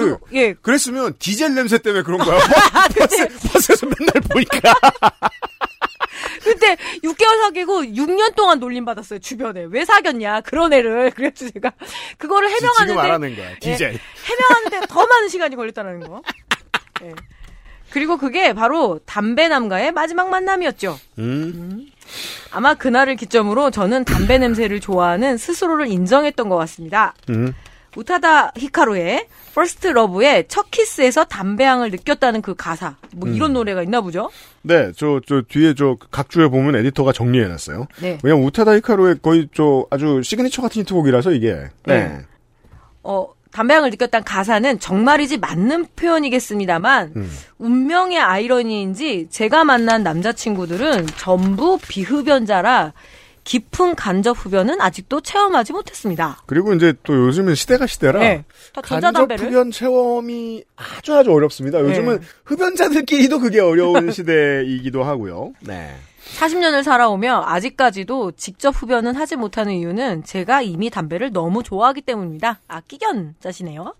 그, 0.00 0.18
예, 0.32 0.52
그랬으면 0.54 1.14
디젤 1.18 1.54
냄새 1.54 1.78
때문에 1.78 2.02
그런 2.02 2.18
거야. 2.18 2.36
아, 2.72 2.88
버스, 2.98 3.16
근데, 3.16 3.48
버스에서 3.48 3.86
맨날 3.86 4.12
보니까. 4.28 4.74
그때 6.42 6.76
6개월 7.02 7.40
사귀고 7.42 7.82
6년 7.82 8.34
동안 8.36 8.60
놀림 8.60 8.84
받았어요, 8.84 9.18
주변에. 9.18 9.66
왜 9.68 9.84
사귀었냐, 9.84 10.42
그런 10.42 10.72
애를. 10.72 11.10
그래서 11.10 11.48
제가, 11.50 11.72
그거를 12.18 12.48
지금 12.48 12.68
해명하는데, 12.68 13.00
알아낸 13.00 13.36
거야. 13.36 13.54
디젤. 13.60 13.98
해명하는데 14.24 14.86
더 14.88 15.06
많은 15.06 15.28
시간이 15.28 15.56
걸렸다는 15.56 16.00
거. 16.00 16.22
예. 17.02 17.12
그리고 17.90 18.16
그게 18.16 18.52
바로 18.52 19.00
담배 19.06 19.48
남과의 19.48 19.92
마지막 19.92 20.28
만남이었죠. 20.28 20.98
음. 21.18 21.86
아마 22.50 22.74
그날을 22.74 23.16
기점으로 23.16 23.70
저는 23.70 24.04
담배 24.04 24.38
냄새를 24.38 24.80
좋아하는 24.80 25.36
스스로를 25.36 25.88
인정했던 25.88 26.48
것 26.48 26.56
같습니다. 26.56 27.14
음. 27.30 27.54
우타다 27.96 28.52
히카루의 28.56 29.26
First 29.50 29.88
Love의 29.88 30.44
첫 30.48 30.70
키스에서 30.70 31.24
담배향을 31.24 31.90
느꼈다는 31.90 32.42
그 32.42 32.54
가사. 32.54 32.96
뭐 33.14 33.28
이런 33.28 33.52
음. 33.52 33.54
노래가 33.54 33.82
있나 33.82 34.00
보죠? 34.02 34.30
네, 34.62 34.92
저, 34.94 35.20
저, 35.26 35.42
뒤에 35.42 35.74
저, 35.74 35.96
각주에 36.10 36.48
보면 36.48 36.76
에디터가 36.76 37.12
정리해놨어요. 37.12 37.86
네. 38.02 38.18
왜냐면 38.22 38.46
우타다 38.46 38.76
히카루의 38.76 39.16
거의 39.22 39.48
저, 39.54 39.86
아주 39.90 40.20
시그니처 40.22 40.62
같은 40.62 40.82
히트곡이라서 40.82 41.32
이게. 41.32 41.68
네. 41.84 42.20
어, 43.02 43.28
담배향을 43.52 43.88
느꼈다는 43.90 44.24
가사는 44.24 44.78
정말이지 44.78 45.38
맞는 45.38 45.86
표현이겠습니다만 45.96 47.12
음. 47.16 47.30
운명의 47.58 48.18
아이러니인지 48.18 49.28
제가 49.30 49.64
만난 49.64 50.02
남자친구들은 50.02 51.06
전부 51.16 51.78
비흡연자라 51.78 52.92
깊은 53.46 53.94
간접 53.94 54.36
흡연은 54.44 54.80
아직도 54.80 55.20
체험하지 55.20 55.72
못했습니다. 55.72 56.42
그리고 56.46 56.74
이제 56.74 56.92
또 57.04 57.14
요즘은 57.14 57.54
시대가 57.54 57.86
시대라. 57.86 58.18
네. 58.18 58.44
다 58.74 58.80
간접 58.80 59.30
흡연 59.40 59.70
체험이 59.70 60.64
아주 60.74 61.14
아주 61.14 61.30
어렵습니다. 61.30 61.80
요즘은 61.80 62.20
네. 62.20 62.26
흡연자들끼리도 62.44 63.38
그게 63.38 63.60
어려운 63.60 64.10
시대이기도 64.10 65.04
하고요. 65.04 65.52
네. 65.60 65.94
40년을 66.38 66.82
살아오며 66.82 67.44
아직까지도 67.46 68.32
직접 68.32 68.70
흡연은 68.82 69.14
하지 69.14 69.36
못하는 69.36 69.74
이유는 69.74 70.24
제가 70.24 70.62
이미 70.62 70.90
담배를 70.90 71.30
너무 71.30 71.62
좋아하기 71.62 72.02
때문입니다. 72.02 72.58
아, 72.66 72.80
끼견자시네요. 72.80 73.94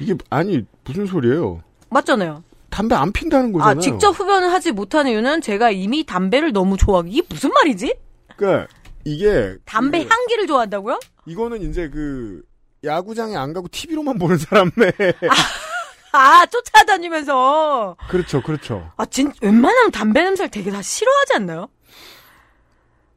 이게, 0.00 0.14
아니, 0.28 0.66
무슨 0.84 1.06
소리예요? 1.06 1.62
맞잖아요. 1.88 2.44
담배 2.68 2.94
안 2.94 3.10
핀다는 3.12 3.52
거잖아요. 3.52 3.78
아, 3.78 3.80
직접 3.80 4.10
흡연을 4.10 4.52
하지 4.52 4.70
못하는 4.72 5.12
이유는 5.12 5.40
제가 5.40 5.70
이미 5.70 6.04
담배를 6.04 6.52
너무 6.52 6.76
좋아하기. 6.76 7.10
이게 7.10 7.22
무슨 7.30 7.50
말이지? 7.54 7.94
그러니까, 8.36 8.68
이게. 9.04 9.56
담배 9.64 10.04
그, 10.04 10.10
향기를 10.10 10.46
좋아한다고요? 10.46 11.00
이거는 11.26 11.62
이제 11.62 11.88
그, 11.88 12.42
야구장에 12.84 13.36
안 13.36 13.52
가고 13.52 13.68
TV로만 13.68 14.18
보는 14.18 14.38
사람의. 14.38 14.72
아, 16.12 16.44
쫓아다니면서. 16.46 17.96
그렇죠, 18.08 18.42
그렇죠. 18.42 18.90
아, 18.96 19.06
진, 19.06 19.32
웬만하면 19.40 19.92
담배 19.92 20.22
냄새를 20.22 20.50
되게 20.50 20.70
다 20.70 20.82
싫어하지 20.82 21.34
않나요? 21.34 21.68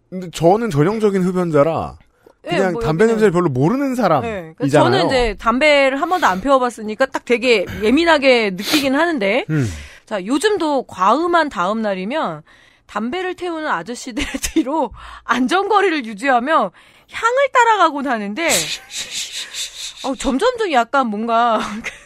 근데 0.10 0.30
저는 0.32 0.70
전형적인 0.70 1.24
흡연자라, 1.24 1.98
예, 2.46 2.50
그냥 2.50 2.74
뭐 2.74 2.82
담배 2.82 3.06
냄새를 3.06 3.32
별로 3.32 3.50
모르는 3.50 3.92
예. 3.92 3.96
사람이잖아요. 3.96 4.54
그래서 4.58 4.80
저는 4.80 5.08
이제 5.08 5.36
담배를 5.40 6.00
한 6.00 6.10
번도 6.10 6.26
안 6.28 6.40
피워봤으니까 6.42 7.08
딱 7.08 7.26
되게 7.26 7.66
예민하게 7.82 8.52
느끼긴 8.52 8.96
하는데, 8.96 9.46
음. 9.50 9.68
자, 10.06 10.24
요즘도 10.24 10.84
과음한 10.84 11.50
다음 11.50 11.82
날이면 11.82 12.44
담배를 12.88 13.36
태우는 13.36 13.68
아저씨들 13.68 14.24
뒤로 14.54 14.92
안전거리를 15.24 16.06
유지하며 16.06 16.72
향을 17.12 17.38
따라가곤 17.54 18.08
하는데, 18.08 18.50
어, 20.06 20.16
점점점 20.16 20.72
약간 20.72 21.08
뭔가, 21.08 21.60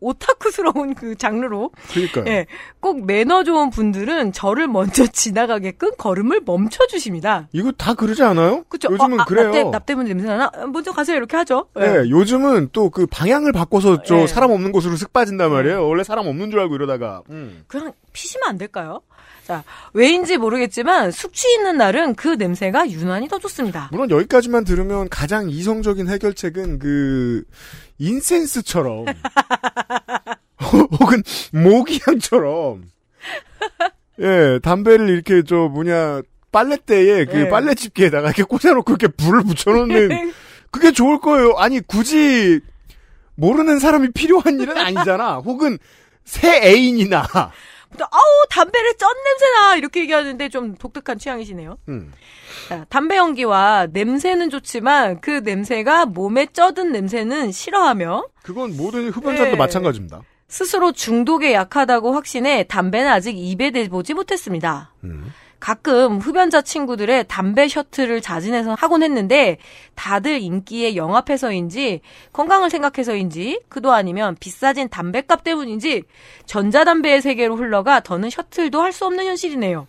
오타쿠스러운 0.00 0.94
그 0.94 1.14
장르로 1.16 1.70
그러니까요. 1.90 2.24
예, 2.26 2.46
꼭 2.80 3.06
매너 3.06 3.44
좋은 3.44 3.70
분들은 3.70 4.32
저를 4.32 4.68
먼저 4.68 5.06
지나가게끔 5.08 5.92
걸음을 5.96 6.42
멈춰 6.44 6.86
주십니다. 6.86 7.48
이거 7.52 7.72
다 7.72 7.94
그러지 7.94 8.22
않아요? 8.22 8.64
그쵸? 8.68 8.88
요즘은 8.92 9.20
어, 9.20 9.22
아, 9.22 9.24
그래요. 9.24 9.70
나 9.70 9.78
때문에 9.78 10.08
냄새 10.10 10.26
나나? 10.26 10.50
어, 10.54 10.66
먼저 10.66 10.92
가세요. 10.92 11.16
이렇게 11.16 11.34
하죠. 11.36 11.68
예. 11.78 11.80
네, 11.80 12.10
요즘은 12.10 12.68
또 12.72 12.90
그 12.90 13.06
방향을 13.06 13.52
바꿔서 13.52 14.02
저 14.02 14.16
네. 14.16 14.26
사람 14.26 14.50
없는 14.50 14.72
곳으로 14.72 14.96
쓱 14.96 15.12
빠진단 15.12 15.50
말이에요. 15.50 15.86
원래 15.88 16.02
사람 16.04 16.26
없는 16.26 16.50
줄 16.50 16.60
알고 16.60 16.74
이러다가. 16.74 17.22
음. 17.30 17.64
그냥 17.68 17.92
피시면 18.12 18.48
안 18.48 18.58
될까요? 18.58 19.00
자, 19.46 19.64
왜인지 19.92 20.38
모르겠지만 20.38 21.10
숙취 21.10 21.52
있는 21.54 21.76
날은 21.76 22.14
그 22.14 22.28
냄새가 22.28 22.90
유난히 22.90 23.28
더 23.28 23.38
좋습니다. 23.38 23.88
물론 23.92 24.10
여기까지만 24.10 24.64
들으면 24.64 25.08
가장 25.08 25.50
이성적인 25.50 26.08
해결책은 26.08 26.78
그 26.78 27.44
인센스처럼 27.98 29.06
혹은 30.60 31.22
모기향처럼 31.52 32.84
예 34.20 34.58
담배를 34.62 35.08
이렇게 35.08 35.42
저 35.42 35.68
뭐냐 35.68 36.22
빨랫대에 36.52 37.24
그 37.26 37.36
네. 37.36 37.48
빨래 37.48 37.74
집게에다가 37.74 38.28
이렇게 38.28 38.42
꽂아놓고 38.42 38.92
이렇게 38.92 39.08
불을 39.08 39.42
붙여놓는 39.44 40.32
그게 40.70 40.92
좋을 40.92 41.20
거예요. 41.20 41.54
아니 41.56 41.80
굳이 41.80 42.60
모르는 43.34 43.78
사람이 43.78 44.12
필요한 44.12 44.60
일은 44.60 44.76
아니잖아. 44.76 45.36
혹은 45.36 45.78
새 46.24 46.60
애인이나 46.62 47.26
또, 47.98 48.04
아우 48.04 48.46
담배를 48.50 48.96
쩐 48.96 49.08
냄새나 49.24 49.76
이렇게 49.76 50.00
얘기하는데 50.00 50.48
좀 50.48 50.74
독특한 50.76 51.18
취향이시네요. 51.18 51.78
음. 51.88 52.12
자, 52.68 52.86
담배 52.88 53.16
연기와 53.16 53.88
냄새는 53.92 54.50
좋지만 54.50 55.20
그 55.20 55.40
냄새가 55.44 56.06
몸에 56.06 56.46
쩌든 56.46 56.92
냄새는 56.92 57.52
싫어하며 57.52 58.28
그건 58.42 58.76
모든 58.76 59.10
흡연자도 59.10 59.50
네. 59.50 59.56
마찬가지입니다. 59.56 60.22
스스로 60.48 60.92
중독에 60.92 61.52
약하다고 61.52 62.12
확신해 62.12 62.64
담배는 62.64 63.08
아직 63.08 63.36
입에 63.38 63.70
대보지 63.70 64.14
못했습니다. 64.14 64.92
음. 65.04 65.32
가끔 65.60 66.18
흡연자 66.18 66.62
친구들의 66.62 67.26
담배 67.28 67.68
셔틀을 67.68 68.20
자진해서 68.22 68.74
하곤 68.74 69.02
했는데 69.02 69.58
다들 69.94 70.40
인기에 70.40 70.96
영합해서인지 70.96 72.00
건강을 72.32 72.70
생각해서인지 72.70 73.60
그도 73.68 73.92
아니면 73.92 74.36
비싸진 74.40 74.88
담배값 74.88 75.44
때문인지 75.44 76.02
전자담배의 76.46 77.20
세계로 77.22 77.56
흘러가 77.56 78.00
더는 78.00 78.30
셔틀도 78.30 78.80
할 78.80 78.90
수 78.90 79.06
없는 79.06 79.24
현실이네요. 79.26 79.86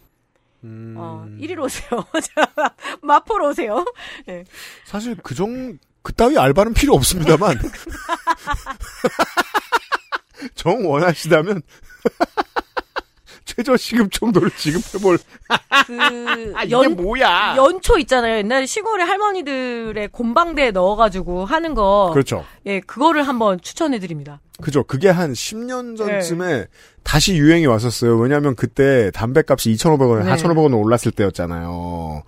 음. 0.63 0.93
어, 0.97 1.25
이리로 1.39 1.63
오세요. 1.63 2.05
자, 2.21 2.75
마포로 3.01 3.49
오세요. 3.49 3.83
예. 4.29 4.43
사실 4.85 5.15
그정 5.15 5.79
그따위 6.03 6.37
알바는 6.37 6.73
필요 6.75 6.93
없습니다만 6.93 7.57
정 10.55 10.87
원하시다면 10.89 11.61
최저시급 13.55 14.11
정도를 14.11 14.49
지급해볼 14.51 15.17
그 15.87 15.97
아, 16.55 16.63
이게 16.63 16.71
연, 16.71 16.95
뭐야 16.95 17.55
연초 17.57 17.97
있잖아요. 17.99 18.37
옛날에 18.37 18.65
시골에 18.65 19.03
할머니들의 19.03 20.07
곤방대에 20.09 20.71
넣어가지고 20.71 21.45
하는 21.45 21.73
거. 21.73 22.11
그렇죠 22.13 22.45
예, 22.65 22.79
그거를 22.79 23.27
한번 23.27 23.59
추천해드립니다. 23.61 24.39
그죠 24.61 24.83
그게 24.83 25.09
한 25.09 25.33
10년 25.33 25.97
전쯤에 25.97 26.47
네. 26.47 26.67
다시 27.03 27.35
유행이 27.35 27.65
왔었어요 27.65 28.15
왜냐하면 28.17 28.55
그때 28.55 29.09
담배값이 29.11 29.71
2,500원, 29.71 30.23
네. 30.23 30.29
4,500원 30.35 30.79
올랐을 30.79 31.11
때였잖아요 31.15 32.21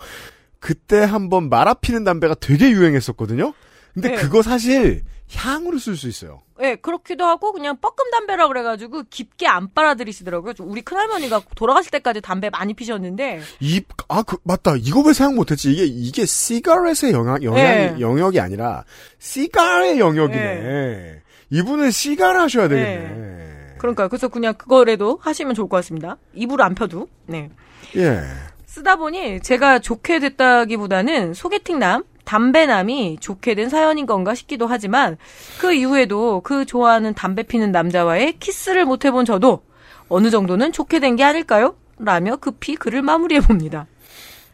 그때 0.59 1.03
한번 1.03 1.49
말아 1.49 1.76
피는 1.76 2.03
담배가 2.03 2.34
되게 2.39 2.71
유행했었거든요 2.71 3.53
근데 3.93 4.09
네. 4.09 4.15
그거 4.15 4.41
사실 4.41 5.03
향으로 5.36 5.78
쓸 5.80 5.96
수 5.96 6.08
있어요 6.08 6.42
예, 6.62 6.76
그렇기도 6.76 7.26
하고 7.26 7.52
그냥 7.52 7.78
뻐끔 7.82 8.10
담배라 8.12 8.48
그래가지고 8.48 9.04
깊게 9.10 9.48
안 9.48 9.74
빨아들이시더라고요. 9.74 10.54
우리 10.60 10.82
큰할머니가 10.82 11.42
돌아가실 11.56 11.92
때까지 11.92 12.22
담배 12.22 12.50
많이 12.50 12.74
피셨는데 12.74 13.42
이, 13.60 13.82
아, 14.08 14.22
그, 14.22 14.38
맞다. 14.44 14.76
이거 14.78 15.02
왜 15.02 15.14
생각 15.14 15.36
못했지? 15.36 15.72
이게, 15.72 15.84
이게 15.84 16.26
시가렛의 16.26 17.12
영향, 17.12 17.42
영향이, 17.42 17.94
네. 17.94 17.96
영역이 18.00 18.40
아니라, 18.40 18.86
시가의 19.20 20.00
영역이네. 20.00 21.22
이분은 21.50 21.92
시가를 21.92 22.40
하셔야 22.40 22.68
되겠네. 22.68 23.76
그러니까 23.78 24.08
그래서 24.08 24.30
그냥 24.30 24.54
그거라도 24.54 25.20
하시면 25.22 25.56
좋을 25.56 25.68
것 25.68 25.78
같습니다. 25.78 26.18
입으로 26.34 26.64
안 26.64 26.74
펴도. 26.74 27.10
네. 27.26 27.50
예. 27.98 28.22
쓰다 28.66 28.96
보니 28.96 29.42
제가 29.42 29.80
좋게 29.80 30.20
됐다기보다는 30.20 31.34
소개팅남, 31.34 32.04
담배남이 32.24 33.17
좋게 33.19 33.55
된 33.55 33.69
사연인 33.69 34.05
건가 34.05 34.34
싶기도 34.36 34.67
하지만 34.67 35.17
그 35.59 35.74
이후에도 35.74 36.41
그 36.41 36.65
좋아하는 36.65 37.13
담배 37.13 37.43
피는 37.43 37.71
남자와의 37.71 38.38
키스를 38.39 38.86
못 38.86 39.05
해본 39.05 39.26
저도 39.26 39.63
어느 40.09 40.30
정도는 40.30 40.71
좋게 40.71 40.99
된 40.99 41.15
게 41.15 41.24
아닐까요? 41.24 41.76
라며 41.99 42.36
급히 42.38 42.76
글을 42.76 43.01
마무리해 43.01 43.41
봅니다. 43.41 43.86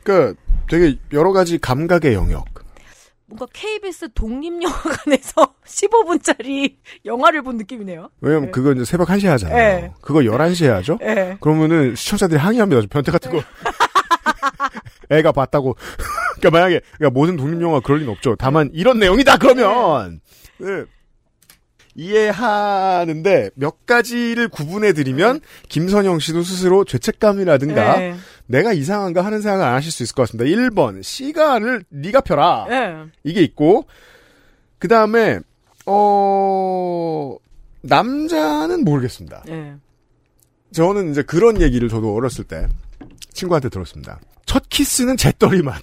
그, 0.04 0.36
되게 0.70 0.98
여러 1.14 1.32
가지 1.32 1.58
감각의 1.58 2.14
영역. 2.14 2.46
뭔가 3.26 3.46
KBS 3.54 4.10
독립영화관에서 4.14 5.54
15분짜리 5.66 6.78
영화를 7.06 7.44
본 7.44 7.58
느낌이네요. 7.58 8.10
왜냐면 8.22 8.46
네. 8.48 8.52
그거 8.52 8.72
이제 8.72 8.84
새벽 8.86 9.08
1시에 9.10 9.28
하잖아요. 9.28 9.56
네. 9.82 9.92
그거 10.02 10.20
11시에 10.22 10.68
하죠? 10.70 10.98
예. 11.04 11.38
그러면은 11.40 11.96
시청자들이 11.96 12.40
항의합니다. 12.40 12.88
변태 12.90 13.12
같은 13.12 13.32
거. 13.32 13.42
애가 15.12 15.32
봤다고. 15.32 15.76
그러니까 16.40 16.52
만약에 16.52 16.82
그러니까 16.98 17.20
모든 17.20 17.36
독립 17.36 17.62
영화 17.62 17.80
그럴 17.80 18.00
리는 18.00 18.12
없죠. 18.12 18.36
다만 18.38 18.70
이런 18.74 19.00
내용이다 19.00 19.38
그러면 19.38 20.22
네. 20.58 20.86
이해하는데 21.96 23.52
몇 23.56 23.86
가지를 23.86 24.48
구분해 24.48 24.94
드리면 24.94 25.42
김선영 25.68 26.20
씨도 26.20 26.44
스스로 26.44 26.86
죄책감이라든가 26.86 28.02
예. 28.02 28.16
내가 28.46 28.74
이상한가 28.74 29.26
하는 29.26 29.42
생각을 29.42 29.66
안 29.66 29.74
하실 29.74 29.92
수 29.92 30.04
있을 30.04 30.16
것 30.16 30.24
같습니다. 30.24 30.50
1번 30.50 31.04
시간을 31.04 31.84
네가 31.90 32.22
펴라. 32.22 32.66
예. 32.70 33.12
이게 33.24 33.42
있고 33.42 33.86
그 34.78 34.88
다음에 34.88 35.40
어 35.86 37.36
남자는 37.82 38.86
모르겠습니다. 38.86 39.44
예. 39.50 39.76
저는 40.72 41.12
이제 41.12 41.22
그런 41.24 41.62
얘기를 41.62 41.90
저도 41.90 42.16
어렸을 42.16 42.44
때 42.46 42.68
친구한테 43.34 43.70
들었습니다. 43.70 44.20
첫 44.46 44.70
키스는 44.70 45.18
재떨이 45.18 45.62
맛. 45.64 45.82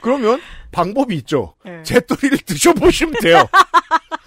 그러면 0.00 0.40
방법이 0.72 1.14
있죠. 1.16 1.54
예. 1.66 1.82
재떨이를 1.82 2.38
드셔보시면 2.38 3.14
돼요. 3.20 3.48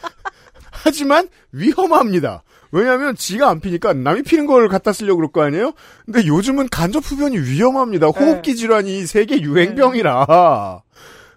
하지만 0.72 1.30
위험합니다. 1.52 2.44
왜냐하면 2.72 3.16
지가 3.16 3.50
안 3.50 3.60
피니까 3.60 3.94
남이 3.94 4.24
피는 4.24 4.46
걸 4.46 4.68
갖다 4.70 4.94
쓰려고 4.94 5.18
그럴 5.18 5.32
거 5.32 5.44
아니에요? 5.44 5.74
근데 6.06 6.26
요즘은 6.26 6.70
간접 6.70 7.04
흡연이 7.06 7.38
위험합니다. 7.38 8.08
호흡기 8.08 8.56
질환이 8.56 9.06
세계 9.06 9.42
유행병이라. 9.42 10.82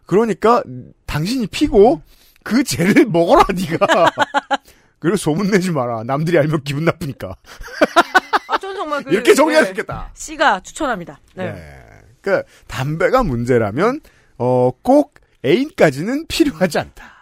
그러니까 0.07 0.62
당신이 1.07 1.49
피고 1.49 2.03
그 2.45 2.62
젤을 2.62 3.07
먹어라 3.07 3.45
네가. 3.55 3.87
그리고 5.01 5.16
소문내지 5.16 5.72
마라. 5.72 6.05
남들이 6.05 6.39
알면 6.39 6.62
기분 6.62 6.85
나쁘니까. 6.85 7.37
아, 8.49 8.59
저는 8.59 8.76
정말 8.76 9.03
그, 9.03 9.12
이렇게 9.12 9.35
정리할 9.35 9.62
예. 9.62 9.66
수 9.66 9.72
있겠다. 9.72 10.11
씨가 10.14 10.61
추천합니다. 10.61 11.20
네. 11.35 11.53
네. 11.53 11.80
그러니까 12.20 12.49
담배가 12.68 13.22
문제라면 13.22 14.01
어, 14.39 14.70
꼭 14.82 15.14
애인까지는 15.45 16.26
필요하지 16.26 16.78
않다. 16.78 17.12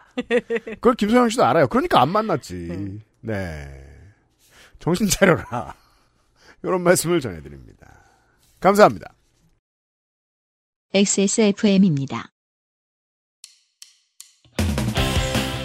그걸 0.65 0.95
김소영 0.95 1.29
씨도 1.31 1.45
알아요. 1.45 1.67
그러니까 1.69 2.01
안 2.01 2.11
만났지. 2.11 3.01
네. 3.21 3.69
정신 4.79 5.09
차려라. 5.09 5.75
이런 6.63 6.83
말씀을 6.83 7.21
전해드립니다. 7.21 7.87
감사합니다. 8.61 9.15
XSFM입니다. 10.95 12.31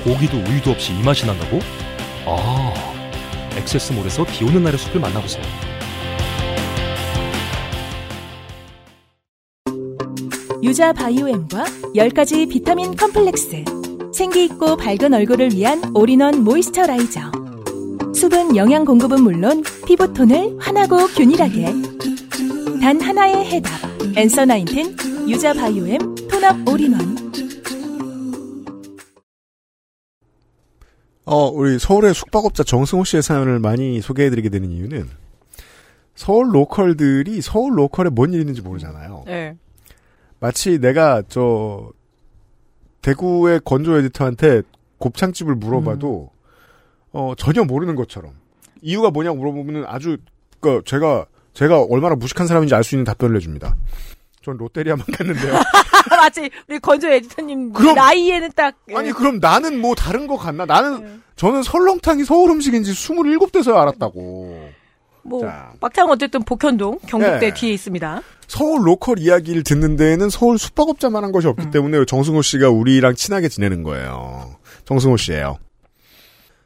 고기도 0.03 0.37
우유도 0.37 0.71
없이 0.71 0.93
이 0.93 1.03
맛이 1.03 1.25
난다고? 1.25 1.59
아, 2.25 2.73
엑세스몰에서 3.57 4.23
비 4.25 4.45
오는 4.45 4.63
날의 4.63 4.79
숲을 4.79 5.01
만나보세요. 5.01 5.43
유자 10.63 10.91
biome과 10.91 11.65
10가지 11.95 12.49
비타민 12.49 12.95
컴플렉스. 12.95 13.63
생기 14.13 14.45
있고 14.45 14.75
밝은 14.75 15.13
얼굴을 15.13 15.53
위한 15.53 15.81
all-in-one 15.95 16.43
moisturizer. 16.43 17.31
수분 18.15 18.55
영양 18.55 18.83
공급은 18.83 19.21
물론 19.21 19.63
피부톤을 19.85 20.57
환하고 20.59 21.07
균일하게. 21.07 21.65
단 22.81 22.99
하나의 22.99 23.45
해답. 23.45 23.71
Answer 24.15 24.45
Nineteen 24.45 25.29
유자 25.29 25.53
biome 25.53 25.99
tone-up 26.29 26.67
all-in-one. 26.67 27.17
어, 31.25 31.49
우리 31.49 31.77
서울의 31.77 32.13
숙박업자 32.13 32.63
정승호 32.63 33.03
씨의 33.03 33.21
사연을 33.21 33.59
많이 33.59 34.01
소개해드리게 34.01 34.49
되는 34.49 34.71
이유는 34.71 35.09
서울 36.15 36.55
로컬들이 36.55 37.41
서울 37.41 37.77
로컬에 37.77 38.09
뭔 38.09 38.31
일이 38.33 38.41
있는지 38.41 38.61
모르잖아요. 38.61 39.23
네. 39.27 39.55
마치 40.39 40.79
내가 40.79 41.23
저 41.29 41.91
대구의 43.01 43.61
건조 43.63 43.97
에디터한테 43.97 44.61
곱창집을 44.99 45.55
물어봐도 45.55 46.29
어 47.13 47.33
전혀 47.37 47.63
모르는 47.63 47.95
것처럼 47.95 48.33
이유가 48.81 49.09
뭐냐고 49.09 49.37
물어보면은 49.37 49.85
아주 49.87 50.17
그 50.59 50.81
제가 50.85 51.25
제가 51.53 51.81
얼마나 51.83 52.15
무식한 52.15 52.47
사람인지 52.47 52.75
알 52.75 52.83
수 52.83 52.95
있는 52.95 53.05
답변을 53.05 53.35
해줍니다. 53.37 53.75
전 54.43 54.57
롯데리아만 54.57 55.05
갔는데요. 55.11 55.53
마치 56.09 56.49
우리 56.69 56.79
건조 56.79 57.07
에디터님 57.09 57.73
그럼- 57.73 57.95
나이에는 57.95 58.51
딱 58.55 58.75
예. 58.89 58.95
아니 58.95 59.11
그럼 59.11 59.39
나는 59.39 59.79
뭐 59.81 59.95
다른 59.95 60.27
거 60.27 60.37
갔나? 60.37 60.65
나는 60.65 61.01
네. 61.03 61.19
저는 61.35 61.63
설렁탕이 61.63 62.23
서울 62.23 62.51
음식인지 62.51 62.91
27돼서야 62.91 63.75
알았다고. 63.75 64.69
뭐 65.23 65.41
자. 65.41 65.73
막창 65.81 66.09
어쨌든 66.09 66.43
복현동 66.43 66.99
경북대 67.07 67.39
네. 67.39 67.53
뒤에 67.53 67.73
있습니다. 67.73 68.21
서울 68.47 68.87
로컬 68.87 69.19
이야기를 69.19 69.63
듣는 69.63 69.95
데에는 69.97 70.29
서울 70.29 70.57
숙박업자만 70.57 71.23
한 71.23 71.31
것이 71.31 71.47
없기 71.47 71.65
음. 71.67 71.71
때문에 71.71 72.05
정승호 72.05 72.41
씨가 72.41 72.69
우리랑 72.69 73.15
친하게 73.15 73.49
지내는 73.49 73.83
거예요. 73.83 74.55
정승호 74.85 75.17
씨예요. 75.17 75.57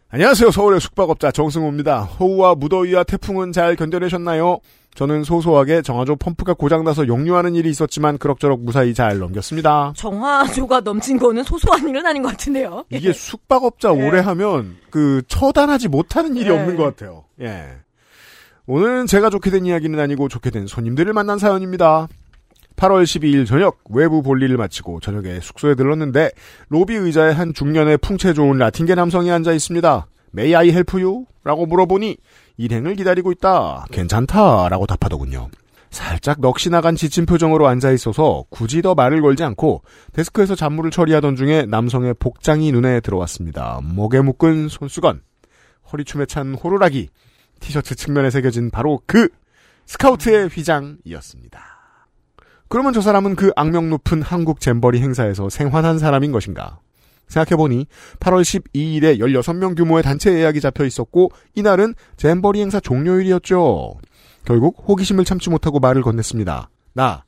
안녕하세요. 0.10 0.52
서울의 0.52 0.82
숙박업자 0.82 1.32
정승호입니다. 1.32 2.02
호우와 2.02 2.56
무더위와 2.56 3.04
태풍은 3.06 3.54
잘 3.54 3.76
견뎌내셨나요? 3.76 4.60
저는 4.94 5.24
소소하게 5.24 5.82
정화조 5.82 6.18
펌프가 6.18 6.54
고장나서 6.54 7.08
역류하는 7.08 7.56
일이 7.56 7.70
있었지만 7.70 8.18
그럭저럭 8.18 8.60
무사히 8.60 8.94
잘 8.94 9.20
넘겼습니다. 9.20 9.94
정화조가 9.96 10.82
넘친 10.82 11.18
거는 11.18 11.44
소소한 11.44 11.88
일은 11.88 12.06
아닌 12.06 12.22
것 12.22 12.30
같은데요. 12.30 12.84
이게 12.90 13.14
숙박업자 13.14 13.96
예. 13.96 14.08
오래 14.08 14.20
하면 14.20 14.76
그 14.90 15.22
처단하지 15.30 15.88
못하는 15.88 16.36
일이 16.36 16.50
예. 16.50 16.60
없는 16.60 16.76
것 16.76 16.84
같아요. 16.84 17.24
예. 17.40 17.70
오늘은 18.68 19.08
제가 19.08 19.30
좋게 19.30 19.50
된 19.50 19.66
이야기는 19.66 20.00
아니고 20.00 20.28
좋게 20.28 20.52
된 20.52 20.68
손님들을 20.68 21.12
만난 21.14 21.40
사연입니다. 21.40 22.08
8월 22.76 23.04
12일 23.04 23.48
저녁 23.48 23.80
외부 23.90 24.22
볼일을 24.22 24.58
마치고 24.58 25.00
저녁에 25.00 25.40
숙소에 25.40 25.76
들렀는데 25.76 26.32
로비 26.70 26.96
의자에 26.96 27.32
한 27.32 27.54
중년의 27.54 27.98
풍채 27.98 28.34
좋은 28.34 28.58
라틴계 28.58 28.96
남성이 28.96 29.32
앉아 29.32 29.52
있습니다. 29.54 30.08
May 30.36 30.56
I 30.56 30.70
help 30.70 31.02
you? 31.02 31.26
라고 31.44 31.66
물어보니 31.66 32.18
일행을 32.58 32.96
기다리고 32.96 33.32
있다. 33.32 33.86
괜찮다. 33.92 34.70
라고 34.70 34.86
답하더군요. 34.86 35.50
살짝 35.90 36.40
넋이 36.40 36.70
나간 36.70 36.96
지친 36.96 37.26
표정으로 37.26 37.68
앉아 37.68 37.92
있어서 37.92 38.46
굳이 38.50 38.82
더 38.82 38.96
말을 38.96 39.22
걸지 39.22 39.44
않고 39.44 39.82
데스크에서 40.14 40.56
잡무를 40.56 40.90
처리하던 40.90 41.36
중에 41.36 41.66
남성의 41.68 42.16
복장이 42.20 42.72
눈에 42.72 43.02
들어왔습니다. 43.02 43.82
목에 43.84 44.22
묶은 44.22 44.70
손수건, 44.70 45.22
허리춤에 45.92 46.28
찬 46.28 46.54
호루라기, 46.54 47.10
티셔츠 47.62 47.96
측면에 47.96 48.30
새겨진 48.30 48.70
바로 48.70 49.02
그 49.06 49.30
스카우트의 49.86 50.50
휘장이었습니다. 50.50 51.60
그러면 52.68 52.94
저 52.94 53.02
사람은 53.02 53.36
그 53.36 53.52
악명 53.56 53.90
높은 53.90 54.22
한국 54.22 54.60
잼버리 54.60 55.02
행사에서 55.02 55.50
생환한 55.50 56.00
사람인 56.00 56.32
것인가? 56.32 56.80
생각해보니 57.28 57.88
8월 58.20 58.42
12일에 58.42 59.20
16명 59.20 59.76
규모의 59.76 60.04
단체 60.04 60.34
예약이 60.34 60.60
잡혀 60.60 60.86
있었고 60.86 61.32
이날은 61.56 61.96
잼버리 62.18 62.62
행사 62.62 62.80
종료일이었죠. 62.80 63.96
결국 64.46 64.84
호기심을 64.88 65.26
참지 65.26 65.50
못하고 65.50 65.80
말을 65.80 66.02
건넸습니다. 66.02 66.68
나 66.94 67.24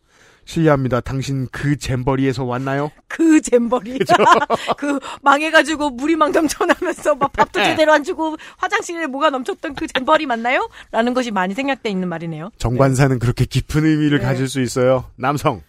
실례합니다. 0.45 1.01
당신 1.01 1.47
그 1.51 1.77
잼버리에서 1.77 2.43
왔나요? 2.43 2.91
그 3.07 3.41
잼버리. 3.41 3.99
그 4.77 4.99
망해가지고 5.21 5.91
물이 5.91 6.15
막 6.15 6.31
넘쳐나면서 6.31 7.15
막 7.15 7.31
밥도 7.33 7.59
네. 7.59 7.65
제대로 7.67 7.93
안 7.93 8.03
주고 8.03 8.35
화장실에 8.57 9.07
뭐가 9.07 9.29
넘쳤던 9.29 9.75
그 9.75 9.87
잼버리 9.87 10.25
맞나요? 10.25 10.69
라는 10.91 11.13
것이 11.13 11.31
많이 11.31 11.53
생략돼 11.53 11.89
있는 11.89 12.07
말이네요. 12.09 12.51
정관사는 12.57 13.19
그렇게 13.19 13.45
깊은 13.45 13.85
의미를 13.85 14.19
네. 14.19 14.25
가질 14.25 14.47
수 14.47 14.61
있어요. 14.61 15.05
남성 15.15 15.61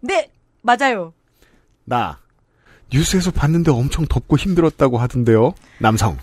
네, 0.00 0.30
맞아요. 0.62 1.12
나 1.84 2.18
뉴스에서 2.92 3.30
봤는데 3.30 3.70
엄청 3.70 4.06
덥고 4.06 4.36
힘들었다고 4.36 4.98
하던데요. 4.98 5.54
남성 5.78 6.18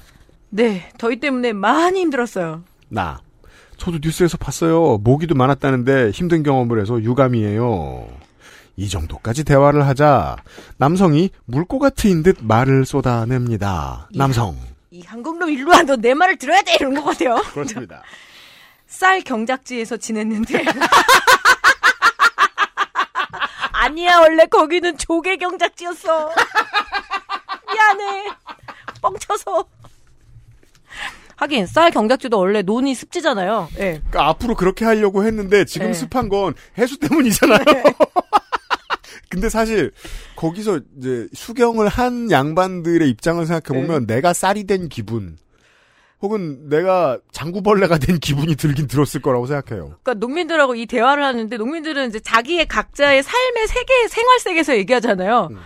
네, 0.50 0.90
저희 0.98 1.20
때문에 1.20 1.54
많이 1.54 2.00
힘들었어요. 2.02 2.64
나 2.90 3.20
저도 3.78 4.00
뉴스에서 4.02 4.38
봤어요. 4.38 4.98
모기도 5.04 5.36
많았다는데 5.36 6.12
힘든 6.12 6.44
경험을 6.44 6.80
해서 6.82 7.02
유감이에요. 7.02 8.08
이 8.78 8.90
정도까지 8.90 9.44
대화를 9.46 9.88
하자 9.88 10.36
남성이 10.78 11.30
물고가 11.46 11.90
트인 11.90 12.24
듯 12.24 12.38
말을 12.42 12.86
쏟아냅니다. 12.86 14.10
남성 14.16 14.58
이 14.92 15.02
한국놈 15.02 15.50
일로 15.50 15.72
와, 15.72 15.82
너 15.84 15.96
내 15.98 16.14
말을 16.14 16.38
들어야 16.38 16.62
돼! 16.62 16.76
이런 16.80 16.94
것 16.94 17.04
같아요. 17.06 17.36
그렇습니다. 17.54 18.02
쌀 18.88 19.22
경작지에서 19.22 19.98
지냈는데. 19.98 20.64
아니야, 23.72 24.18
원래 24.20 24.46
거기는 24.46 24.98
조개 24.98 25.38
경작지였어. 25.38 26.32
미안해. 27.72 28.30
뻥쳐서. 29.02 29.66
하긴, 31.36 31.66
쌀 31.66 31.92
경작지도 31.92 32.38
원래 32.38 32.62
논이 32.62 32.96
습지잖아요. 32.96 33.70
예. 33.76 34.02
그러니까 34.08 34.28
앞으로 34.30 34.56
그렇게 34.56 34.86
하려고 34.86 35.26
했는데 35.26 35.66
지금 35.66 35.88
네. 35.88 35.94
습한 35.94 36.30
건 36.30 36.54
해수 36.78 36.98
때문이잖아요. 37.00 37.60
근데 39.30 39.50
사실 39.50 39.92
거기서 40.36 40.80
이제 40.98 41.28
수경을 41.34 41.90
한 41.90 42.32
양반들의 42.32 43.10
입장을 43.10 43.46
생각해 43.46 43.82
보면 43.82 44.08
내가 44.08 44.34
쌀이 44.34 44.66
된 44.66 44.88
기분 44.88 45.38
혹은 46.22 46.70
내가 46.70 47.20
장구벌레가 47.32 47.98
된 47.98 48.20
기분이 48.20 48.56
들긴 48.56 48.88
들었을 48.88 49.22
거라고 49.22 49.46
생각해요. 49.48 49.98
그러니까 50.04 50.14
농민들하고 50.16 50.76
이 50.76 50.86
대화를 50.86 51.24
하는데 51.24 51.58
농민들은 51.58 52.10
이제 52.10 52.20
자기의 52.20 52.68
각자의 52.68 53.22
삶의 53.22 53.68
세계, 53.68 54.08
생활 54.08 54.40
세계에서 54.40 54.78
얘기하잖아요. 54.78 55.50
음. 55.52 55.60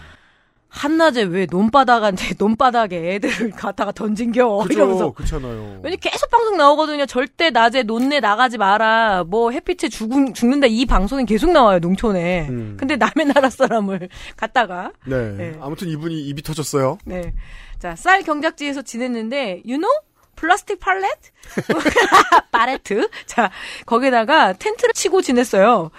한낮에 0.69 1.23
왜 1.23 1.47
논바닥한테 1.49 2.35
논바닥에 2.39 3.15
애들을 3.15 3.51
갖다가 3.51 3.91
던진겨 3.91 4.67
이러면서 4.69 5.11
그렇죠. 5.11 5.39
그렇잖아요. 5.39 5.79
왜냐 5.83 5.95
계속 5.99 6.29
방송 6.29 6.57
나오거든요. 6.57 7.05
절대 7.05 7.49
낮에 7.49 7.83
논내 7.83 8.19
나가지 8.19 8.57
마라. 8.57 9.23
뭐 9.27 9.51
햇빛에 9.51 9.89
죽, 9.89 10.11
죽는다 10.33 10.67
이 10.67 10.85
방송이 10.85 11.25
계속 11.25 11.51
나와요 11.51 11.79
농촌에. 11.79 12.47
음. 12.49 12.77
근데 12.79 12.95
남의 12.95 13.25
나라 13.33 13.49
사람을 13.49 14.09
갖다가 14.37 14.91
네. 15.05 15.31
네. 15.31 15.57
아무튼 15.59 15.89
이분이 15.89 16.21
입이 16.27 16.43
터졌어요. 16.43 16.99
네. 17.05 17.33
자, 17.79 17.95
쌀 17.95 18.23
경작지에서 18.23 18.81
지냈는데, 18.81 19.61
you 19.65 19.77
know? 19.77 19.89
플라스틱 20.35 20.79
팔렛? 20.79 21.09
파레트? 22.51 23.09
자, 23.25 23.51
거기다가 23.85 24.53
텐트를 24.53 24.93
치고 24.93 25.21
지냈어요. 25.21 25.89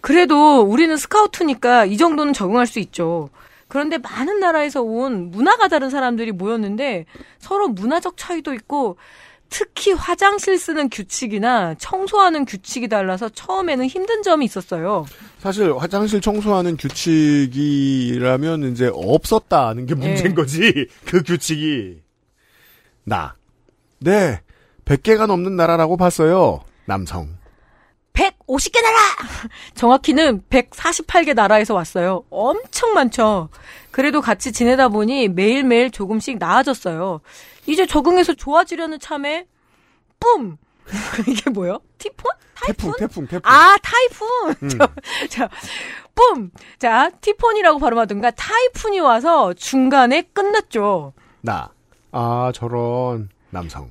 그래도 0.00 0.60
우리는 0.62 0.96
스카우트니까 0.96 1.84
이 1.84 1.96
정도는 1.96 2.32
적응할 2.32 2.66
수 2.66 2.78
있죠. 2.80 3.30
그런데 3.72 3.96
많은 3.96 4.38
나라에서 4.38 4.82
온 4.82 5.30
문화가 5.30 5.66
다른 5.66 5.88
사람들이 5.88 6.30
모였는데 6.32 7.06
서로 7.38 7.68
문화적 7.68 8.18
차이도 8.18 8.52
있고 8.52 8.98
특히 9.48 9.92
화장실 9.92 10.58
쓰는 10.58 10.90
규칙이나 10.90 11.74
청소하는 11.78 12.44
규칙이 12.44 12.88
달라서 12.88 13.30
처음에는 13.30 13.86
힘든 13.86 14.22
점이 14.22 14.44
있었어요. 14.44 15.06
사실 15.38 15.74
화장실 15.74 16.20
청소하는 16.20 16.76
규칙이라면 16.76 18.72
이제 18.72 18.90
없었다는 18.92 19.86
게 19.86 19.94
문제인 19.94 20.22
네. 20.22 20.34
거지. 20.34 20.86
그 21.08 21.22
규칙이. 21.22 22.02
나. 23.04 23.36
네. 24.00 24.42
100개가 24.84 25.26
넘는 25.26 25.56
나라라고 25.56 25.96
봤어요. 25.96 26.60
남성. 26.84 27.38
150개 28.12 28.82
나라! 28.82 28.98
정확히는 29.74 30.42
148개 30.50 31.34
나라에서 31.34 31.74
왔어요. 31.74 32.24
엄청 32.30 32.92
많죠. 32.94 33.48
그래도 33.90 34.20
같이 34.20 34.52
지내다 34.52 34.88
보니 34.88 35.28
매일매일 35.28 35.90
조금씩 35.90 36.38
나아졌어요. 36.38 37.20
이제 37.66 37.86
적응해서 37.86 38.34
좋아지려는 38.34 38.98
참에, 38.98 39.46
뿜! 40.20 40.56
이게 41.28 41.50
뭐요? 41.50 41.78
티폰? 41.98 42.32
타이푼? 42.54 42.92
태풍, 42.92 42.92
태풍, 42.98 43.26
태풍. 43.26 43.50
아, 43.50 43.76
타이푼! 43.82 44.54
음. 44.62 44.68
자, 44.68 44.88
자, 45.28 45.48
뿜! 46.14 46.50
자, 46.78 47.10
티폰이라고 47.20 47.78
발음하든가 47.78 48.32
타이푼이 48.32 49.00
와서 49.00 49.52
중간에 49.54 50.22
끝났죠. 50.32 51.12
나. 51.40 51.70
아, 52.10 52.52
저런. 52.54 53.30
남성. 53.50 53.90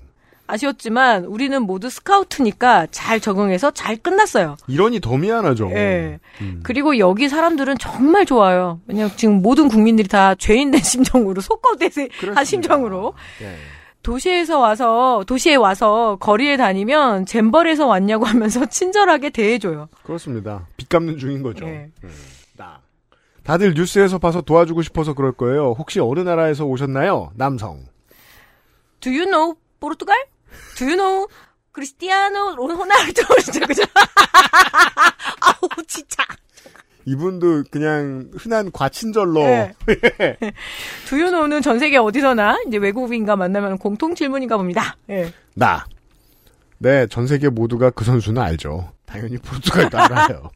아쉬웠지만 0.52 1.26
우리는 1.26 1.62
모두 1.62 1.90
스카우트니까 1.90 2.88
잘 2.92 3.20
적응해서 3.20 3.72
잘 3.72 3.96
끝났어요. 3.96 4.58
이러니 4.68 5.00
더 5.00 5.16
미안하죠. 5.18 5.70
예. 5.72 6.20
음. 6.42 6.60
그리고 6.64 6.98
여기 6.98 7.30
사람들은 7.30 7.78
정말 7.78 8.26
좋아요. 8.26 8.82
왜냐면 8.88 9.12
지금 9.16 9.42
모든 9.42 9.70
국민들이 9.70 10.08
다 10.08 10.36
죄인된 10.36 10.82
심정으로 10.84 11.42
속거대한. 11.42 12.10
심정으로 12.46 13.14
예. 13.42 13.56
도시에서 14.04 14.60
와서 14.60 15.24
도시에 15.26 15.56
와서 15.56 16.18
거리에 16.20 16.58
다니면 16.58 17.26
잼벌에서 17.26 17.86
왔냐고 17.88 18.26
하면서 18.26 18.66
친절하게 18.66 19.30
대해줘요. 19.30 19.88
그렇습니다. 20.04 20.68
빚 20.76 20.90
갚는 20.90 21.18
중인 21.18 21.44
거죠. 21.44 21.66
예. 21.68 21.92
음. 22.04 22.10
나. 22.58 22.82
다들 23.44 23.74
뉴스에서 23.74 24.18
봐서 24.20 24.42
도와주고 24.42 24.82
싶어서 24.82 25.14
그럴 25.14 25.32
거예요. 25.32 25.76
혹시 25.78 26.00
어느 26.00 26.20
나라에서 26.20 26.66
오셨나요? 26.66 27.32
남성. 27.36 27.86
Do 29.00 29.12
you 29.12 29.26
know 29.26 29.56
포르투갈? 29.80 30.16
Do 30.78 30.86
you 30.86 30.96
know 30.96 31.28
크리스티아노 31.72 32.56
진짜 33.42 33.66
그죠? 33.66 33.84
아우 35.42 35.70
진짜. 35.88 36.24
이분도 37.06 37.64
그냥 37.72 38.30
흔한 38.38 38.72
과친절로 38.72 39.44
네. 39.44 39.74
You 41.16 41.32
know는 41.32 41.62
전 41.62 41.80
세계 41.80 41.98
어디서나 41.98 42.58
이제 42.68 42.78
외국인과 42.78 43.36
만나면 43.36 43.78
공통 43.78 44.14
질문인가 44.16 44.58
봅니다. 44.58 44.96
예. 45.10 45.34
나. 45.56 45.86
네, 46.78 47.08
전 47.08 47.28
세계 47.28 47.50
모두가 47.50 47.92
그 47.92 48.04
선수는 48.04 48.42
알죠. 48.42 48.92
당연히 49.06 49.38
포르투갈도 49.38 49.98
알아요. 50.00 50.50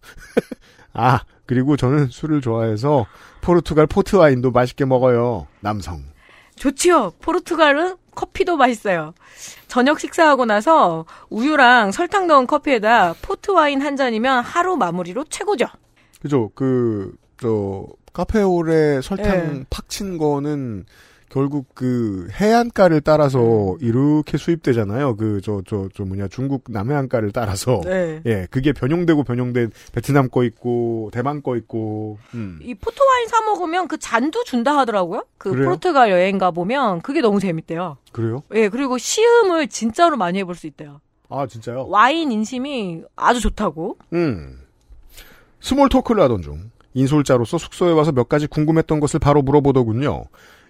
아, 0.94 1.20
그리고 1.46 1.78
저는 1.78 2.08
술을 2.08 2.42
좋아해서 2.42 3.06
포르투갈 3.42 3.86
포트 3.86 4.16
와인도 4.16 4.50
맛있게 4.52 4.86
먹어요. 4.86 5.48
남성. 5.60 6.04
좋지요. 6.56 7.12
포르투갈은 7.22 7.98
커피도 8.16 8.58
맛있어요. 8.58 9.14
저녁 9.68 10.00
식사하고 10.00 10.46
나서 10.46 11.06
우유랑 11.30 11.92
설탕 11.92 12.28
넣은 12.28 12.48
커피에다 12.48 13.16
포트 13.22 13.52
와인 13.52 13.82
한 13.82 13.96
잔이면 13.96 14.44
하루 14.44 14.78
마무리로 14.78 15.26
최고죠. 15.26 15.66
그죠? 16.22 16.50
그, 16.56 17.14
저, 17.38 17.86
카페올에 18.14 19.02
설탕 19.02 19.60
예. 19.60 19.66
팍친 19.70 20.18
거는 20.18 20.86
결국 21.30 21.74
그 21.74 22.28
해안가를 22.32 23.02
따라서 23.02 23.76
이렇게 23.82 24.38
수입되잖아요. 24.38 25.16
그, 25.16 25.42
저, 25.44 25.62
저, 25.68 25.90
저 25.94 26.04
뭐냐, 26.04 26.28
중국 26.28 26.66
남해안가를 26.70 27.32
따라서. 27.32 27.82
네. 27.84 28.22
예, 28.26 28.48
그게 28.50 28.72
변형되고 28.72 29.24
변형된 29.24 29.72
베트남 29.92 30.30
거 30.30 30.44
있고, 30.44 31.10
대만 31.12 31.42
거 31.42 31.58
있고, 31.58 32.20
음. 32.34 32.60
이 32.62 32.74
포트 32.76 33.02
와인 33.02 33.28
사 33.28 33.42
먹으면 33.42 33.88
그 33.88 33.98
잔도 33.98 34.44
준다 34.44 34.78
하더라고요. 34.78 35.26
그 35.38 35.52
그래요? 35.52 35.66
포르투갈 35.66 36.12
여행 36.12 36.38
가 36.38 36.52
보면 36.52 37.02
그게 37.02 37.22
너무 37.22 37.40
재밌대요. 37.40 37.98
그래요? 38.12 38.44
예, 38.54 38.70
그리고 38.70 38.98
시음을 38.98 39.68
진짜로 39.68 40.18
많이 40.18 40.40
해볼 40.40 40.56
수 40.56 40.68
있대요. 40.68 41.02
아, 41.30 41.48
진짜요? 41.48 41.88
와인 41.90 42.32
인심이 42.32 43.02
아주 43.16 43.42
좋다고. 43.42 43.98
음. 44.14 44.60
small 45.60 45.90
talk를 45.90 46.22
하던 46.24 46.44
중 46.44 46.70
인솔자로서 46.94 47.58
숙소에 47.58 47.92
와서 47.92 48.12
몇 48.12 48.30
가지 48.30 48.48
궁금했던 48.48 49.00
것을 49.00 49.20
바로 49.20 49.42
물어보더군요. 49.42 50.26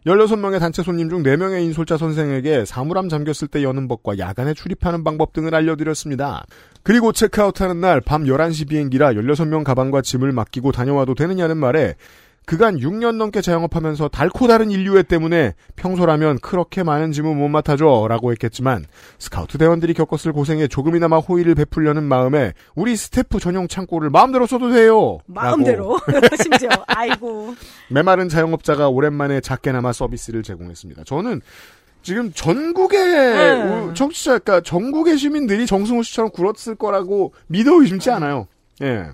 16명의 0.05 0.59
단체 0.59 0.83
손님 0.83 1.09
중 1.09 1.23
4명의 1.23 1.63
인솔자 1.63 1.97
선생에게 1.97 2.65
사물함 2.65 3.09
잠겼을 3.09 3.47
때 3.47 3.63
여는 3.63 3.87
법과 3.87 4.19
야간에 4.19 4.53
출입하는 4.53 5.03
방법 5.03 5.33
등을 5.33 5.55
알려드렸습니다. 5.55 6.45
그리고 6.83 7.11
체크아웃하는 7.11 7.79
날 7.79 8.01
밤 8.01 8.25
11시 8.25 8.69
비행기라 8.69 9.13
16명 9.13 9.63
가방과 9.63 10.03
짐을 10.03 10.31
맡기고 10.31 10.71
다녀와도 10.71 11.15
되느냐는 11.15 11.57
말에 11.57 11.95
그간 12.45 12.77
6년 12.77 13.15
넘게 13.15 13.41
자영업하면서 13.41 14.09
닳고 14.09 14.47
닳은 14.47 14.71
인류애 14.71 15.03
때문에 15.03 15.53
평소라면 15.75 16.39
그렇게 16.39 16.83
많은 16.83 17.11
짐은 17.11 17.37
못 17.37 17.47
맡아줘 17.47 18.07
라고 18.07 18.31
했겠지만 18.31 18.85
스카우트 19.17 19.57
대원들이 19.57 19.93
겪었을 19.93 20.31
고생에 20.31 20.67
조금이나마 20.67 21.17
호의를 21.17 21.55
베풀려는 21.55 22.03
마음에 22.03 22.53
우리 22.75 22.95
스태프 22.95 23.39
전용 23.39 23.67
창고를 23.67 24.09
마음대로 24.09 24.45
써도 24.45 24.71
돼요. 24.71 25.19
마음대로. 25.25 25.99
심지어. 26.41 26.69
아이고. 26.87 27.55
메마른 27.89 28.29
자영업자가 28.29 28.89
오랜만에 28.89 29.41
작게나마 29.41 29.91
서비스를 29.91 30.43
제공했습니다. 30.43 31.03
저는 31.05 31.41
지금 32.05 32.31
전국의 32.31 32.99
네. 32.99 33.93
청취자, 33.95 34.37
그러니까 34.37 34.61
전국의 34.61 35.17
시민들이 35.17 35.65
정승호 35.65 36.03
씨처럼 36.03 36.29
굴었을 36.29 36.75
거라고 36.75 37.33
믿어 37.47 37.81
의심치 37.81 38.11
않아요. 38.11 38.47
예. 38.83 39.07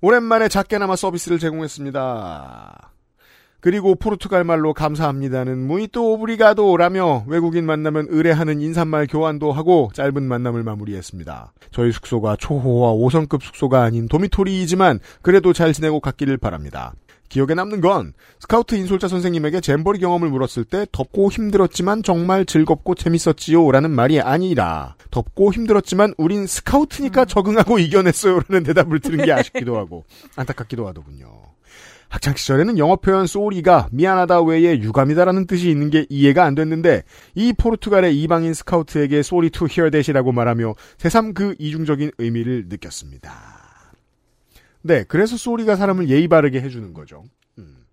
오랜만에 0.00 0.48
작게나마 0.48 0.94
서비스를 0.94 1.38
제공했습니다. 1.38 2.92
그리고 3.60 3.96
포르투갈 3.96 4.44
말로 4.44 4.72
감사합니다는 4.72 5.58
muito 5.66 6.12
obrigado라며 6.12 7.24
외국인 7.26 7.66
만나면 7.66 8.06
으레 8.08 8.29
하는 8.29 8.60
인사말 8.60 9.08
교환도 9.08 9.50
하고 9.50 9.90
짧은 9.94 10.22
만남을 10.22 10.62
마무리했습니다. 10.62 11.52
저희 11.72 11.90
숙소가 11.90 12.36
초호화 12.36 12.92
5성급 12.92 13.42
숙소가 13.42 13.82
아닌 13.82 14.06
도미토리이지만 14.06 15.00
그래도 15.22 15.52
잘 15.52 15.72
지내고 15.72 15.98
갔기를 15.98 16.36
바랍니다. 16.36 16.92
기억에 17.28 17.54
남는 17.54 17.80
건 17.80 18.12
스카우트 18.38 18.74
인솔자 18.74 19.08
선생님에게 19.08 19.60
잼버리 19.60 19.98
경험을 20.00 20.30
물었을 20.30 20.64
때 20.64 20.86
덥고 20.92 21.30
힘들었지만 21.30 22.02
정말 22.02 22.46
즐겁고 22.46 22.94
재밌었지요 22.94 23.70
라는 23.70 23.90
말이 23.90 24.20
아니라 24.20 24.96
덥고 25.10 25.52
힘들었지만 25.52 26.14
우린 26.18 26.46
스카우트니까 26.46 27.24
적응하고 27.24 27.78
이겨냈어요 27.80 28.40
라는 28.48 28.64
대답을 28.64 29.00
들은 29.00 29.24
게 29.24 29.32
아쉽기도 29.32 29.76
하고 29.76 30.04
안타깝기도 30.36 30.86
하더군요. 30.88 31.28
학창 32.08 32.34
시절에는 32.34 32.78
영어 32.78 32.96
표현 32.96 33.26
sorry가 33.26 33.88
미안하다 33.92 34.42
외에 34.42 34.78
유감이다라는 34.78 35.46
뜻이 35.46 35.70
있는 35.70 35.90
게 35.90 36.06
이해가 36.08 36.44
안 36.44 36.54
됐는데 36.54 37.02
이 37.34 37.52
포르투갈의 37.52 38.18
이방인 38.20 38.54
스카우트에게 38.54 39.22
sorry 39.22 39.50
to 39.50 39.66
hear 39.68 39.90
that이라고 39.90 40.32
말하며 40.32 40.74
새삼 40.96 41.34
그 41.34 41.54
이중적인 41.58 42.12
의미를 42.18 42.64
느꼈습니다. 42.68 43.57
네, 44.82 45.04
그래서 45.04 45.36
쏘리가 45.36 45.76
사람을 45.76 46.08
예의 46.08 46.28
바르게 46.28 46.60
해주는 46.60 46.92
거죠. 46.94 47.24
음. 47.58 47.84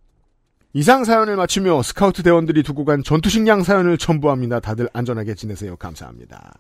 이상 0.73 1.03
사연을 1.03 1.35
마치며 1.35 1.81
스카우트 1.83 2.23
대원들이 2.23 2.63
두고 2.63 2.85
간 2.85 3.03
전투식량 3.03 3.63
사연을 3.63 3.97
첨부합니다. 3.97 4.59
다들 4.59 4.89
안전하게 4.93 5.35
지내세요. 5.35 5.75
감사합니다. 5.77 6.53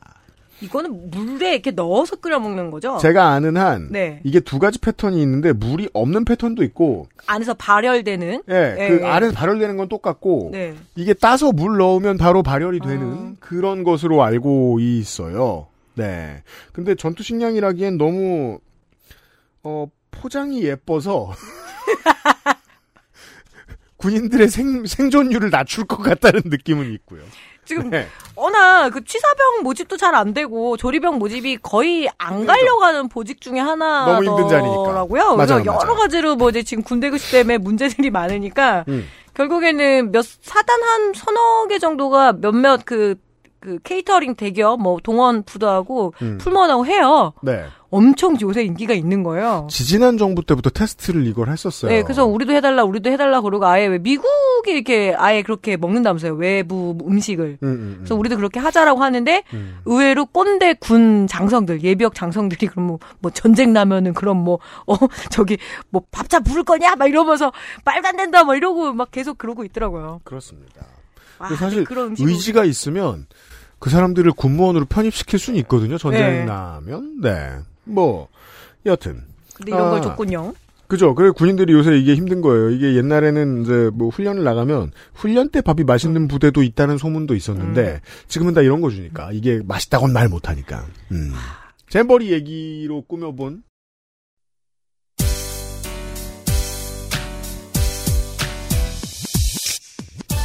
이거는 0.61 1.11
물에 1.11 1.53
이렇게 1.53 1.71
넣어서 1.71 2.15
끓여 2.15 2.39
먹는 2.39 2.71
거죠? 2.71 2.97
제가 2.97 3.31
아는 3.31 3.57
한 3.57 3.89
네. 3.91 4.21
이게 4.23 4.39
두 4.39 4.57
가지 4.57 4.79
패턴이 4.79 5.21
있는데 5.21 5.51
물이 5.51 5.89
없는 5.93 6.23
패턴도 6.23 6.63
있고 6.63 7.07
안에서 7.27 7.53
발열되는. 7.55 8.43
예, 8.49 8.75
예, 8.79 8.87
그 8.89 9.01
예. 9.01 9.05
아래에서 9.05 9.35
발열되는 9.35 9.75
건 9.75 9.89
똑같고 9.89 10.49
네. 10.53 10.73
이게 10.95 11.13
따서 11.13 11.51
물 11.51 11.77
넣으면 11.77 12.17
바로 12.17 12.41
발열이 12.41 12.79
되는 12.79 13.13
어. 13.13 13.35
그런 13.39 13.83
것으로 13.83 14.23
알고 14.23 14.79
있어요. 14.79 15.67
네. 15.95 16.41
근데 16.71 16.95
전투 16.95 17.21
식량이라기엔 17.21 17.97
너무 17.97 18.59
어 19.63 19.87
포장이 20.21 20.63
예뻐서 20.63 21.33
군인들의 23.97 24.47
생, 24.49 24.85
생존율을 24.85 25.49
낮출 25.49 25.85
것 25.85 25.97
같다는 25.97 26.41
느낌은 26.45 26.91
있고요. 26.93 27.21
지금 27.63 27.89
네. 27.89 28.07
워낙 28.35 28.91
그 28.91 29.03
취사병 29.03 29.63
모집도 29.63 29.97
잘 29.97 30.13
안 30.13 30.33
되고 30.33 30.77
조리병 30.77 31.17
모집이 31.17 31.57
거의 31.63 32.07
안 32.19 32.45
가려가는 32.45 33.09
보직 33.09 33.41
중에 33.41 33.59
하나더라고요. 33.59 34.29
너무 34.29 34.41
힘든 34.41 34.49
자리니까. 34.49 35.07
그래서 35.07 35.35
맞아요, 35.35 35.65
여러 35.65 35.73
맞아요. 35.73 35.95
가지로 35.95 36.35
뭐 36.35 36.49
이제 36.49 36.61
지금 36.61 36.83
군대 36.83 37.09
교시 37.09 37.31
때문에 37.31 37.57
문제들이 37.57 38.11
많으니까 38.11 38.85
음. 38.87 39.07
결국에는 39.33 40.11
몇 40.11 40.23
사단 40.41 40.83
한 40.83 41.13
서너 41.13 41.67
개 41.67 41.79
정도가 41.79 42.33
몇몇 42.33 42.81
그, 42.85 43.15
그 43.65 43.79
케이터링 43.83 44.35
대기업 44.35 44.81
뭐 44.81 44.99
동원 45.01 45.43
부도하고 45.43 46.13
음. 46.21 46.37
풀먼하고 46.39 46.85
해요. 46.85 47.33
네. 47.41 47.65
엄청 47.89 48.35
요새 48.41 48.63
인기가 48.63 48.93
있는 48.93 49.23
거예요. 49.23 49.67
지지난 49.69 50.17
정부 50.17 50.43
때부터 50.43 50.69
테스트를 50.69 51.25
이걸 51.27 51.49
했었어요. 51.49 51.89
네, 51.89 52.03
그래서 52.03 52.25
우리도 52.25 52.51
해달라, 52.51 52.83
우리도 52.83 53.09
해달라 53.09 53.39
그러고 53.39 53.65
아예 53.65 53.85
왜 53.87 53.99
미국이 53.99 54.71
이렇게 54.71 55.15
아예 55.17 55.41
그렇게 55.43 55.77
먹는다면서요. 55.77 56.33
외부 56.33 56.97
음식을. 57.07 57.59
음, 57.63 57.67
음, 57.67 57.69
음. 57.69 57.95
그래서 57.99 58.15
우리도 58.15 58.35
그렇게 58.35 58.59
하자라고 58.59 59.01
하는데 59.01 59.43
음. 59.53 59.79
의외로 59.85 60.25
꼰대 60.25 60.75
군 60.75 61.27
장성들 61.27 61.83
예비역 61.83 62.15
장성들이 62.15 62.67
그럼 62.67 62.87
뭐, 62.87 62.99
뭐 63.19 63.31
전쟁 63.31 63.71
나면은 63.71 64.13
그럼 64.13 64.43
뭐 64.43 64.59
어 64.87 64.95
저기 65.31 65.57
뭐 65.89 66.03
밥차 66.11 66.39
부를 66.39 66.63
거냐 66.63 66.95
막 66.95 67.07
이러면서 67.07 67.51
안 67.85 68.17
된다 68.17 68.43
막 68.43 68.55
이러고 68.55 68.93
막 68.93 69.11
계속 69.11 69.37
그러고 69.37 69.63
있더라고요. 69.63 70.21
그렇습니다. 70.23 70.85
아, 71.39 71.47
근데 71.47 71.59
사실 71.59 71.83
그런 71.83 72.15
의지가 72.17 72.65
있으면 72.65 73.25
그 73.85 73.91
사람들을 73.91 74.31
군무원으로 74.31 74.85
편입시킬 74.85 75.37
수는 75.37 75.59
있거든요. 75.59 75.99
전쟁 75.99 76.21
네. 76.21 76.45
나면. 76.45 77.21
네. 77.21 77.51
뭐 77.83 78.29
여튼 78.83 79.21
근데 79.53 79.73
이런 79.73 79.85
아. 79.85 79.89
걸 79.91 80.01
줬군요. 80.01 80.55
그죠. 80.87 81.13
그래 81.13 81.29
군인들이 81.29 81.71
요새 81.71 81.95
이게 81.95 82.15
힘든 82.15 82.41
거예요. 82.41 82.71
이게 82.71 82.95
옛날에는 82.95 83.61
이제 83.61 83.91
뭐 83.93 84.09
훈련을 84.09 84.43
나가면 84.43 84.91
훈련 85.13 85.49
때 85.49 85.61
밥이 85.61 85.83
맛있는 85.83 86.27
부대도 86.27 86.63
있다는 86.63 86.97
소문도 86.97 87.35
있었는데 87.35 88.01
지금은 88.27 88.55
다 88.55 88.61
이런 88.61 88.81
거 88.81 88.89
주니까 88.89 89.29
이게 89.33 89.61
맛있다고는 89.63 90.15
말 90.15 90.29
못하니까. 90.29 90.87
음. 91.11 91.33
잼버리 91.87 92.31
얘기로 92.31 93.03
꾸며본 93.03 93.61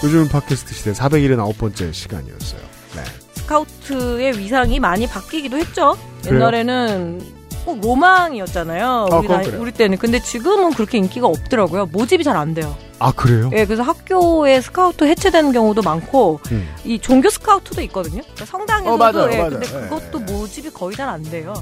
요즘 0.05 0.28
팟캐스트 0.28 0.74
시대 0.74 0.93
479번째 0.93 1.91
시간이었어요. 1.95 2.61
네. 2.97 3.19
스카우트의 3.61 4.38
위상이 4.38 4.78
많이 4.78 5.07
바뀌기도 5.09 5.57
했죠. 5.59 5.96
그래요? 6.22 6.36
옛날에는 6.36 7.20
꼭 7.64 7.80
로망이었잖아요. 7.80 9.09
아, 9.11 9.16
우리, 9.16 9.26
나이- 9.28 9.44
그래요. 9.44 9.61
우리 9.61 9.72
때는. 9.72 9.98
근데 9.98 10.20
지금은 10.20 10.72
그렇게 10.72 10.98
인기가 10.98 11.26
없더라고요. 11.26 11.86
모집이 11.86 12.22
잘 12.22 12.36
안 12.36 12.55
돼요. 12.55 12.76
아 13.01 13.11
그래요? 13.12 13.51
예, 13.55 13.64
그래서 13.64 13.82
학교에 13.82 14.61
스카우트 14.61 15.05
해체되는 15.05 15.53
경우도 15.53 15.82
많고 15.82 16.38
음. 16.53 16.68
이 16.84 16.98
종교 17.01 17.28
스카우트도 17.30 17.80
있거든요. 17.82 18.20
그러니까 18.22 18.44
성당에서도 18.44 18.92
어, 18.94 18.96
맞아요, 18.96 19.32
예, 19.32 19.38
맞아요. 19.38 19.51
근데 19.51 19.66
예, 19.66 19.88
그것도 19.88 20.20
예. 20.20 20.32
모집이 20.32 20.70
거의 20.70 20.94
잘 20.96 21.09
안 21.09 21.22
돼요. 21.24 21.53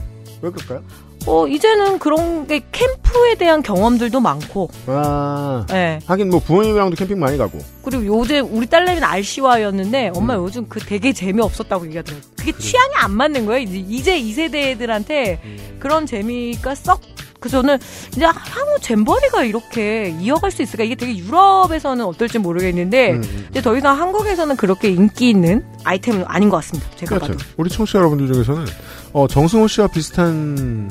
왜 0.42 0.50
그럴까요? 0.50 0.82
어, 1.28 1.46
이제는 1.46 1.98
그런 1.98 2.46
게 2.46 2.62
캠프에 2.72 3.34
대한 3.36 3.62
경험들도 3.62 4.18
많고, 4.18 4.70
아 4.86 5.66
예. 5.72 6.00
하긴 6.06 6.30
뭐 6.30 6.40
부모님이랑도 6.40 6.96
캠핑 6.96 7.18
많이 7.18 7.36
가고. 7.36 7.58
그리고 7.82 8.06
요즘 8.06 8.48
우리 8.50 8.66
딸내미는 8.66 9.06
RC와였는데 9.06 10.12
엄마 10.14 10.36
음. 10.36 10.44
요즘 10.44 10.66
그 10.68 10.80
되게 10.80 11.12
재미없었다고 11.12 11.86
얘기하더라고요. 11.86 12.30
그게 12.36 12.52
취향이 12.52 12.94
안 12.96 13.12
맞는 13.12 13.44
거예요. 13.44 13.60
이제, 13.60 13.78
이제 13.78 14.18
이 14.18 14.32
세대 14.32 14.70
애들한테 14.70 15.40
음. 15.44 15.76
그런 15.78 16.06
재미가 16.06 16.74
썩 16.74 17.00
그래서 17.40 17.62
저는 17.62 17.78
이제 18.16 18.24
향후 18.24 18.78
잼버리가 18.80 19.44
이렇게 19.44 20.14
이어갈 20.20 20.50
수 20.50 20.62
있을까? 20.62 20.82
이게 20.82 20.94
되게 20.94 21.16
유럽에서는 21.16 22.04
어떨지 22.04 22.38
모르겠는데 22.38 23.12
음, 23.12 23.22
음. 23.22 23.46
이제 23.50 23.62
더 23.62 23.76
이상 23.76 23.98
한국에서는 23.98 24.56
그렇게 24.56 24.88
인기 24.88 25.30
있는 25.30 25.64
아이템은 25.84 26.24
아닌 26.26 26.48
것 26.48 26.56
같습니다. 26.56 26.88
제가 26.96 27.18
그렇죠. 27.18 27.32
봐도. 27.34 27.44
우리 27.56 27.70
청취자 27.70 27.98
여러분들 27.98 28.32
중에서는 28.32 28.66
어, 29.12 29.28
정승호 29.28 29.68
씨와 29.68 29.86
비슷한 29.88 30.90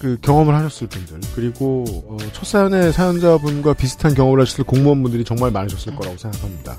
그 0.00 0.16
경험을 0.22 0.54
하셨을 0.54 0.86
분들 0.86 1.20
그리고 1.34 1.84
어, 2.08 2.16
첫 2.32 2.46
사연의 2.46 2.92
사연자분과 2.92 3.74
비슷한 3.74 4.14
경험을 4.14 4.40
하셨을 4.40 4.64
공무원분들이 4.64 5.24
정말 5.24 5.50
많으셨을 5.50 5.94
거라고 5.94 6.16
생각합니다. 6.16 6.78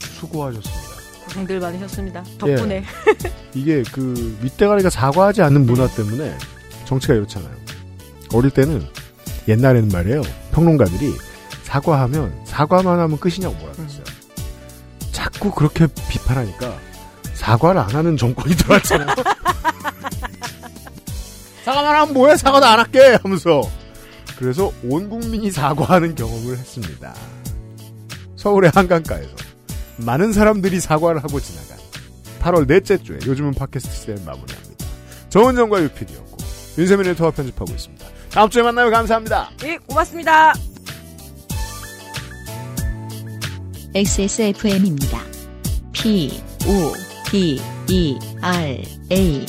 수고하셨습니다. 0.00 0.92
고생들 1.26 1.60
많으셨습니다. 1.60 2.24
덕분에. 2.38 2.82
이게 3.54 3.82
그 3.92 4.38
밑대가리가 4.42 4.88
사과하지 4.88 5.42
않는 5.42 5.66
문화 5.66 5.86
때문에 5.86 6.36
정치가 6.86 7.14
이렇잖아요. 7.14 7.52
어릴 8.32 8.50
때는 8.50 8.82
옛날에는 9.48 9.88
말이에요. 9.88 10.22
평론가들이 10.52 11.12
사과하면 11.64 12.32
사과만 12.44 12.98
하면 12.98 13.18
끝이냐고 13.18 13.54
뭐라 13.56 13.72
그랬어요. 13.74 14.04
자꾸 15.10 15.50
그렇게 15.52 15.86
비판하니까 16.08 16.74
사과를 17.34 17.80
안 17.82 17.90
하는 17.90 18.16
정권이 18.16 18.54
들어왔잖아요. 18.56 19.14
사과만 21.64 21.94
하면 21.94 22.14
뭐해? 22.14 22.36
사과도 22.36 22.66
안 22.66 22.78
할게! 22.78 23.18
하면서. 23.22 23.62
그래서 24.36 24.72
온 24.84 25.08
국민이 25.08 25.50
사과하는 25.50 26.14
경험을 26.14 26.58
했습니다. 26.58 27.14
서울의 28.36 28.72
한강가에서 28.74 29.30
많은 29.98 30.32
사람들이 30.32 30.80
사과를 30.80 31.22
하고 31.22 31.38
지나간 31.38 31.78
8월 32.40 32.66
넷째 32.66 33.00
주에 33.00 33.18
요즘은 33.24 33.54
팟캐스트 33.54 33.94
시대를 33.94 34.22
마무리합니다. 34.24 34.86
정은정과 35.28 35.82
유PD였고 35.84 36.36
윤세민 36.78 37.06
에터와 37.08 37.30
편집하고 37.30 37.72
있습니다. 37.72 38.06
다음 38.30 38.50
주에 38.50 38.62
만나요. 38.62 38.90
감사합니다. 38.90 39.50
예, 39.64 39.76
고맙습니다. 39.86 40.54
XSFM입니다. 43.94 45.20
P, 45.92 46.42
O, 46.66 46.92
D, 47.30 47.60
E, 47.88 48.18
R, 48.40 48.82
A. 49.12 49.46